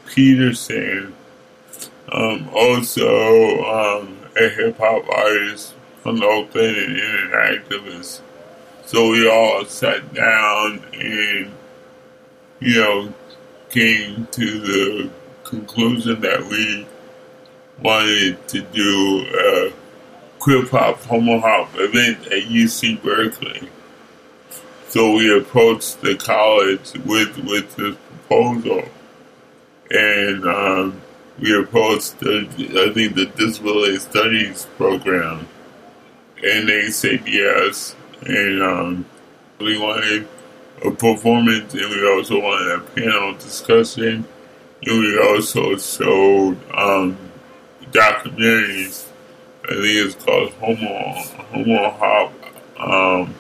Peterson, 0.06 1.14
um, 2.12 2.50
also 2.54 3.64
um, 3.64 4.18
a 4.36 4.50
hip 4.50 4.78
hop 4.78 5.08
artist 5.10 5.74
from 6.02 6.22
Oakland 6.22 6.76
and, 6.76 6.98
an 6.98 7.32
activist. 7.32 8.22
So 8.86 9.12
we 9.12 9.30
all 9.30 9.66
sat 9.66 10.14
down 10.14 10.84
and, 10.94 11.52
you 12.60 12.82
know, 12.82 13.14
came 13.70 14.28
to 14.32 14.60
the 14.60 15.10
conclusion 15.44 16.20
that 16.22 16.44
we 16.46 16.86
wanted 17.82 18.48
to 18.50 18.62
do 18.62 19.26
a 19.34 19.74
queer 20.40 20.66
pop 20.66 21.02
homo 21.04 21.40
hop 21.40 21.70
event 21.76 22.26
at 22.28 22.44
UC 22.44 23.02
Berkeley. 23.02 23.70
So 24.90 25.16
we 25.16 25.38
approached 25.38 26.02
the 26.02 26.16
college 26.16 26.94
with 27.06 27.38
with 27.38 27.76
this 27.78 27.96
proposal, 28.28 28.84
and 29.90 30.46
um, 30.46 31.01
we 31.42 31.60
approached 31.60 32.16
I 32.22 32.94
think 32.94 33.16
the 33.16 33.32
disability 33.36 33.98
studies 33.98 34.68
program, 34.78 35.48
and 36.44 36.70
they 36.70 36.90
said 36.92 37.28
yes, 37.28 37.96
and 38.22 38.62
um, 38.62 39.06
we 39.60 39.78
wanted 39.78 40.28
a 40.86 40.92
performance, 40.92 41.74
and 41.74 41.90
we 41.90 42.08
also 42.08 42.40
wanted 42.40 42.72
a 42.76 42.80
panel 42.92 43.34
discussion, 43.34 44.26
and 44.84 45.00
we 45.00 45.20
also 45.20 45.76
showed 45.78 46.58
um, 46.74 47.18
documentaries. 47.92 49.08
I 49.64 49.74
think 49.74 49.86
it's 49.86 50.24
called 50.24 50.54
Homo 50.54 51.14
Homo 51.52 51.90
Hop 51.92 52.34
um, 52.78 53.36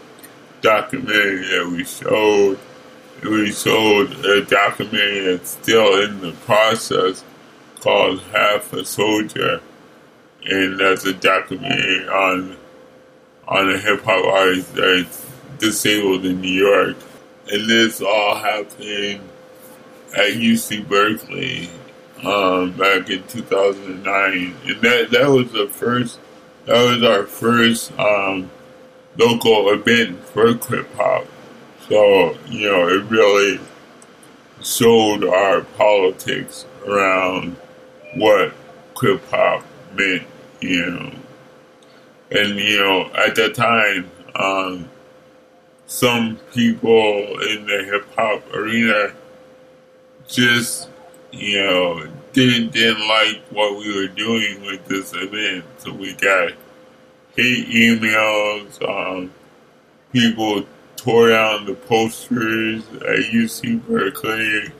documentary 0.62 1.48
that 1.48 1.70
we 1.72 1.84
showed. 1.84 2.60
We 3.24 3.52
showed 3.52 4.26
a 4.26 4.44
documentary 4.46 5.36
that's 5.36 5.52
still 5.52 6.02
in 6.04 6.22
the 6.22 6.32
process 6.32 7.24
called 7.82 8.22
Half 8.32 8.74
a 8.74 8.86
Soldier, 8.86 9.62
and 10.46 10.80
that's 10.80 11.06
a 11.06 11.14
documentary 11.14 12.08
on 12.08 12.58
on 13.48 13.70
a 13.70 13.78
hip 13.78 14.02
hop 14.04 14.26
artist 14.26 14.74
that 14.76 15.08
disabled 15.60 16.26
in 16.26 16.42
New 16.42 16.48
York. 16.48 16.96
And 17.52 17.70
this 17.70 18.02
all 18.02 18.36
happened 18.36 19.22
at 20.14 20.34
UC 20.34 20.88
Berkeley 20.88 21.70
um, 22.24 22.72
back 22.74 23.10
in 23.10 23.24
2009. 23.28 24.56
And 24.66 24.82
that, 24.82 25.12
that 25.12 25.30
was 25.30 25.52
the 25.52 25.68
first, 25.68 26.20
that 26.66 26.84
was 26.84 27.04
our 27.04 27.26
first 27.26 27.92
um, 28.00 28.50
local 29.18 29.70
event 29.70 30.24
for 30.26 30.48
hip 30.48 30.94
hop. 30.96 31.26
So, 31.90 32.38
you 32.48 32.70
know, 32.70 32.88
it 32.88 33.04
really 33.10 33.60
showed 34.62 35.26
our 35.26 35.62
politics 35.62 36.66
around 36.86 37.58
what 38.16 38.54
hip 39.02 39.22
hop 39.30 39.66
meant, 39.96 40.24
you 40.60 40.86
know. 40.86 41.12
And, 42.32 42.58
you 42.58 42.80
know, 42.80 43.12
at 43.14 43.36
that 43.36 43.56
time, 43.56 44.10
um, 44.36 44.90
some 45.88 46.38
people 46.54 47.40
in 47.42 47.66
the 47.66 47.84
hip 47.84 48.08
hop 48.16 48.54
arena 48.54 49.14
just, 50.28 50.90
you 51.32 51.62
know, 51.62 52.08
didn't, 52.34 52.72
didn't 52.72 53.06
like 53.08 53.42
what 53.50 53.78
we 53.78 53.94
were 53.94 54.08
doing 54.08 54.62
with 54.62 54.86
this 54.86 55.14
event. 55.14 55.66
So 55.80 55.92
we 55.94 56.14
got 56.14 56.54
hate 57.36 57.68
emails, 57.68 58.82
um, 58.88 59.34
people 60.14 60.66
tore 60.96 61.30
down 61.30 61.66
the 61.66 61.74
posters 61.74 62.88
at 62.96 63.32
UC 63.32 63.86
Berkeley. 63.88 64.72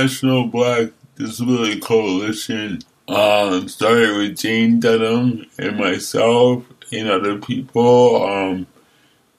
National 0.00 0.46
Black 0.46 0.92
Disability 1.16 1.78
Coalition 1.78 2.78
um, 3.06 3.68
started 3.68 4.16
with 4.16 4.38
Jane 4.38 4.80
Dunhamn 4.80 5.46
and 5.58 5.76
myself 5.76 6.64
and 6.90 7.10
other 7.10 7.36
people. 7.36 8.24
Um, 8.24 8.66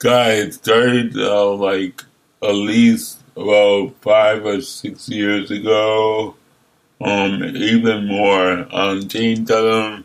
it 0.04 0.54
started 0.54 1.16
uh, 1.16 1.52
like 1.54 2.02
at 2.44 2.54
least 2.54 3.18
about 3.36 3.92
five 4.02 4.46
or 4.46 4.60
six 4.60 5.08
years 5.08 5.50
ago, 5.50 6.36
um, 7.00 7.42
even 7.42 8.06
more. 8.06 8.68
Um, 8.72 9.08
Jane 9.08 9.44
Dunhamn, 9.44 10.04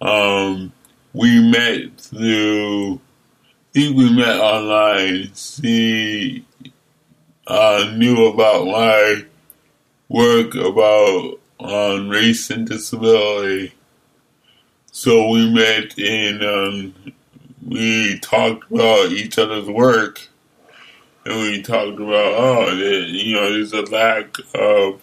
um, 0.00 0.72
we 1.12 1.48
met 1.48 1.96
through, 2.00 2.94
I 2.94 2.98
think 3.72 3.96
we 3.96 4.12
met 4.16 4.40
online. 4.40 5.30
She 5.36 6.44
uh, 7.46 7.92
knew 7.96 8.26
about 8.26 8.66
my 8.66 9.24
work 10.08 10.54
about 10.54 11.40
on 11.58 12.08
race 12.08 12.50
and 12.50 12.68
disability. 12.68 13.72
So 14.92 15.28
we 15.28 15.50
met 15.52 15.98
and 15.98 16.42
um, 16.42 16.94
we 17.66 18.18
talked 18.20 18.70
about 18.70 19.12
each 19.12 19.38
other's 19.38 19.68
work, 19.68 20.28
and 21.24 21.34
we 21.34 21.62
talked 21.62 21.98
about 21.98 22.34
oh, 22.36 22.76
that, 22.76 23.06
you 23.08 23.34
know, 23.34 23.52
there's 23.52 23.72
a 23.72 23.82
lack 23.82 24.36
of 24.54 25.00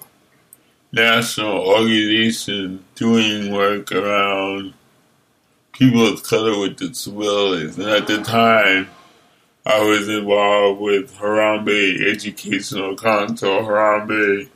national 0.91 1.59
organization 1.59 2.83
doing 2.95 3.51
work 3.51 3.91
around 3.91 4.73
people 5.73 6.07
of 6.07 6.23
color 6.23 6.57
with 6.59 6.77
disabilities, 6.77 7.77
and 7.77 7.89
at 7.89 8.07
the 8.07 8.21
time. 8.21 8.89
I 9.65 9.79
was 9.81 10.09
involved 10.09 10.81
with 10.81 11.15
Harambe 11.15 12.05
Educational 12.05 12.97
Council. 12.97 13.61
Harambe 13.61 14.49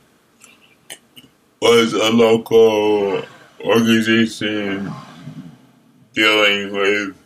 was 1.60 1.92
a 1.92 2.10
local 2.10 3.22
organization 3.64 4.92
dealing 6.14 6.72
with 6.72 7.16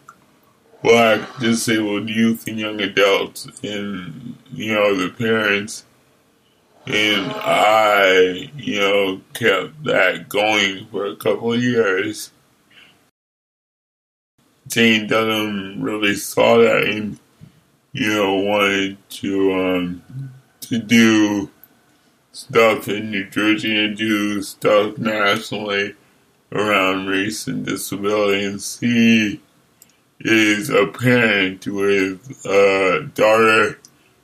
black 0.83 1.20
disabled 1.39 2.09
youth 2.09 2.47
and 2.49 2.59
young 2.59 2.80
adults 2.80 3.47
and 3.62 4.37
you 4.53 4.74
know 4.74 4.95
the 4.95 5.11
parents. 5.11 5.85
And 6.87 7.30
I 7.37 8.51
you 8.57 8.80
know 8.80 9.20
kept 9.35 9.85
that 9.85 10.28
going 10.28 10.87
for 10.87 11.07
a 11.07 11.16
couple 11.16 11.53
of 11.53 11.62
years. 11.62 12.30
Jane 14.66 15.07
Dunhamn 15.07 15.83
really 15.83 16.14
saw 16.14 16.59
that 16.59 16.85
and 16.85 17.18
you 17.93 18.09
know 18.09 18.37
wanted 18.37 18.97
to 19.11 19.53
um 19.53 20.03
to 20.62 20.78
do 20.78 21.51
stuff 22.33 22.89
in 22.89 23.11
New 23.11 23.28
Jersey 23.28 23.85
and 23.85 23.97
do 23.97 24.43
stuff 24.43 24.99
nationally 24.99 25.95
around 26.51 27.07
race 27.07 27.47
and 27.47 27.64
disability, 27.64 28.45
and 28.45 28.61
she 28.61 29.41
is 30.20 30.70
a 30.70 30.87
parent 30.87 31.66
with 31.66 32.45
a 32.47 33.11
daughter 33.14 33.78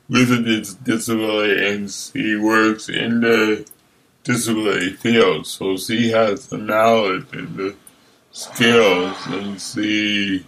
with 0.09 0.31
a 0.31 0.77
disability, 0.83 1.67
and 1.67 1.91
she 1.91 2.35
works 2.35 2.89
in 2.89 3.21
the 3.21 3.69
disability 4.23 4.91
field, 4.91 5.45
so 5.45 5.77
she 5.77 6.09
has 6.09 6.47
the 6.47 6.57
knowledge 6.57 7.25
and 7.31 7.55
the 7.55 7.75
skills, 8.31 9.15
and 9.27 9.61
she 9.61 10.45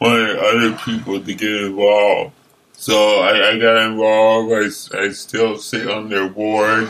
wanted 0.00 0.38
other 0.38 0.72
people 0.78 1.20
to 1.20 1.34
get 1.34 1.50
involved. 1.50 2.32
So 2.78 3.20
I, 3.20 3.52
I 3.52 3.58
got 3.58 3.90
involved. 3.90 4.52
I, 4.52 4.98
I 4.98 5.08
still 5.08 5.58
sit 5.58 5.88
on 5.88 6.10
their 6.10 6.28
board. 6.28 6.88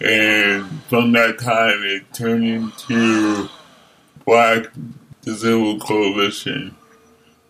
And 0.00 0.82
from 0.84 1.12
that 1.12 1.38
time, 1.38 1.82
it 1.82 2.12
turned 2.12 2.44
into 2.44 3.48
Black 4.26 4.66
Disabled 5.22 5.80
Coalition 5.80 6.76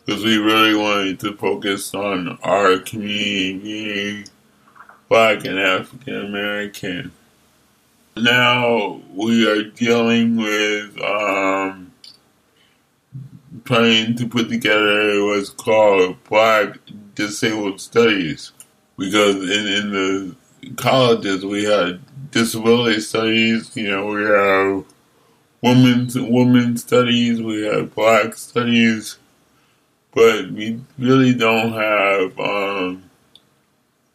because 0.07 0.23
we 0.23 0.39
really 0.39 0.77
wanted 0.77 1.19
to 1.21 1.37
focus 1.37 1.93
on 1.93 2.39
our 2.43 2.79
community 2.79 3.59
being 3.59 4.25
Black 5.09 5.45
and 5.45 5.59
African 5.59 6.27
American. 6.27 7.13
Now 8.17 9.01
we 9.13 9.51
are 9.51 9.65
dealing 9.65 10.37
with 10.37 11.01
um, 11.03 11.93
trying 13.65 14.15
to 14.17 14.29
put 14.29 14.49
together 14.49 15.25
what's 15.25 15.51
called 15.51 16.23
Black 16.25 16.79
Disabled 17.15 17.81
Studies 17.81 18.53
because 18.97 19.37
in, 19.37 19.67
in 19.67 19.91
the 19.93 20.37
colleges 20.77 21.45
we 21.45 21.65
had 21.65 22.01
disability 22.31 23.01
studies, 23.01 23.77
you 23.77 23.91
know, 23.91 24.07
we 24.07 24.25
have 24.25 24.85
women's 25.63 26.15
women's 26.17 26.83
studies, 26.83 27.41
we 27.41 27.63
have 27.63 27.95
black 27.95 28.35
studies, 28.35 29.19
but 30.13 30.51
we 30.51 30.81
really 30.99 31.35
don't 31.35 31.73
have 31.73 32.39
um, 32.39 33.11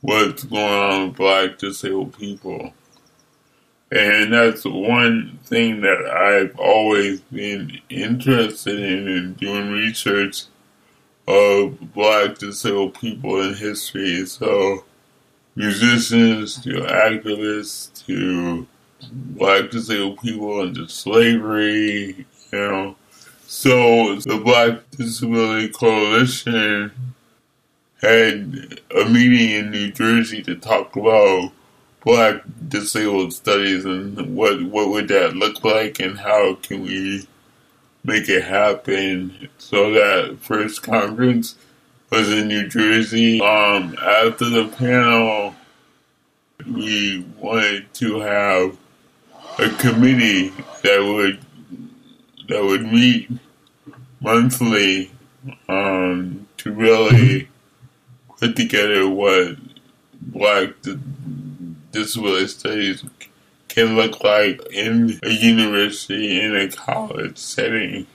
what's 0.02 0.44
going 0.44 0.64
on 0.64 1.08
with 1.08 1.18
black 1.18 1.58
disabled 1.58 2.18
people. 2.18 2.74
And 3.92 4.32
that's 4.34 4.66
one 4.66 5.40
thing 5.44 5.82
that 5.82 6.06
I've 6.06 6.58
always 6.60 7.22
been 7.22 7.82
interested 7.90 8.80
in, 8.80 9.08
in 9.08 9.34
doing 9.34 9.72
research 9.72 10.44
black 11.68 12.38
disabled 12.38 12.96
people 12.96 13.42
in 13.42 13.54
history. 13.54 14.26
So 14.26 14.84
musicians 15.56 16.62
to 16.64 16.70
activists 16.70 18.06
to 18.06 18.68
black 19.12 19.70
disabled 19.70 20.20
people 20.22 20.62
into 20.64 20.88
slavery, 20.88 22.26
you 22.52 22.60
know. 22.60 22.96
So 23.48 24.16
the 24.20 24.40
Black 24.44 24.90
Disability 24.92 25.70
Coalition 25.70 26.92
had 28.02 28.80
a 28.96 29.06
meeting 29.06 29.50
in 29.52 29.72
New 29.72 29.92
Jersey 29.92 30.44
to 30.44 30.56
talk 30.56 30.96
about 30.96 31.52
black 32.06 32.44
disabled 32.68 33.34
studies 33.34 33.86
and 33.86 34.36
what 34.36 34.62
what 34.64 34.90
would 34.90 35.08
that 35.10 35.36
look 35.36 35.64
like 35.64 36.00
and 36.00 36.18
how 36.18 36.56
can 36.56 36.84
we 36.84 37.28
make 38.04 38.30
it 38.30 38.44
happen. 38.44 39.50
So 39.58 39.92
that 39.94 40.38
first 40.42 40.84
conference 40.84 41.56
was 42.10 42.30
in 42.32 42.48
New 42.48 42.68
Jersey. 42.68 43.42
Um, 43.42 43.96
after 44.02 44.50
the 44.50 44.68
panel, 44.78 45.56
we 46.66 47.26
wanted 47.38 47.94
to 47.96 48.20
have 48.20 48.78
a 49.60 49.70
committee 49.78 50.50
that 50.84 51.00
would 51.00 51.40
that 52.48 52.64
would 52.64 52.82
meet 52.92 53.30
monthly 54.22 55.12
um, 55.68 56.48
to 56.58 56.72
really 56.72 57.48
put 58.40 58.56
together 58.56 59.08
what 59.08 59.56
Black 60.22 60.82
di- 60.82 61.00
disability 61.92 62.48
studies 62.48 63.04
can 63.80 63.96
look 63.96 64.24
like 64.24 64.62
in 64.74 65.20
a 65.24 65.30
university 65.30 66.42
in 66.42 66.56
a 66.56 66.68
college 66.70 67.38
setting. 67.38 68.06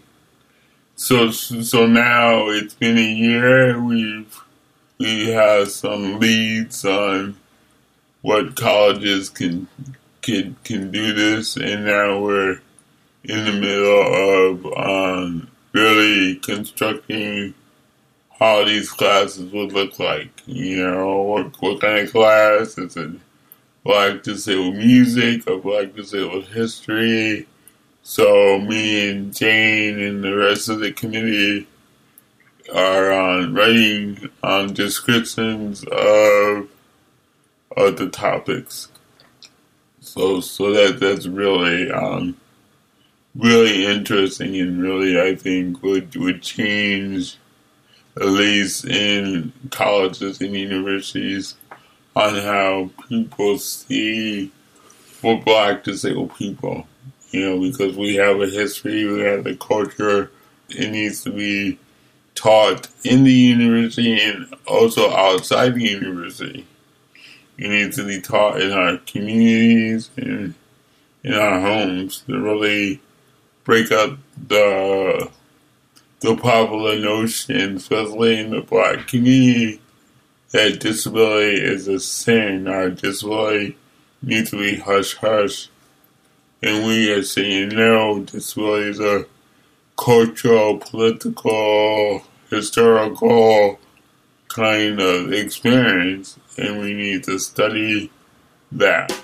So 0.96 1.30
so 1.30 1.86
now 1.86 2.48
it's 2.50 2.74
been 2.74 2.98
a 2.98 3.00
year. 3.00 3.80
We've 3.80 4.40
we 4.98 5.30
have 5.30 5.70
some 5.70 6.20
leads 6.20 6.84
on 6.84 7.36
what 8.20 8.56
colleges 8.56 9.30
can 9.30 9.68
can 10.20 10.56
can 10.64 10.90
do 10.90 11.14
this, 11.14 11.56
and 11.56 11.86
now 11.86 12.20
we're 12.20 12.60
in 13.24 13.44
the 13.46 13.52
middle 13.52 14.44
of 14.44 14.66
um, 14.76 15.48
really 15.72 16.36
constructing 16.36 17.54
how 18.38 18.64
these 18.64 18.90
classes 18.90 19.50
would 19.50 19.72
look 19.72 19.98
like. 19.98 20.42
You 20.46 20.86
know, 20.86 21.22
what 21.22 21.62
what 21.62 21.80
kind 21.80 22.00
of 22.00 22.12
class 22.12 22.76
is 22.76 22.96
it? 22.98 23.12
Black 23.84 24.22
disabled 24.22 24.76
music 24.76 25.48
or 25.48 25.58
black 25.58 25.94
disabled 25.94 26.46
history? 26.46 27.46
So 28.02 28.58
me 28.58 29.10
and 29.10 29.34
Jane 29.34 29.98
and 30.00 30.24
the 30.24 30.34
rest 30.34 30.68
of 30.68 30.80
the 30.80 30.92
committee 30.92 31.66
are 32.74 33.12
um, 33.12 33.54
writing 33.54 34.30
on 34.42 34.74
descriptions 34.74 35.84
of 35.84 36.68
of 37.76 37.96
the 37.96 38.08
topics. 38.10 38.88
So 40.00 40.40
so 40.40 40.72
that 40.72 41.00
that's 41.00 41.26
really 41.26 41.90
um, 41.90 42.36
really 43.34 43.84
interesting 43.86 44.56
and 44.56 44.82
really 44.82 45.20
I 45.20 45.34
think 45.34 45.82
would 45.82 46.14
would 46.16 46.42
change 46.42 47.36
at 48.16 48.26
least 48.26 48.84
in 48.84 49.52
colleges 49.70 50.40
and 50.40 50.54
universities 50.54 51.54
on 52.16 52.34
how 52.36 52.90
people 53.08 53.58
see 53.58 54.50
for 55.04 55.40
black 55.42 55.84
disabled 55.84 56.34
people. 56.36 56.86
You 57.30 57.40
know, 57.40 57.60
because 57.60 57.96
we 57.96 58.14
have 58.16 58.40
a 58.40 58.46
history, 58.46 59.04
we 59.04 59.20
have 59.20 59.44
a 59.46 59.56
culture, 59.56 60.30
it 60.68 60.90
needs 60.90 61.24
to 61.24 61.30
be 61.30 61.78
taught 62.34 62.88
in 63.04 63.24
the 63.24 63.32
university 63.32 64.20
and 64.20 64.54
also 64.66 65.10
outside 65.10 65.74
the 65.74 65.84
university. 65.84 66.66
It 67.58 67.68
needs 67.68 67.96
to 67.96 68.06
be 68.06 68.20
taught 68.20 68.60
in 68.60 68.72
our 68.72 68.98
communities 68.98 70.10
and 70.16 70.54
in 71.22 71.34
our 71.34 71.60
homes 71.60 72.20
to 72.26 72.38
really 72.38 73.00
break 73.64 73.90
up 73.90 74.18
the 74.48 75.30
the 76.20 76.36
popular 76.36 76.98
notion, 76.98 77.76
especially 77.76 78.40
in 78.40 78.50
the 78.50 78.62
black 78.62 79.08
community, 79.08 79.80
that 80.54 80.78
disability 80.78 81.60
is 81.60 81.88
a 81.88 81.98
sin. 81.98 82.68
Our 82.68 82.88
disability 82.88 83.76
needs 84.22 84.50
to 84.50 84.58
be 84.58 84.76
hush 84.76 85.16
hush. 85.16 85.68
And 86.62 86.86
we 86.86 87.10
are 87.10 87.24
saying 87.24 87.70
no, 87.70 88.20
disability 88.20 88.90
is 88.90 89.00
a 89.00 89.26
cultural, 89.98 90.78
political, 90.78 92.22
historical 92.50 93.80
kind 94.46 95.00
of 95.00 95.32
experience, 95.32 96.38
and 96.56 96.78
we 96.78 96.94
need 96.94 97.24
to 97.24 97.40
study 97.40 98.12
that. 98.70 99.23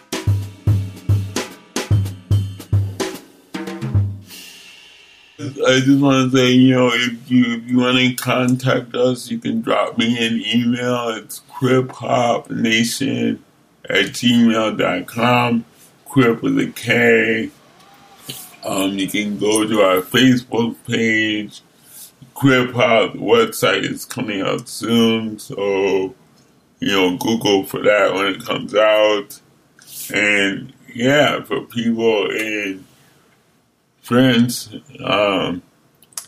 I 5.66 5.80
just 5.80 6.00
want 6.00 6.30
to 6.30 6.36
say, 6.36 6.50
you 6.52 6.74
know, 6.74 6.90
if 6.92 7.30
you 7.30 7.54
if 7.54 7.68
you 7.68 7.78
want 7.78 7.98
to 7.98 8.14
contact 8.14 8.94
us, 8.94 9.30
you 9.30 9.38
can 9.38 9.60
drop 9.60 9.98
me 9.98 10.16
an 10.26 10.40
email. 10.40 11.08
It's 11.10 11.40
criphopnation 11.50 13.38
at 13.88 14.06
gmail.com. 14.06 15.64
Crip 16.06 16.42
with 16.42 16.58
a 16.58 16.66
K. 16.72 17.50
Um, 18.64 18.98
you 18.98 19.08
can 19.08 19.38
go 19.38 19.66
to 19.66 19.80
our 19.80 20.02
Facebook 20.02 20.76
page. 20.86 21.62
Crip 22.34 22.72
Hop 22.72 23.12
website 23.14 23.82
is 23.82 24.04
coming 24.04 24.40
out 24.40 24.68
soon, 24.68 25.38
so 25.38 26.14
you 26.80 26.92
know, 26.92 27.16
Google 27.18 27.64
for 27.64 27.82
that 27.82 28.14
when 28.14 28.26
it 28.26 28.44
comes 28.44 28.74
out. 28.74 29.40
And 30.12 30.72
yeah, 30.94 31.42
for 31.44 31.60
people 31.62 32.30
in 32.30 32.84
friends, 34.10 34.74
um, 35.04 35.62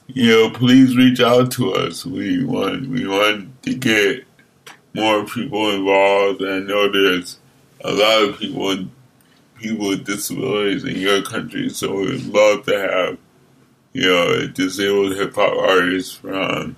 you 0.06 0.28
know, 0.28 0.50
please 0.50 0.96
reach 0.96 1.18
out 1.18 1.50
to 1.50 1.74
us. 1.74 2.06
We 2.06 2.44
want 2.44 2.88
we 2.88 3.08
want 3.08 3.60
to 3.64 3.74
get 3.74 4.24
more 4.94 5.24
people 5.24 5.68
involved. 5.74 6.44
I 6.44 6.60
know 6.60 6.92
there's 6.92 7.40
a 7.80 7.90
lot 7.90 8.22
of 8.22 8.38
people 8.38 8.86
people 9.58 9.88
with 9.88 10.06
disabilities 10.06 10.84
in 10.84 10.96
your 10.96 11.22
country, 11.22 11.70
so 11.70 11.96
we'd 11.96 12.24
love 12.26 12.64
to 12.66 12.78
have 12.78 13.18
you 13.94 14.08
know 14.08 14.46
disabled 14.46 15.16
hip 15.16 15.34
hop 15.34 15.58
artists 15.58 16.14
from 16.14 16.76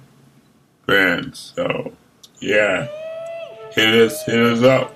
France. 0.87 1.53
So 1.55 1.93
yeah, 2.41 2.89
hit 3.73 3.95
us 3.95 4.25
hit 4.25 4.41
us 4.41 4.63
up. 4.63 4.94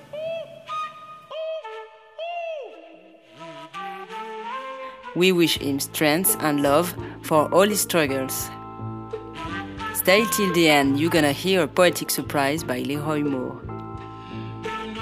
We 5.19 5.33
wish 5.33 5.57
him 5.57 5.81
strength 5.81 6.37
and 6.39 6.63
love 6.63 6.95
for 7.23 7.53
all 7.53 7.67
his 7.67 7.81
struggles. 7.81 8.49
Stay 9.93 10.23
till 10.31 10.53
the 10.53 10.69
end, 10.69 10.97
you're 10.97 11.09
gonna 11.09 11.33
hear 11.33 11.63
a 11.63 11.67
poetic 11.67 12.09
surprise 12.09 12.63
by 12.63 12.79
Leroy 12.79 13.23
Moore. 13.23 13.59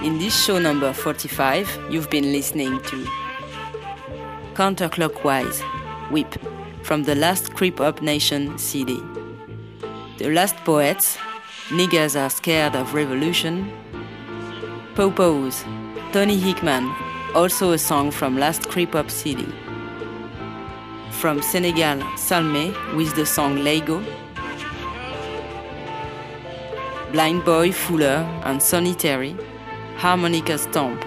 In 0.04 0.18
this 0.18 0.36
show 0.44 0.58
number 0.58 0.92
45, 0.92 1.70
you've 1.92 2.10
been 2.10 2.32
listening 2.32 2.82
to 2.86 3.08
Counterclockwise, 4.56 5.62
Whip, 6.10 6.34
from 6.82 7.04
the 7.04 7.14
last 7.14 7.54
Crip 7.54 7.78
Hop 7.78 8.02
Nation 8.02 8.58
CD. 8.58 9.00
The 10.18 10.32
Last 10.32 10.56
Poets, 10.66 11.16
Niggas 11.70 12.20
Are 12.20 12.32
Scared 12.32 12.76
of 12.76 12.96
Revolution, 12.96 13.72
Popos, 14.96 15.64
Tony 16.12 16.40
Hickman, 16.40 16.92
also 17.36 17.74
a 17.74 17.78
song 17.78 18.10
from 18.10 18.36
last 18.36 18.68
Crip 18.68 18.94
Hop 18.94 19.12
CD. 19.12 19.46
From 21.20 21.42
Senegal, 21.42 22.00
Salme 22.16 22.76
with 22.96 23.16
the 23.16 23.26
song 23.26 23.64
Lego, 23.64 24.04
Blind 27.12 27.44
Boy 27.44 27.72
Fuller 27.72 28.24
and 28.44 28.62
Sonny 28.62 28.94
Terry, 28.94 29.36
Harmonica 29.96 30.60
Stomp. 30.60 31.04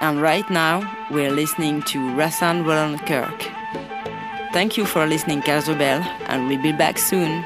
And 0.00 0.20
right 0.20 0.50
now, 0.50 0.82
we're 1.12 1.30
listening 1.30 1.82
to 1.82 1.98
Rahsaan 1.98 2.66
Roland 2.66 3.06
Kirk. 3.06 3.40
Thank 4.52 4.76
you 4.76 4.84
for 4.84 5.06
listening, 5.06 5.42
Kazobel, 5.42 6.02
and 6.26 6.48
we'll 6.48 6.60
be 6.60 6.72
back 6.72 6.98
soon. 6.98 7.44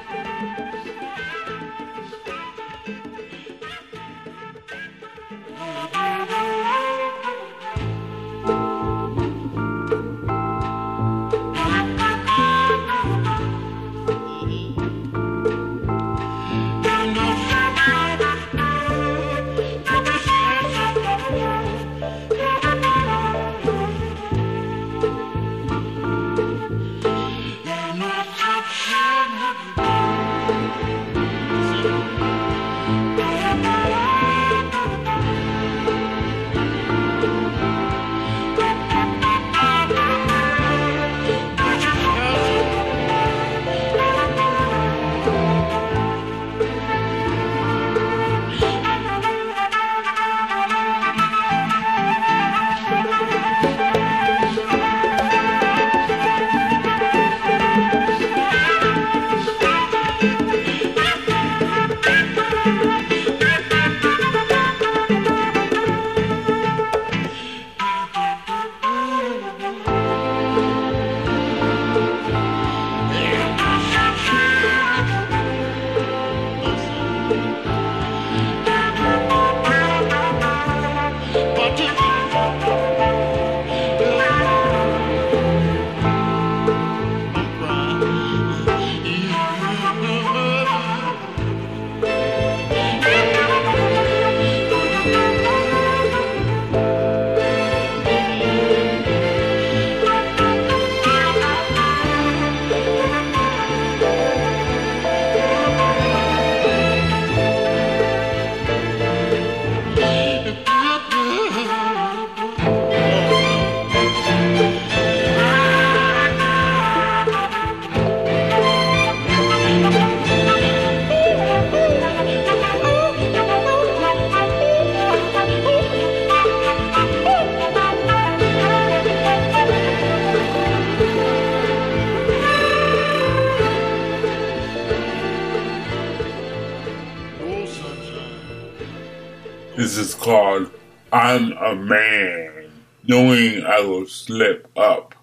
Man, 141.74 142.72
knowing 143.02 143.64
I 143.64 143.80
will 143.80 144.06
slip 144.06 144.68
up. 144.76 145.14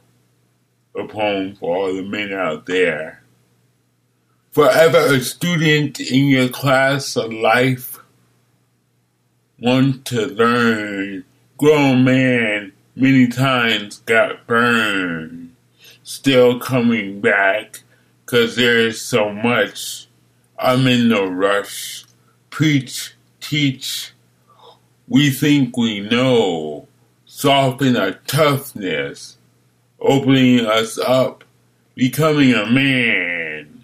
Poem 0.94 1.56
for 1.56 1.76
all 1.76 1.94
the 1.94 2.04
men 2.04 2.34
out 2.34 2.66
there. 2.66 3.24
Forever 4.52 5.16
a 5.16 5.22
student 5.22 6.00
in 6.00 6.26
your 6.26 6.50
class 6.50 7.16
of 7.16 7.32
life, 7.32 7.98
want 9.60 10.06
to 10.06 10.26
learn. 10.28 11.24
Grown 11.58 12.04
man 12.04 12.74
many 12.96 13.28
times 13.28 14.00
got 14.00 14.46
burned, 14.48 15.56
still 16.04 16.60
coming 16.60 17.22
back, 17.22 17.82
cause 18.26 18.56
there 18.56 18.80
is 18.80 19.02
so 19.02 19.32
much. 19.32 20.08
I'm 20.60 20.86
in 20.88 21.08
no 21.08 21.26
rush. 21.26 22.06
Preach, 22.50 23.16
teach, 23.40 24.11
we 25.12 25.30
think 25.30 25.76
we 25.76 26.00
know, 26.00 26.88
soften 27.26 27.98
our 27.98 28.14
toughness, 28.28 29.36
opening 30.00 30.66
us 30.66 30.98
up, 30.98 31.44
becoming 31.96 32.54
a 32.54 32.66
man 32.66 33.84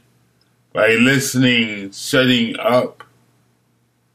by 0.72 0.94
listening, 0.94 1.92
shutting 1.92 2.58
up, 2.58 3.04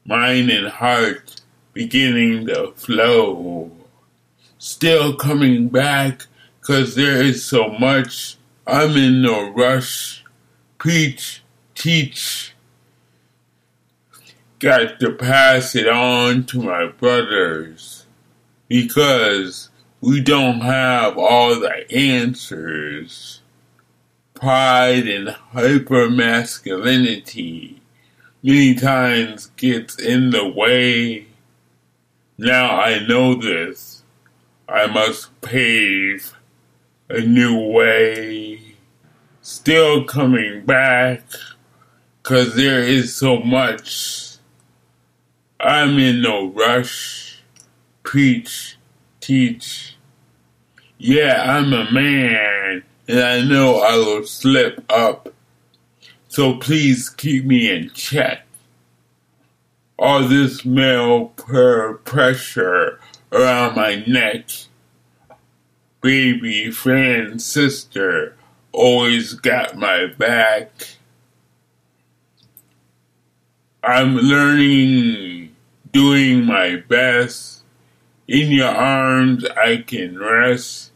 mind 0.03 0.49
and 0.49 0.67
heart 0.67 1.39
beginning 1.73 2.47
to 2.47 2.71
flow. 2.71 3.69
Still 4.57 5.15
coming 5.15 5.67
back, 5.67 6.25
cause 6.61 6.95
there 6.95 7.21
is 7.21 7.45
so 7.45 7.69
much. 7.69 8.37
I'm 8.65 8.97
in 8.97 9.21
no 9.21 9.51
rush. 9.51 10.25
Preach, 10.79 11.43
teach, 11.75 12.52
got 14.63 14.97
to 14.97 15.11
pass 15.11 15.75
it 15.75 15.89
on 15.89 16.45
to 16.45 16.57
my 16.57 16.85
brothers 16.85 18.05
because 18.69 19.69
we 19.99 20.21
don't 20.21 20.61
have 20.61 21.17
all 21.17 21.59
the 21.59 21.85
answers. 21.91 23.41
Pride 24.33 25.05
and 25.05 25.27
hyper 25.27 26.09
masculinity 26.09 27.81
many 28.41 28.73
times 28.73 29.51
gets 29.57 29.99
in 29.99 30.29
the 30.29 30.47
way. 30.47 31.27
Now 32.37 32.79
I 32.79 33.05
know 33.05 33.35
this. 33.35 34.03
I 34.69 34.87
must 34.87 35.41
pave 35.41 36.37
a 37.09 37.19
new 37.19 37.59
way. 37.59 38.77
Still 39.41 40.05
coming 40.05 40.65
back, 40.65 41.21
cause 42.23 42.55
there 42.55 42.79
is 42.79 43.13
so 43.13 43.39
much. 43.39 44.32
I'm 45.63 45.97
in 45.99 46.21
no 46.21 46.47
rush. 46.49 47.39
Preach, 48.03 48.77
teach. 49.21 49.95
Yeah, 50.97 51.43
I'm 51.57 51.73
a 51.73 51.89
man, 51.91 52.83
and 53.07 53.19
I 53.19 53.41
know 53.41 53.79
I 53.79 53.95
will 53.95 54.25
slip 54.25 54.83
up. 54.91 55.33
So 56.27 56.57
please 56.57 57.09
keep 57.09 57.45
me 57.45 57.71
in 57.71 57.91
check. 57.91 58.45
All 59.99 60.27
this 60.27 60.65
male 60.65 61.27
pressure 61.27 62.99
around 63.31 63.75
my 63.75 64.03
neck. 64.07 64.49
baby 66.01 66.71
friend, 66.71 67.41
sister, 67.41 68.35
always 68.73 69.33
got 69.35 69.77
my 69.77 70.07
back. 70.07 70.71
I'm 73.83 74.15
learning, 74.17 75.52
doing 75.93 76.43
my 76.43 76.77
best. 76.87 77.63
In 78.27 78.51
your 78.51 78.69
arms, 78.69 79.45
I 79.45 79.77
can 79.77 80.17
rest, 80.17 80.91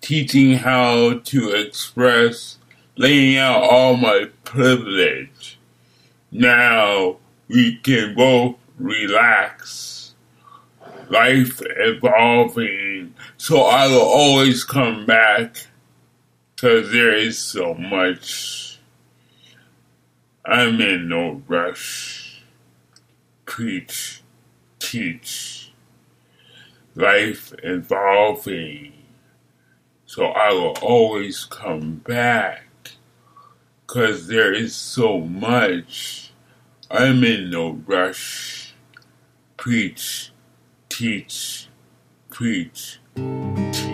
teaching 0.00 0.58
how 0.58 1.18
to 1.18 1.50
express, 1.50 2.58
laying 2.96 3.36
out 3.38 3.62
all 3.62 3.96
my 3.96 4.28
privilege. 4.44 5.58
Now 6.30 7.16
we 7.48 7.76
can 7.76 8.14
both 8.14 8.56
relax. 8.78 10.14
Life 11.08 11.60
evolving, 11.64 13.14
so 13.36 13.62
I 13.62 13.86
will 13.88 14.00
always 14.00 14.64
come 14.64 15.04
back 15.06 15.66
because 16.54 16.90
there 16.92 17.14
is 17.14 17.38
so 17.38 17.74
much. 17.74 18.80
I'm 20.46 20.80
in 20.80 21.08
no 21.08 21.42
rush. 21.46 22.42
Preach, 23.44 24.23
teach. 24.84 25.72
Life 26.94 27.52
evolving, 27.62 28.92
so 30.06 30.26
I 30.26 30.52
will 30.52 30.76
always 30.80 31.44
come 31.44 31.96
back 32.06 32.66
because 33.86 34.28
there 34.28 34.52
is 34.52 34.76
so 34.76 35.20
much. 35.20 36.30
I'm 36.90 37.24
in 37.24 37.50
no 37.50 37.80
rush. 37.86 38.74
Preach, 39.56 40.30
teach, 40.88 41.68
preach, 42.30 43.00
teach. 43.72 43.93